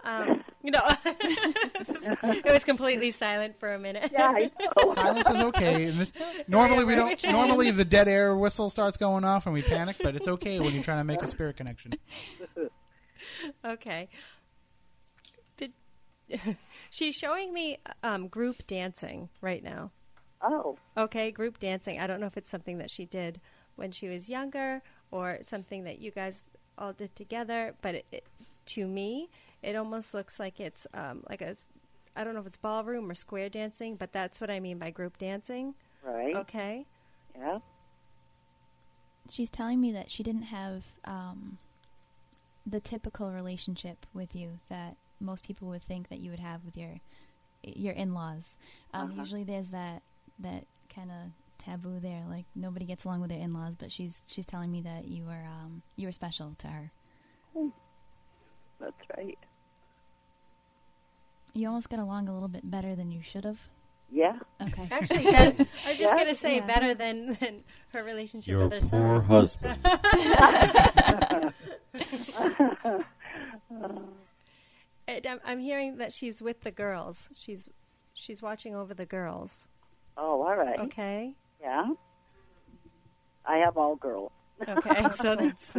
[0.05, 4.13] Um, you know, it was completely silent for a minute.
[4.13, 4.95] Yeah, I know.
[4.95, 5.87] Silence is okay.
[5.87, 6.13] And this,
[6.47, 7.15] normally we don't.
[7.15, 7.33] Okay.
[7.33, 10.73] Normally the dead air whistle starts going off and we panic, but it's okay when
[10.73, 11.95] you're trying to make a spirit connection.
[13.65, 14.09] Okay.
[15.57, 15.73] Did
[16.91, 19.91] she's showing me um, group dancing right now?
[20.43, 21.99] Oh, Okay, group dancing.
[21.99, 23.41] I don't know if it's something that she did
[23.77, 26.43] when she was younger or something that you guys
[26.77, 27.75] all did together.
[27.83, 28.25] But it, it,
[28.67, 29.31] to me,
[29.63, 31.57] it almost looks like it's um, like a
[32.15, 34.91] I don't know if it's ballroom or square dancing, but that's what I mean by
[34.91, 35.75] group dancing.
[36.03, 36.35] right.
[36.37, 36.87] Okay.
[37.37, 37.59] Yeah.
[39.31, 41.59] She's telling me that she didn't have um,
[42.69, 46.77] the typical relationship with you that most people would think that you would have with
[46.77, 47.01] your
[47.65, 48.57] your in-laws.
[48.95, 49.21] Um, Uh-huh.
[49.21, 50.03] Usually, there's that
[50.39, 50.65] that
[50.95, 53.75] kind of taboo there, like nobody gets along with their in-laws.
[53.79, 56.91] But she's she's telling me that you were um, you were special to her.
[58.81, 59.39] That's right.
[61.55, 63.59] You almost got along a little bit better than you should have.
[64.11, 64.39] Yeah.
[64.63, 64.89] Okay.
[64.93, 65.55] Actually, that,
[65.85, 66.15] I was just Yeah.
[66.15, 66.67] going to say Yeah.
[66.67, 69.25] better than, than her relationship Your with her poor son.
[69.25, 69.79] husband.
[75.09, 77.31] And I'm, I'm hearing that she's with the girls.
[77.41, 77.71] She's
[78.13, 79.67] she's watching over the girls.
[80.19, 80.79] Oh, all right.
[80.81, 81.33] Okay.
[81.63, 81.87] Yeah.
[83.47, 84.31] I have all girls.
[84.69, 85.07] Okay.
[85.17, 85.75] so that's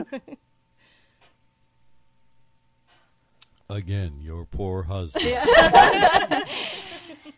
[3.70, 5.26] Again, your poor husband.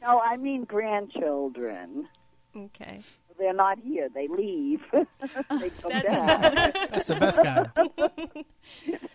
[0.02, 2.08] No, I mean grandchildren.
[2.56, 3.02] okay.
[3.42, 4.08] They're not here.
[4.08, 4.82] They leave.
[4.94, 6.92] they come That's- back.
[6.92, 7.42] That's the best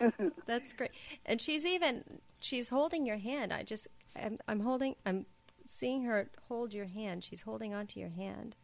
[0.00, 0.12] kind.
[0.46, 0.90] That's great.
[1.24, 2.02] And she's even
[2.40, 3.52] she's holding your hand.
[3.52, 3.86] I just
[4.20, 5.26] I'm, I'm holding I'm
[5.64, 7.22] seeing her hold your hand.
[7.22, 8.56] She's holding onto your hand.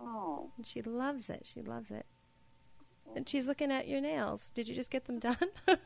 [0.00, 1.42] Oh, And she loves it.
[1.44, 2.06] She loves it.
[3.14, 4.50] And she's looking at your nails.
[4.54, 5.36] Did you just get them done?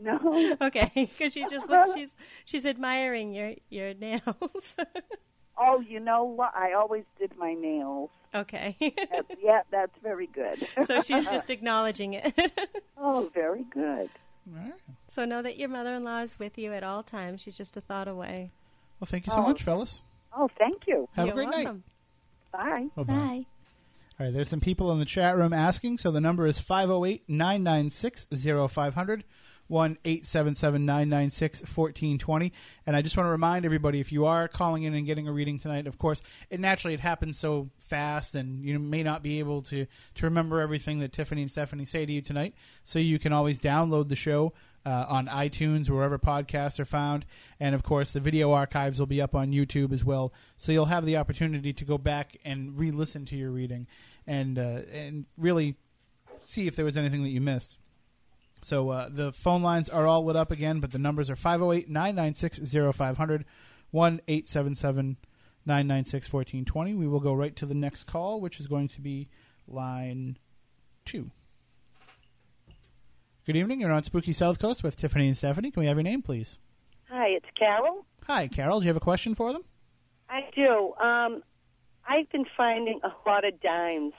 [0.00, 0.56] no.
[0.60, 1.94] okay, because she just looks.
[1.94, 4.74] She's she's admiring your your nails.
[5.60, 6.54] Oh, you know what?
[6.54, 8.10] I always did my nails.
[8.34, 10.66] okay, That's, yeah, that's very good.
[10.86, 12.32] so she's just acknowledging it.
[12.98, 14.08] oh, very good.
[14.50, 14.72] All right.
[15.08, 17.40] so know that your mother-in-law is with you at all times.
[17.42, 18.50] She's just a thought away.
[19.00, 19.42] Well, thank you so Oh.
[19.42, 20.02] much, Phyllis.
[20.36, 21.08] Oh, thank you.
[21.14, 21.64] Have You're a great night.
[21.64, 21.82] welcome.
[22.52, 22.86] Bye.
[22.96, 23.12] Bye-bye.
[23.14, 23.46] Bye.
[24.20, 25.98] All right, there's some people in the chat room asking.
[25.98, 28.26] So the number is 508 996
[28.70, 29.24] 0500
[29.68, 32.52] 1 877 996 1420.
[32.86, 35.32] And I just want to remind everybody if you are calling in and getting a
[35.32, 39.38] reading tonight, of course, it naturally it happens so fast and you may not be
[39.38, 39.86] able to,
[40.16, 42.54] to remember everything that Tiffany and Stephanie say to you tonight.
[42.82, 44.52] So you can always download the show
[44.86, 47.26] uh, on iTunes, wherever podcasts are found.
[47.60, 50.32] And of course, the video archives will be up on YouTube as well.
[50.56, 53.86] So you'll have the opportunity to go back and re listen to your reading
[54.26, 55.76] and, uh, and really
[56.44, 57.78] see if there was anything that you missed.
[58.62, 61.88] So uh, the phone lines are all lit up again, but the numbers are 508
[61.88, 62.60] 996
[62.96, 63.44] 0500
[63.90, 65.16] 1 877
[65.66, 66.94] 996 1420.
[66.94, 69.28] We will go right to the next call, which is going to be
[69.66, 70.38] line
[71.04, 71.30] two.
[73.46, 73.80] Good evening.
[73.80, 75.70] You're on Spooky South Coast with Tiffany and Stephanie.
[75.70, 76.58] Can we have your name, please?
[77.08, 78.04] Hi, it's Carol.
[78.26, 78.80] Hi, Carol.
[78.80, 79.62] Do you have a question for them?
[80.28, 80.92] I do.
[81.02, 81.42] Um,
[82.06, 84.12] I've been finding a lot of dimes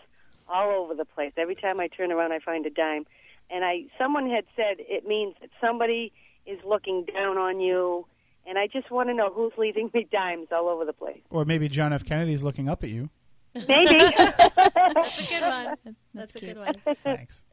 [0.48, 1.32] all over the place.
[1.38, 3.06] Every time I turn around, I find a dime.
[3.50, 6.14] And I, someone had said it means that somebody
[6.46, 8.06] is looking down on you.
[8.46, 11.22] And I just want to know who's leaving me dimes all over the place.
[11.30, 12.06] Or maybe John F.
[12.06, 13.10] Kennedy's looking up at you.
[13.56, 13.68] Maybe.
[14.16, 15.96] That's a good one.
[16.14, 16.74] That's, a good one.
[17.04, 17.44] Thanks.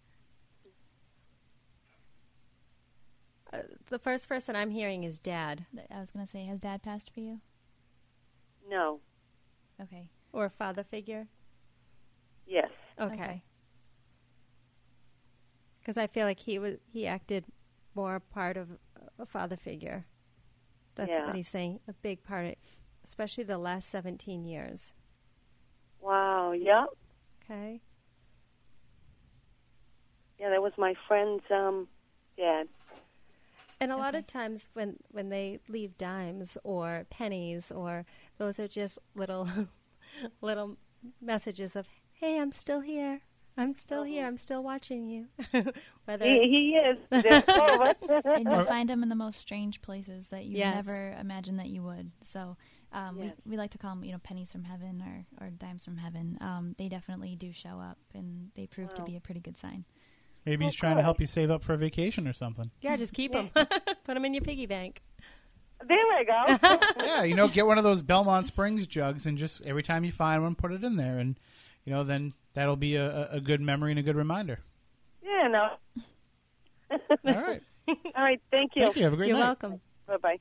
[3.52, 3.59] Uh,
[3.89, 5.64] the first person I'm hearing is Dad.
[5.90, 7.40] I was gonna say, has Dad passed for you?
[8.68, 9.01] No.
[9.81, 10.10] Okay.
[10.32, 11.28] Or a father figure.
[12.47, 12.70] Yes.
[13.01, 13.43] Okay.
[15.87, 17.45] Because I feel like he was he acted
[17.95, 18.71] more part of
[19.21, 20.05] a father figure.
[20.97, 21.27] That's Yeah.
[21.27, 21.79] what he's saying.
[21.87, 22.55] A big part, of,
[23.05, 24.95] especially the last 17 years.
[26.01, 26.51] Wow.
[26.51, 26.89] Yep.
[27.45, 27.83] Okay.
[30.41, 31.87] Yeah, that was my friend's um,
[32.37, 32.67] dad.
[33.79, 38.07] And a lot of times when when they leave dimes or pennies or
[38.39, 39.49] those are just little
[40.41, 40.79] little
[41.21, 43.21] messages of hey I'm still here
[43.59, 45.27] I'm still here I'm still watching you
[46.05, 46.99] whether He, he is.
[47.11, 47.97] There's all of us.
[48.37, 50.74] and you find them in the most strange places that you Yes.
[50.87, 52.11] never imagined that you would.
[52.23, 52.57] So
[52.93, 53.35] um, Yes.
[53.45, 55.03] we, we like to call them, you know, pennies from heaven
[55.41, 56.39] or, or dimes from heaven.
[56.41, 59.85] Um, they definitely do show up, and they prove to be a pretty good sign.
[60.45, 62.70] Maybe Oh, he's trying to help you save up for a vacation or something.
[62.81, 65.03] yeah just keep them put them in your piggy bank
[65.87, 66.78] There we go.
[67.05, 70.12] yeah, you know, get one of those Belmont Springs jugs and just every time you
[70.12, 71.39] find one, put it in there, and
[71.85, 74.59] you know, then that'll be a, a- good memory and a good reminder.
[75.23, 75.69] yeah, no.
[76.91, 76.99] All
[77.43, 77.62] right.
[77.89, 78.41] All right.
[78.51, 78.83] Thank you.
[78.83, 79.05] Thank you.
[79.05, 79.45] Have a great you're night.
[79.45, 80.41] welcome Bye bye.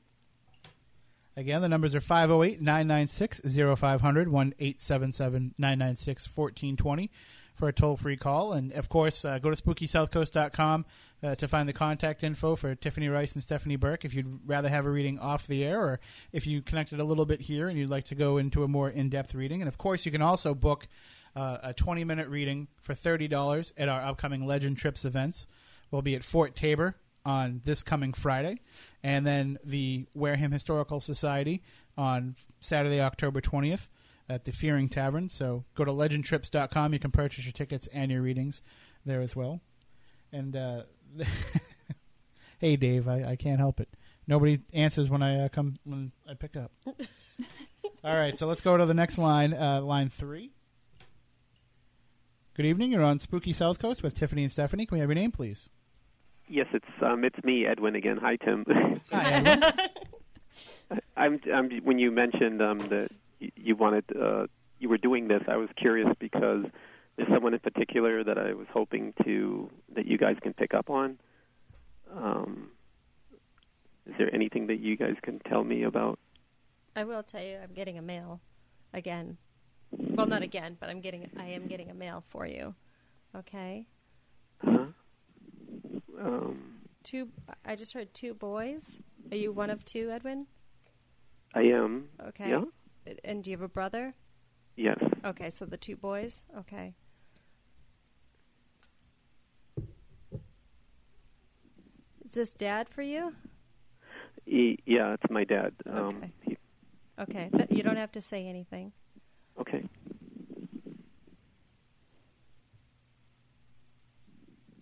[1.36, 3.40] Again, the numbers are 508 996
[3.78, 7.10] 0500 1 877 996 1420
[7.54, 8.52] for a toll free call.
[8.54, 10.86] And of course, uh, go to spookysouthcoast.com
[11.22, 14.68] uh, to find the contact info for Tiffany Rice and Stephanie Burke if you'd rather
[14.68, 16.00] have a reading off the air or
[16.32, 18.88] if you connected a little bit here and you'd like to go into a more
[18.88, 19.60] in depth reading.
[19.60, 20.86] And of course, you can also book
[21.36, 25.46] uh, a 20 minute reading for $30 at our upcoming Legend Trips events.
[25.90, 28.60] We'll be at Fort Taber on this coming Friday,
[29.02, 31.62] and then the Wareham Historical Society
[31.98, 33.88] on Saturday, October 20th
[34.28, 35.28] at the Fearing Tavern.
[35.28, 36.92] So go to legendtrips.com.
[36.92, 38.62] You can purchase your tickets and your readings
[39.04, 39.60] there as well.
[40.32, 40.82] And uh,
[42.58, 43.88] hey, Dave, I, I can't help it.
[44.26, 46.72] Nobody answers when I uh, come when I pick up.
[48.04, 50.52] All right, so let's go to the next line, uh, line three.
[52.56, 52.90] Good evening.
[52.90, 54.86] You're on Spooky South Coast with Tiffany and Stephanie.
[54.86, 55.68] Can we have your name, please?
[56.48, 58.16] Yes, it's um, it's me, Edwin again.
[58.16, 58.64] Hi, Tim.
[59.12, 59.72] Hi, Edwin.
[61.18, 63.10] I'm, I'm when you mentioned um, that
[63.42, 64.46] y- you wanted uh,
[64.78, 66.64] you were doing this, I was curious because
[67.16, 70.88] there's someone in particular that I was hoping to that you guys can pick up
[70.88, 71.18] on.
[72.16, 72.70] Um,
[74.06, 76.18] is there anything that you guys can tell me about?
[76.94, 78.40] I will tell you I'm getting a mail
[78.94, 79.36] again
[79.98, 82.74] well not again but I'm getting I am getting a mail for you
[83.34, 83.86] okay
[84.62, 84.86] Huh?
[86.20, 87.28] Um, two
[87.64, 89.00] I just heard two boys
[89.30, 90.46] are you one of two Edwin
[91.54, 92.08] I am.
[92.28, 92.64] okay Yeah.
[93.24, 94.14] and do you have a brother
[94.78, 94.98] Yes.
[95.24, 96.44] Okay, so the two boys.
[96.58, 96.92] Okay.
[102.24, 103.34] Is this dad for you?
[104.46, 105.72] E- yeah, it's my dad.
[105.88, 106.32] Um, Okay.
[106.42, 106.56] he,
[107.18, 108.92] Okay, th- you don't have to say anything.
[109.60, 109.84] Okay.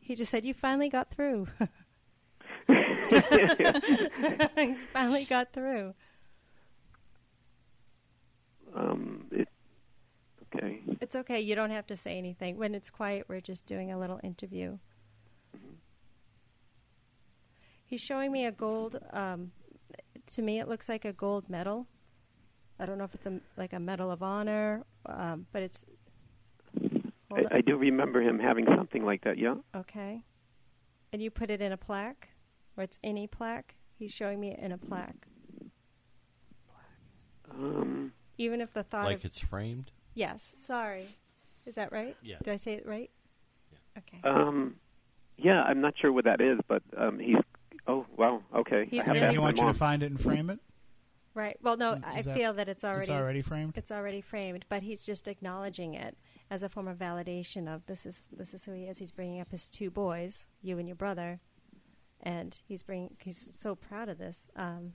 [0.00, 1.48] He just said you finally got through.
[4.92, 5.94] finally got through.
[8.74, 9.48] Um, it,
[10.54, 10.80] okay.
[11.00, 11.40] It's okay.
[11.40, 12.56] You don't have to say anything.
[12.56, 14.78] When it's quiet, we're just doing a little interview.
[17.86, 18.98] He's showing me a gold.
[19.12, 19.52] Um,
[20.34, 21.86] to me, it looks like a gold medal.
[22.78, 25.84] I don't know if it's a like a medal of honor, um, but it's
[27.32, 29.38] I, I do remember him having something like that.
[29.38, 29.54] Yeah.
[29.76, 30.24] okay.
[31.12, 32.28] And you put it in a plaque,
[32.76, 33.76] or it's any plaque.
[33.96, 35.26] He's showing me it in a plaque.
[37.50, 39.90] Um, Even if the thought like of it's framed.
[40.14, 41.06] yes, sorry,
[41.66, 42.16] is that right?
[42.22, 42.36] Yeah.
[42.42, 43.10] Did I say it right?
[43.70, 43.78] Yeah.
[43.98, 44.28] Okay.
[44.28, 44.74] um,
[45.36, 47.36] yeah, I'm not sure what that is, but um, he's.
[47.86, 48.40] Oh wow.
[48.56, 48.86] Okay.
[48.90, 50.50] He's I have really- to ask He my wants you to find it and frame
[50.50, 50.58] it.
[51.34, 51.58] Right.
[51.60, 53.76] Well, no, Is- I is that- feel that it's already already framed?
[53.76, 56.16] It's already framed, but he's just acknowledging it
[56.50, 58.98] as a form of validation of this is this is who he is.
[58.98, 61.40] He's bringing up his two boys, you and your brother,
[62.20, 63.16] and he's bringing.
[63.18, 64.48] He's so proud of this.
[64.54, 64.94] Um,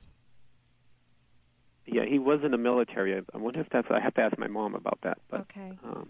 [1.86, 3.16] Yeah, he was in the military.
[3.18, 3.88] I, I wonder if that's.
[3.92, 5.18] I have to ask my mom about that.
[5.30, 6.10] But okay, um,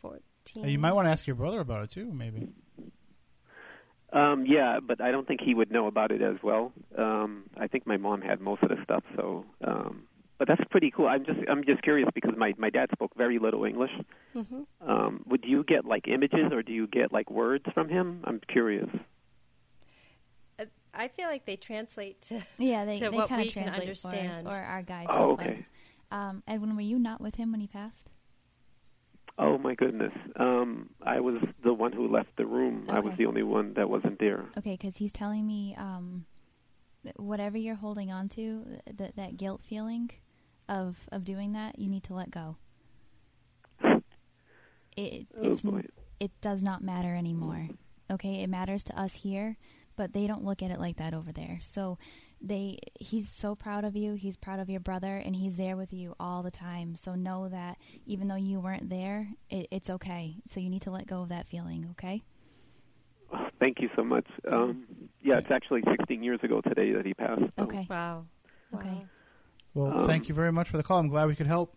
[0.00, 0.68] fourteen.
[0.68, 2.48] You might want to ask your brother about it too, maybe.
[4.14, 6.72] Um, yeah, but I don't think he would know about it as well.
[6.96, 10.04] Um, I think my mom had most of the stuff, so um,
[10.38, 11.06] but that's pretty cool.
[11.06, 13.92] I'm just I'm just curious because my my dad spoke very little English.
[14.32, 18.20] hmm Um, would you get like images or do you get like words from him?
[18.24, 18.88] I'm curious.
[20.58, 23.54] Uh, I feel like they translate to Yeah, they, to they what kind we of
[23.54, 24.46] can translate for us, understand.
[24.48, 25.52] or our guides Oh, help okay.
[25.58, 25.64] us.
[26.10, 28.10] Um, Edwin, were you not with him when he passed?
[29.38, 30.12] Oh my goodness.
[30.36, 32.86] Um, I was the one who left the room.
[32.88, 34.44] I was the only one that wasn't there.
[34.56, 36.24] Okay, because he's telling me um,
[37.16, 38.64] whatever you're holding on to,
[38.96, 40.10] that that guilt feeling
[40.68, 42.56] of of doing that, you need to let go.
[44.96, 45.80] It Oh,
[46.20, 47.68] it does not matter anymore.
[48.12, 49.56] Okay, it matters to us here,
[49.96, 51.58] but they don't look at it like that over there.
[51.62, 51.98] So
[52.46, 54.14] they he's so proud of you.
[54.14, 56.94] He's proud of your brother, and he's there with you all the time.
[56.94, 60.36] So know that even though you weren't there, it, it's okay.
[60.46, 61.88] So you need to let go of that feeling.
[61.92, 62.22] Okay.
[63.58, 64.26] Thank you so much.
[64.50, 64.84] Um,
[65.22, 67.40] yeah, it's actually 16 years ago today that he passed.
[67.56, 67.86] so- Okay.
[67.88, 68.26] Wow.
[68.74, 69.06] Okay.
[69.72, 70.98] Well, Um, thank you very much for the call.
[70.98, 71.74] I'm glad we could help.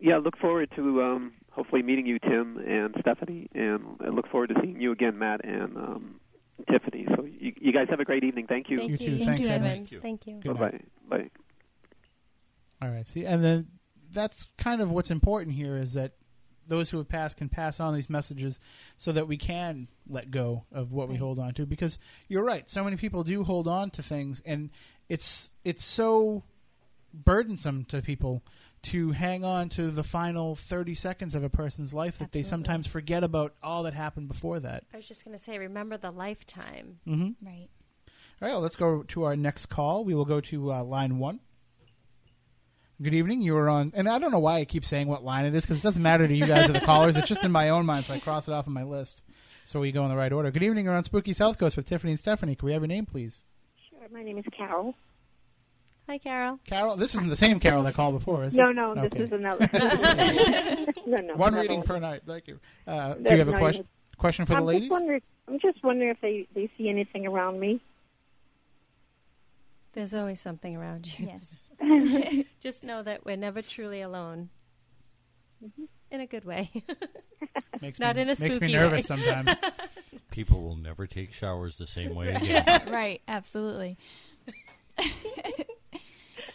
[0.00, 4.48] Yeah, look forward to um, hopefully meeting you, Tim and Stephanie, and I look forward
[4.48, 6.20] to seeing you again, Matt and um,
[6.70, 7.06] Tiffany.
[7.14, 8.46] So you, you guys have a great evening.
[8.46, 8.78] Thank you.
[8.78, 9.18] Thank You you.
[9.18, 9.24] too.
[9.24, 9.70] Thanks, Edwin.
[9.70, 10.00] Edwin.
[10.02, 10.34] Thank you.
[10.34, 11.30] Good bye-bye Bye.
[12.82, 13.06] All right.
[13.06, 13.68] See, and then
[14.12, 16.12] that's kind of what's important here is that
[16.68, 18.58] those who have passed can pass on these messages
[18.96, 21.66] so that we can let go of what we hold on to.
[21.66, 24.70] Because you're right, so many people do hold on to things, and
[25.08, 26.42] it's it's so
[27.14, 28.42] burdensome to people
[28.90, 32.86] to hang on to the final 30 seconds of a person's life that they sometimes
[32.86, 34.84] forget about all that happened before that.
[34.92, 36.98] I was just going to say, remember the lifetime.
[37.06, 37.46] Mm-hmm.
[37.46, 37.68] Right.
[38.40, 40.04] All right, well, let's go to our next call.
[40.04, 41.40] We will go to uh, line one.
[43.00, 43.42] Good evening.
[43.42, 45.64] You are on, and I don't know why I keep saying what line it is
[45.64, 47.16] because it doesn't matter to you guys or the callers.
[47.16, 49.22] It's just in my own mind, so I cross it off on my list
[49.66, 50.50] so we go in the right order.
[50.50, 50.84] Good evening.
[50.84, 52.54] You're on Spooky South Coast with Tiffany and Stephanie.
[52.54, 53.42] Can we have your name, please?
[53.90, 54.08] Sure.
[54.12, 54.94] My name is Carol.
[56.08, 56.60] Hi, Carol.
[56.64, 56.96] Carol.
[56.96, 58.58] This isn't the same Carol that called before, is it?
[58.58, 59.66] No, no, this is another.
[59.72, 60.02] Just
[61.06, 61.34] no, no.
[61.34, 61.86] One reading one.
[61.86, 62.22] per night.
[62.26, 62.60] Thank you.
[62.86, 63.88] Uh, do you have a not question?
[64.16, 64.88] Question for the I'm ladies?
[64.88, 65.04] Just
[65.48, 67.80] I'm just wondering if they, they see anything around me.
[69.94, 71.28] There's always something around you.
[71.80, 72.44] Yes.
[72.60, 74.50] Just know that we're never truly alone.
[76.10, 76.70] In a good way.
[77.80, 79.16] Makes Not me, in a makes me spooky nervous way.
[79.16, 79.52] sometimes.
[80.30, 82.82] People will never take showers the same way again.
[82.90, 83.22] right.
[83.28, 83.96] Absolutely.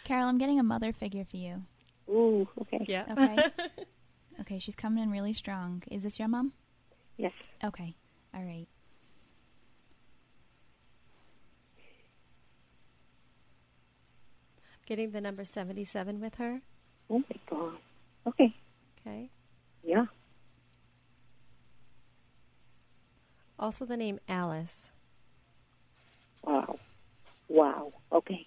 [0.04, 1.62] Carol, I'm getting a mother figure for you.
[2.08, 2.84] Ooh, okay.
[2.88, 3.04] Yeah.
[3.10, 3.50] Okay.
[4.40, 5.82] okay, she's coming in really strong.
[5.90, 6.52] Is this your mom?
[7.16, 7.32] Yes.
[7.62, 7.94] Okay.
[8.34, 8.66] All right.
[14.86, 16.60] Getting the number 77 with her.
[17.08, 17.74] Oh my god.
[18.26, 18.54] Okay.
[19.00, 19.30] Okay.
[19.84, 20.06] Yeah.
[23.58, 24.90] Also the name Alice.
[26.42, 26.78] Wow.
[27.48, 27.92] Wow.
[28.10, 28.46] Okay.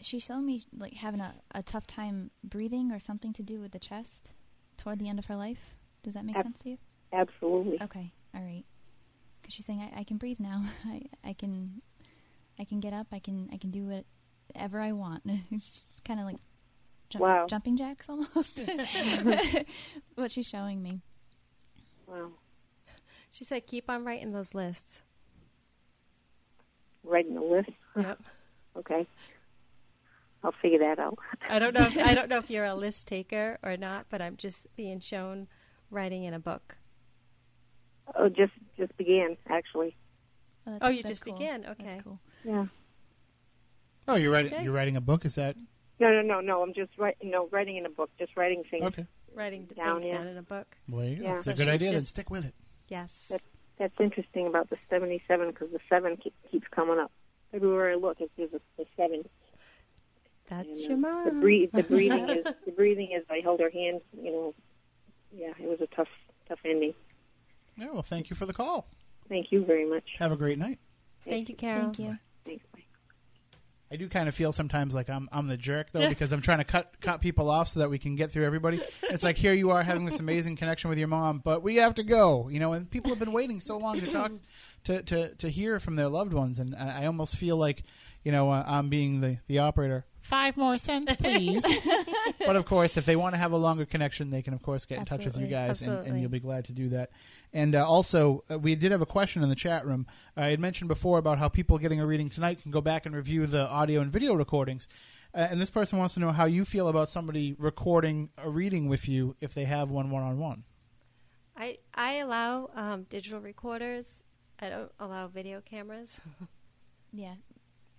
[0.00, 3.72] She's showing me like having a, a tough time breathing or something to do with
[3.72, 4.30] the chest
[4.76, 5.76] toward the end of her life.
[6.04, 6.78] Does that make Ab- sense to you?
[7.12, 7.82] Absolutely.
[7.82, 8.12] Okay.
[8.34, 8.64] All right.
[9.40, 10.62] Because she's saying I, I can breathe now.
[10.86, 11.82] I, I can
[12.58, 13.08] I can get up.
[13.12, 14.04] I can I can do
[14.54, 15.22] whatever I want.
[15.50, 16.36] it's just kind of like
[17.10, 17.46] jump, Wow.
[17.48, 18.60] jumping jacks almost.
[20.14, 21.00] what she's showing me.
[22.06, 22.30] Wow.
[23.30, 25.02] She said, keep on writing those lists.
[27.04, 27.70] Writing the list.
[27.96, 28.20] Yep.
[28.78, 29.06] Okay.
[30.44, 31.18] I'll figure that out.
[31.48, 31.86] I don't know.
[31.86, 35.00] If, I don't know if you're a list taker or not, but I'm just being
[35.00, 35.48] shown
[35.90, 36.76] writing in a book.
[38.16, 39.96] Oh, just just began actually.
[40.66, 41.34] Oh, Oh, you just cool.
[41.36, 41.66] began.
[41.72, 42.00] Okay.
[42.04, 42.20] cool.
[42.44, 42.66] Yeah.
[44.06, 44.54] Oh, you're writing.
[44.54, 44.64] Okay.
[44.64, 45.24] You're writing a book.
[45.24, 45.56] Is that
[45.98, 46.62] No, no, no, no.
[46.62, 47.30] I'm just writing.
[47.30, 48.10] No, writing in a book.
[48.18, 48.84] Just writing things.
[48.84, 49.06] okay?
[49.34, 50.18] Writing Down, things yeah.
[50.18, 50.66] down in a book.
[50.88, 51.22] Well, there you go.
[51.24, 51.34] Yeah.
[51.34, 51.90] It's So a good she's idea.
[51.92, 52.54] Then stick with it.
[52.88, 53.26] Yes.
[53.28, 53.42] That,
[53.78, 57.12] that's interesting about the 77 because the seven keep, keeps coming up.
[57.52, 59.24] Everywhere I look, it's there's a, the seven.
[60.48, 61.24] That's And, your uh, mom.
[61.24, 63.24] The breathe, the breathing is the breathing is.
[63.30, 64.00] I held her hand.
[64.20, 64.54] You know,
[65.32, 66.08] yeah, it was a tough,
[66.48, 66.94] tough ending.
[67.76, 67.90] Yeah.
[67.92, 68.88] Well, thank you for the call.
[69.28, 70.04] Thank you very much.
[70.18, 70.78] Have a great night.
[71.24, 71.92] Thank you, Carol.
[71.92, 72.18] Thank you.
[72.44, 72.64] Thanks.
[72.72, 72.82] Bye.
[73.90, 76.58] I do kind of feel sometimes like I'm I'm the jerk though because I'm trying
[76.58, 78.82] to cut cut people off so that we can get through everybody.
[79.04, 81.94] It's like here you are having this amazing connection with your mom, but we have
[81.94, 82.74] to go, you know.
[82.74, 84.32] And people have been waiting so long to talk
[84.84, 87.82] to to, to hear from their loved ones, and I I almost feel like
[88.24, 90.04] you know uh, I'm being the the operator.
[90.28, 91.64] Five more cents, please.
[92.46, 94.84] but of course, if they want to have a longer connection, they can of course
[94.84, 97.10] get in touch with you guys, and, and you'll be glad to do that.
[97.54, 100.06] And uh, also, uh, we did have a question in the chat room.
[100.36, 103.16] I had mentioned before about how people getting a reading tonight can go back and
[103.16, 104.86] review the audio and video recordings.
[105.34, 108.86] Uh, and this person wants to know how you feel about somebody recording a reading
[108.86, 110.64] with you if they have one one on one.
[111.56, 114.22] I I allow um, digital recorders.
[114.60, 116.20] I don't allow video cameras.
[117.12, 117.36] Yeah.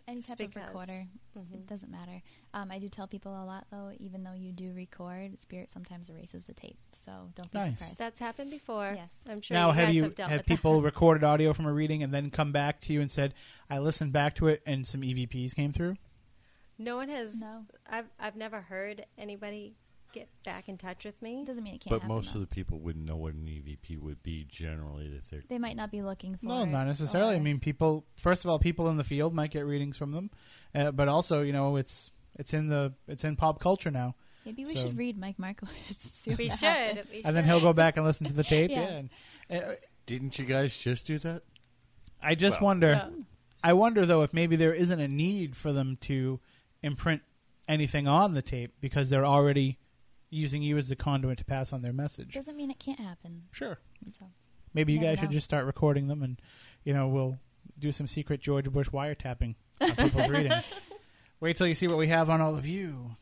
[0.09, 0.67] Any Just type of because.
[0.69, 1.05] recorder
[1.53, 2.21] It doesn't matter.
[2.53, 6.09] Um, I do tell people a lot, though, even though you do record, Spirit sometimes
[6.09, 6.77] erases the tape.
[6.91, 7.77] So don't be Nice.
[7.77, 7.97] surprised.
[7.99, 8.93] That's happened before.
[8.95, 9.09] Yes.
[9.29, 10.85] I'm sure now, you have guys you have dealt have with people that.
[10.85, 13.33] recorded audio from a reading and then come back to you and said,
[13.69, 15.95] "I listened back to it and some EVPs came through"?
[16.79, 17.39] No one has.
[17.39, 17.65] No.
[17.87, 19.75] I've I've never heard anybody
[20.13, 21.43] get back in touch with me.
[21.45, 22.01] Doesn't mean it can't.
[22.01, 25.07] But most of the people wouldn't know what an EVP would be generally.
[25.09, 26.45] That they're They might not be looking for.
[26.45, 27.35] No, it, not necessarily.
[27.35, 28.05] I or- mean, people.
[28.17, 30.29] First of all, people in the field might get readings from them,
[30.75, 34.15] uh, but also, you know, it's it's in the it's in pop culture now.
[34.45, 35.73] Maybe we So- should read Mike Markowitz.
[36.23, 37.03] see what We should.
[37.11, 38.71] We and then he'll go back and listen to the tape.
[38.71, 38.81] Yeah.
[38.81, 39.01] yeah.
[39.49, 39.71] and, uh,
[40.05, 41.43] didn't you guys just do that?
[42.21, 42.91] I just Well, wonder.
[42.93, 43.09] Yeah.
[43.63, 46.39] I wonder though if maybe there isn't a need for them to
[46.81, 47.21] imprint
[47.67, 49.77] anything on the tape because they're already
[50.29, 52.33] using you as the conduit to pass on their message.
[52.33, 53.43] Doesn't mean it can't happen.
[53.51, 53.79] Sure.
[54.19, 54.25] So,
[54.73, 56.39] Maybe you guys should just start recording them, and
[56.83, 57.37] you know we'll
[57.77, 60.71] do some secret George Bush wiretapping on people's readings.
[61.39, 63.15] Wait till you see what we have on all of you.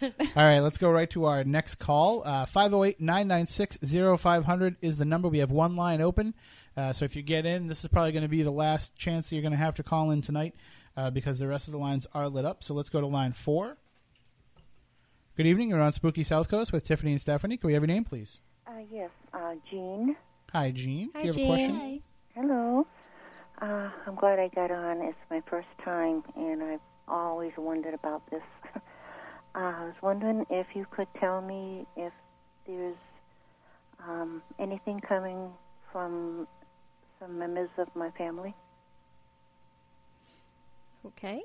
[0.00, 2.22] all right, let's go right to our next call.
[2.26, 3.78] Uh, 508 996
[4.20, 5.28] 0500 is the number.
[5.28, 6.34] We have one line open.
[6.76, 9.28] Uh, so if you get in, this is probably going to be the last chance
[9.28, 10.54] that you're going to have to call in tonight
[10.96, 12.62] uh, because the rest of the lines are lit up.
[12.62, 13.76] So let's go to line four.
[15.36, 15.68] Good evening.
[15.68, 17.58] You're on Spooky South Coast with Tiffany and Stephanie.
[17.58, 18.40] Can we have your name, please?
[18.66, 20.16] Uh, yes, uh, Jean.
[20.50, 21.10] Hi, Jean.
[21.14, 21.44] Hi, Do you have Jean.
[21.44, 21.74] a question?
[21.76, 22.00] Hi.
[22.34, 22.86] Hello.
[23.60, 25.02] Uh, I'm glad I got on.
[25.02, 28.40] It's my first time, and I've always wondered about this.
[28.74, 28.80] uh,
[29.54, 32.14] I was wondering if you could tell me if
[32.66, 32.96] there's
[34.08, 35.50] um, anything coming
[35.92, 36.48] from
[37.20, 38.54] some members of my family.
[41.04, 41.42] Okay.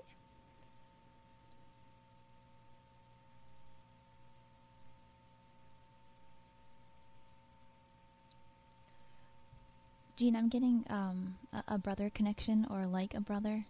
[10.22, 13.66] Gene, I'm getting um, a, a brother connection or like a brother.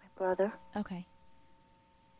[0.00, 0.52] My brother.
[0.76, 1.04] Okay.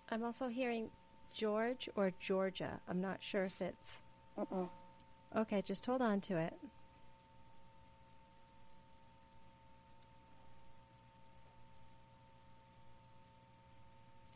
[0.08, 0.90] I'm also hearing
[1.32, 2.80] George or Georgia.
[2.88, 4.02] I'm not sure if it's.
[4.36, 4.68] Mm-mm.
[5.36, 6.54] Okay, just hold on to it.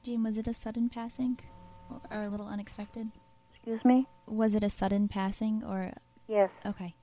[0.05, 1.40] Gene, was it a sudden passing
[1.90, 3.10] or, or a little unexpected?
[3.52, 4.06] Excuse me?
[4.28, 5.93] Was it a sudden passing or.
[6.28, 6.51] Yes.
[6.64, 6.94] Okay.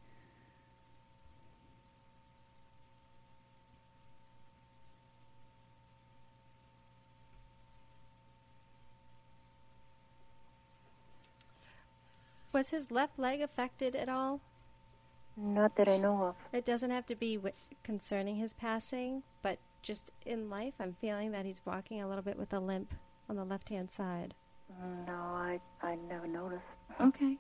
[12.58, 14.42] Was his left leg affected at all?
[15.36, 16.36] Not that I know of.
[16.52, 17.54] It doesn't have to be wi-
[17.84, 22.36] concerning his passing, but just in life, I'm feeling that he's walking a little bit
[22.36, 22.96] with a limp
[23.30, 24.34] on the left hand side.
[25.06, 26.64] No, I I never noticed.
[27.00, 27.38] Okay.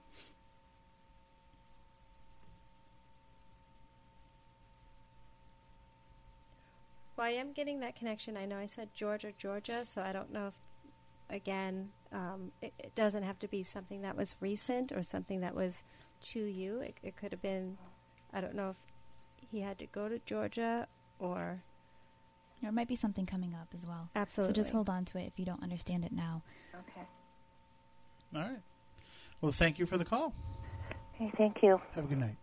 [7.17, 8.37] Well, I am getting that connection.
[8.37, 10.53] I know I said Georgia, Georgia, so I don't know if,
[11.29, 15.55] again, um, it, it doesn't have to be something that was recent or something that
[15.55, 15.83] was
[16.21, 16.79] to you.
[16.79, 17.77] It, it could have been,
[18.33, 20.87] I don't know if he had to go to Georgia
[21.19, 21.61] or.
[22.61, 24.09] There might be something coming up as well.
[24.15, 24.55] Absolutely.
[24.55, 26.41] So just hold on to it if you don't understand it now.
[26.73, 27.05] Okay.
[28.35, 28.59] All right.
[29.41, 30.33] Well, thank you for the call.
[31.15, 31.79] Okay, thank you.
[31.93, 32.35] Have a good night.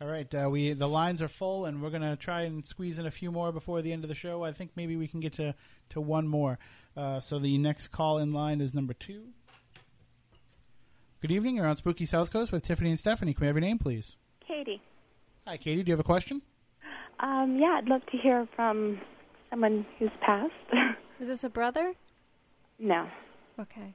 [0.00, 3.06] All right, uh, we the lines are full, and we're gonna try and squeeze in
[3.06, 4.42] a few more before the end of the show.
[4.42, 5.54] I think maybe we can get to
[5.90, 6.58] to one more.
[6.96, 9.24] Uh, so the next call in line is number two.
[11.20, 11.56] Good evening.
[11.56, 13.32] You're on Spooky South Coast with Tiffany and Stephanie.
[13.34, 14.16] Can we have your name, please?
[14.46, 14.80] Katie.
[15.46, 15.82] Hi, Katie.
[15.82, 16.42] Do you have a question?
[17.20, 19.00] Um, yeah, I'd love to hear from
[19.50, 20.52] someone who's passed.
[21.20, 21.94] Is this a brother?
[22.78, 23.08] no.
[23.58, 23.94] Okay.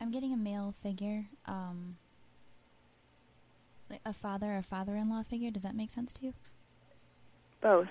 [0.00, 1.96] I'm getting a male figure, um,
[3.88, 5.50] like a father or father-in-law figure.
[5.50, 6.34] Does that make sense to you?
[7.64, 7.88] Both.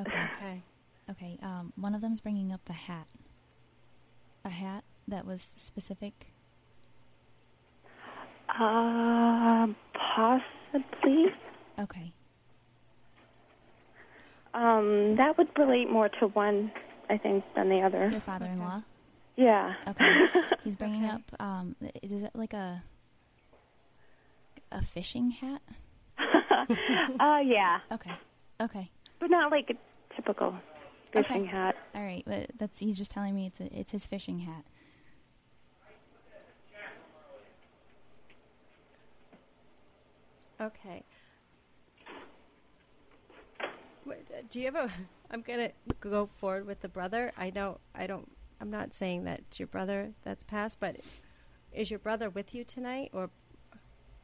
[0.00, 0.28] Okay.
[0.36, 0.62] Okay.
[1.08, 1.38] Okay.
[1.40, 3.06] Um, one of them's bringing up the hat.
[4.44, 6.32] A hat that was specific.
[8.48, 11.26] Uh, possibly.
[11.78, 12.12] Okay.
[14.52, 16.72] Um, that would relate more to one,
[17.08, 18.08] I think, than the other.
[18.08, 18.82] Your father-in-law.
[19.36, 19.74] Yeah.
[19.86, 20.26] Okay.
[20.64, 21.22] He's bringing up.
[21.38, 22.82] Um, is it like a
[24.72, 25.62] a fishing hat?
[27.20, 27.78] uh, yeah.
[27.92, 28.12] Okay.
[28.60, 28.90] Okay.
[29.20, 30.54] But not like a typical
[31.12, 31.46] fishing Okay.
[31.46, 31.76] hat.
[31.94, 34.64] All right, but that's he's just telling me it's a, it's his fishing hat.
[40.60, 41.04] Okay.
[44.34, 44.90] Uh, do you have a?
[45.30, 45.70] I'm gonna
[46.00, 47.32] go forward with the brother.
[47.36, 47.78] I don't.
[47.94, 48.30] I don't.
[48.60, 50.96] I'm not saying that it's your brother that's passed, but
[51.72, 53.30] is your brother with you tonight, or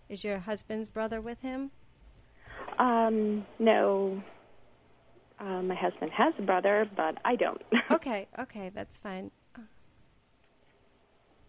[0.09, 1.71] is your husband's brother with him?
[2.79, 4.23] Um, no.
[5.41, 7.63] Uh, my husband has a brother, but I don't.
[7.91, 9.31] okay, okay, that's fine.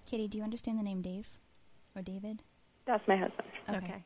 [0.05, 1.27] Kitty, do you understand the name Dave
[1.95, 2.41] or David?
[2.85, 3.47] That's my husband.
[3.69, 4.03] Okay.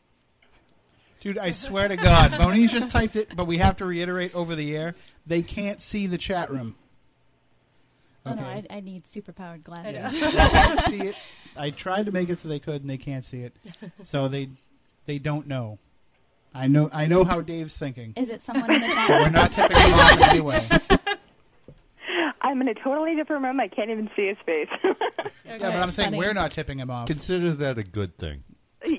[1.22, 4.56] Dude, I swear to God, Moniz just typed it, but we have to reiterate over
[4.56, 4.96] the air.
[5.26, 6.76] They can't see the chat room.
[8.28, 9.94] Oh no, I, I need superpowered glasses.
[9.94, 10.76] Yeah.
[10.82, 11.16] see it.
[11.56, 13.56] I tried to make it so they could, and they can't see it.
[14.04, 14.50] So they
[15.06, 15.80] they don't know.
[16.56, 18.14] I know I know how Dave's thinking.
[18.16, 19.10] Is it someone in the chat?
[19.10, 20.70] But we're not tipping him off anyway.
[22.42, 23.60] I'm in a totally different room.
[23.60, 24.70] I can't even see his face.
[25.48, 27.06] Yeah, but I'm saying we're not tipping him off.
[27.08, 28.44] Consider that a good thing.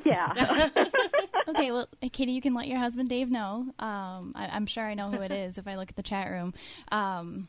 [0.04, 0.70] yeah.
[1.48, 3.66] okay, well, Katie, you can let your husband Dave know.
[3.80, 6.30] Um, I, I'm sure I know who it is if I look at the chat
[6.30, 6.54] room,
[6.92, 7.48] um,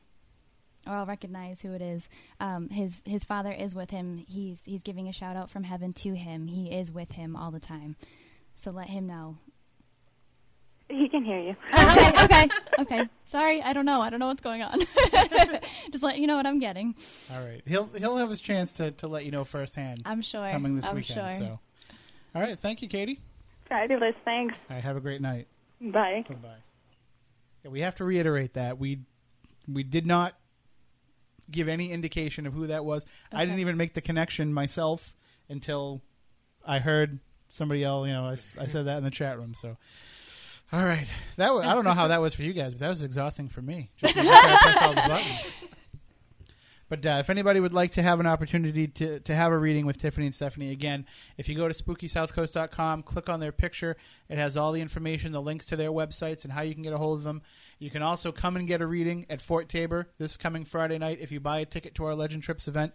[0.88, 2.10] or I'll recognize who it is.
[2.40, 4.18] Um, his his father is with him.
[4.28, 6.48] He's he's giving a shout out from heaven to him.
[6.48, 7.96] He is with him all the time,
[8.56, 9.36] so let him know.
[10.90, 11.56] He can hear you.
[11.74, 12.50] Okay, okay,
[12.80, 13.10] okay.
[13.26, 14.02] Sorry, I don't know.
[14.02, 14.80] I don't know what's going on.
[15.92, 16.96] Just let you know what I'm getting.
[17.32, 20.04] All right, he'll he'll have his chance to, to let you know firsthand.
[20.06, 20.50] I'm sure.
[20.50, 21.38] coming this I'm weekend.
[21.38, 21.48] sure.
[21.48, 21.60] So,
[22.36, 23.20] all right, thank you, Katie.
[23.68, 24.16] Fabulous.
[24.24, 24.56] Thanks.
[24.70, 25.48] All right, have a great night.
[25.82, 26.24] Bye.
[26.28, 26.58] Goodbye.
[27.64, 29.00] Yeah, we have to reiterate that we
[29.68, 30.36] we did not
[31.50, 33.06] give any indication of who that was.
[33.32, 35.16] I didn't even make the connection myself
[35.50, 36.02] until
[36.66, 37.20] I heard
[37.50, 38.08] somebody else.
[38.08, 39.54] You know, I said that in the chat room.
[39.54, 39.78] So,
[40.74, 41.08] all right,
[41.38, 43.48] that was, I don't know how that was for you guys, but that was exhausting
[43.48, 43.92] for me.
[43.98, 45.54] Just to press all the buttons.
[46.90, 49.86] But uh, if anybody would like to have an opportunity to, to have a reading
[49.86, 51.06] with Tiffany and Stephanie, again,
[51.38, 53.98] if you go to spookysouthcoast.com, click on their picture,
[54.30, 56.94] it has all the information, the links to their websites, and how you can get
[56.94, 57.42] a hold of them.
[57.80, 61.20] You can also come and get a reading at Fort Taber this coming Friday night
[61.20, 62.94] if you buy a ticket to our Legend Trips event.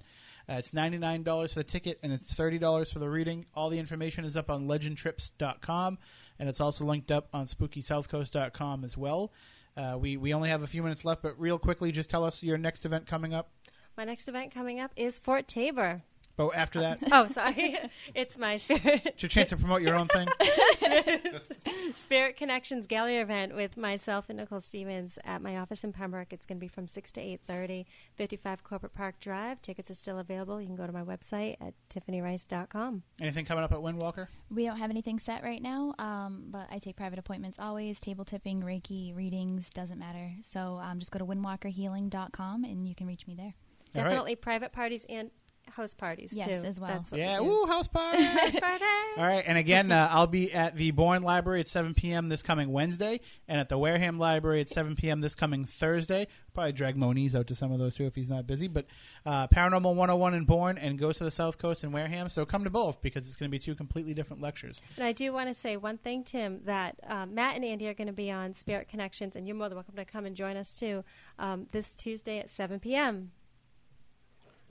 [0.48, 3.46] Uh, it's $99 for the ticket and it's $30 for the reading.
[3.54, 5.98] All the information is up on legendtrips.com
[6.38, 9.32] and it's also linked up on spookysouthcoast.com as well.
[9.76, 12.42] Uh, we, we only have a few minutes left, but real quickly, just tell us
[12.42, 13.50] your next event coming up.
[13.96, 16.02] My next event coming up is Fort Taber.
[16.36, 17.76] But after that, Oh, sorry.
[18.14, 19.02] it's my spirit.
[19.04, 20.26] it's your chance to promote your own thing.
[21.94, 26.32] Spirit Connections Gallery event with myself and Nicole Stevens at my office in Pembroke.
[26.32, 27.84] It's going to be from 6 to 8.30,
[28.16, 29.60] 55 Corporate Park Drive.
[29.62, 30.60] Tickets are still available.
[30.60, 33.02] You can go to my website at tiffanyrice.com.
[33.20, 34.28] Anything coming up at Windwalker?
[34.50, 38.00] We don't have anything set right now, um, but I take private appointments always.
[38.00, 40.30] Table tipping, Reiki, readings, doesn't matter.
[40.40, 43.54] So um, just go to windwalkerhealing.com and you can reach me there.
[43.94, 44.08] All right.
[44.10, 45.30] Definitely private parties and
[45.70, 46.66] house parties, Yes, too.
[46.66, 46.90] as well.
[46.90, 47.50] That's what Yeah, we do.
[47.52, 48.22] woo, house party.
[48.22, 48.84] house party.
[49.16, 52.28] All right, and again, uh, I'll be at the Bourne Library at 7 p.m.
[52.28, 55.20] this coming Wednesday, and at the Wareham Library at 7 p.m.
[55.20, 56.26] this coming Thursday.
[56.54, 58.68] Probably drag Moniz out to some of those too if he's not busy.
[58.68, 58.84] But
[59.24, 62.28] uh, Paranormal 101 in Bourne and Ghost of the South Coast in Wareham.
[62.28, 64.82] So come to both because it's going to be two completely different lectures.
[64.98, 67.94] And I do want to say one thing, Tim, that um, Matt and Andy are
[67.94, 70.58] going to be on Spirit Connections, and you're more than welcome to come and join
[70.58, 71.04] us too
[71.38, 73.30] um, this Tuesday at 7 p.m.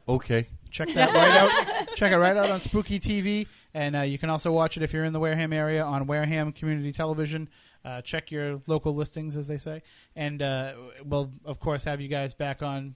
[0.07, 0.47] Okay.
[0.69, 1.87] Check that right out.
[1.95, 4.93] Check it right out on Spooky TV, and uh, you can also watch it if
[4.93, 7.49] you're in the Wareham area on Wareham Community Television.
[7.83, 9.81] Uh, check your local listings, as they say,
[10.15, 10.73] and uh,
[11.03, 12.95] we'll of course have you guys back on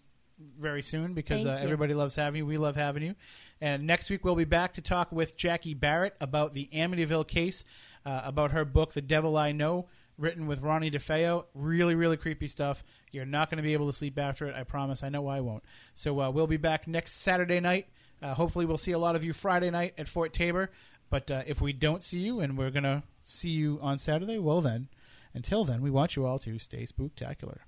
[0.60, 1.64] very soon because Thank uh, you.
[1.64, 2.46] everybody loves having you.
[2.46, 3.16] We love having you.
[3.62, 7.64] And next week we'll be back to talk with Jackie Barrett about the Amityville case,
[8.06, 11.46] uh, about her book "The Devil I Know," written with Ronnie DeFeo.
[11.54, 12.84] Really, really creepy stuff.
[13.12, 14.56] You're not going to be able to sleep after it.
[14.56, 15.04] I promise.
[15.04, 15.64] I know I won't.
[15.94, 17.88] So uh, we'll be back next Saturday night.
[18.22, 20.72] Uh, hopefully, we'll see a lot of you Friday night at Fort Taber.
[21.10, 24.40] But uh, if we don't see you, and we're going to see you on Saturday,
[24.40, 24.88] well then,
[25.34, 27.60] until then, we want you all to stay spooktacular.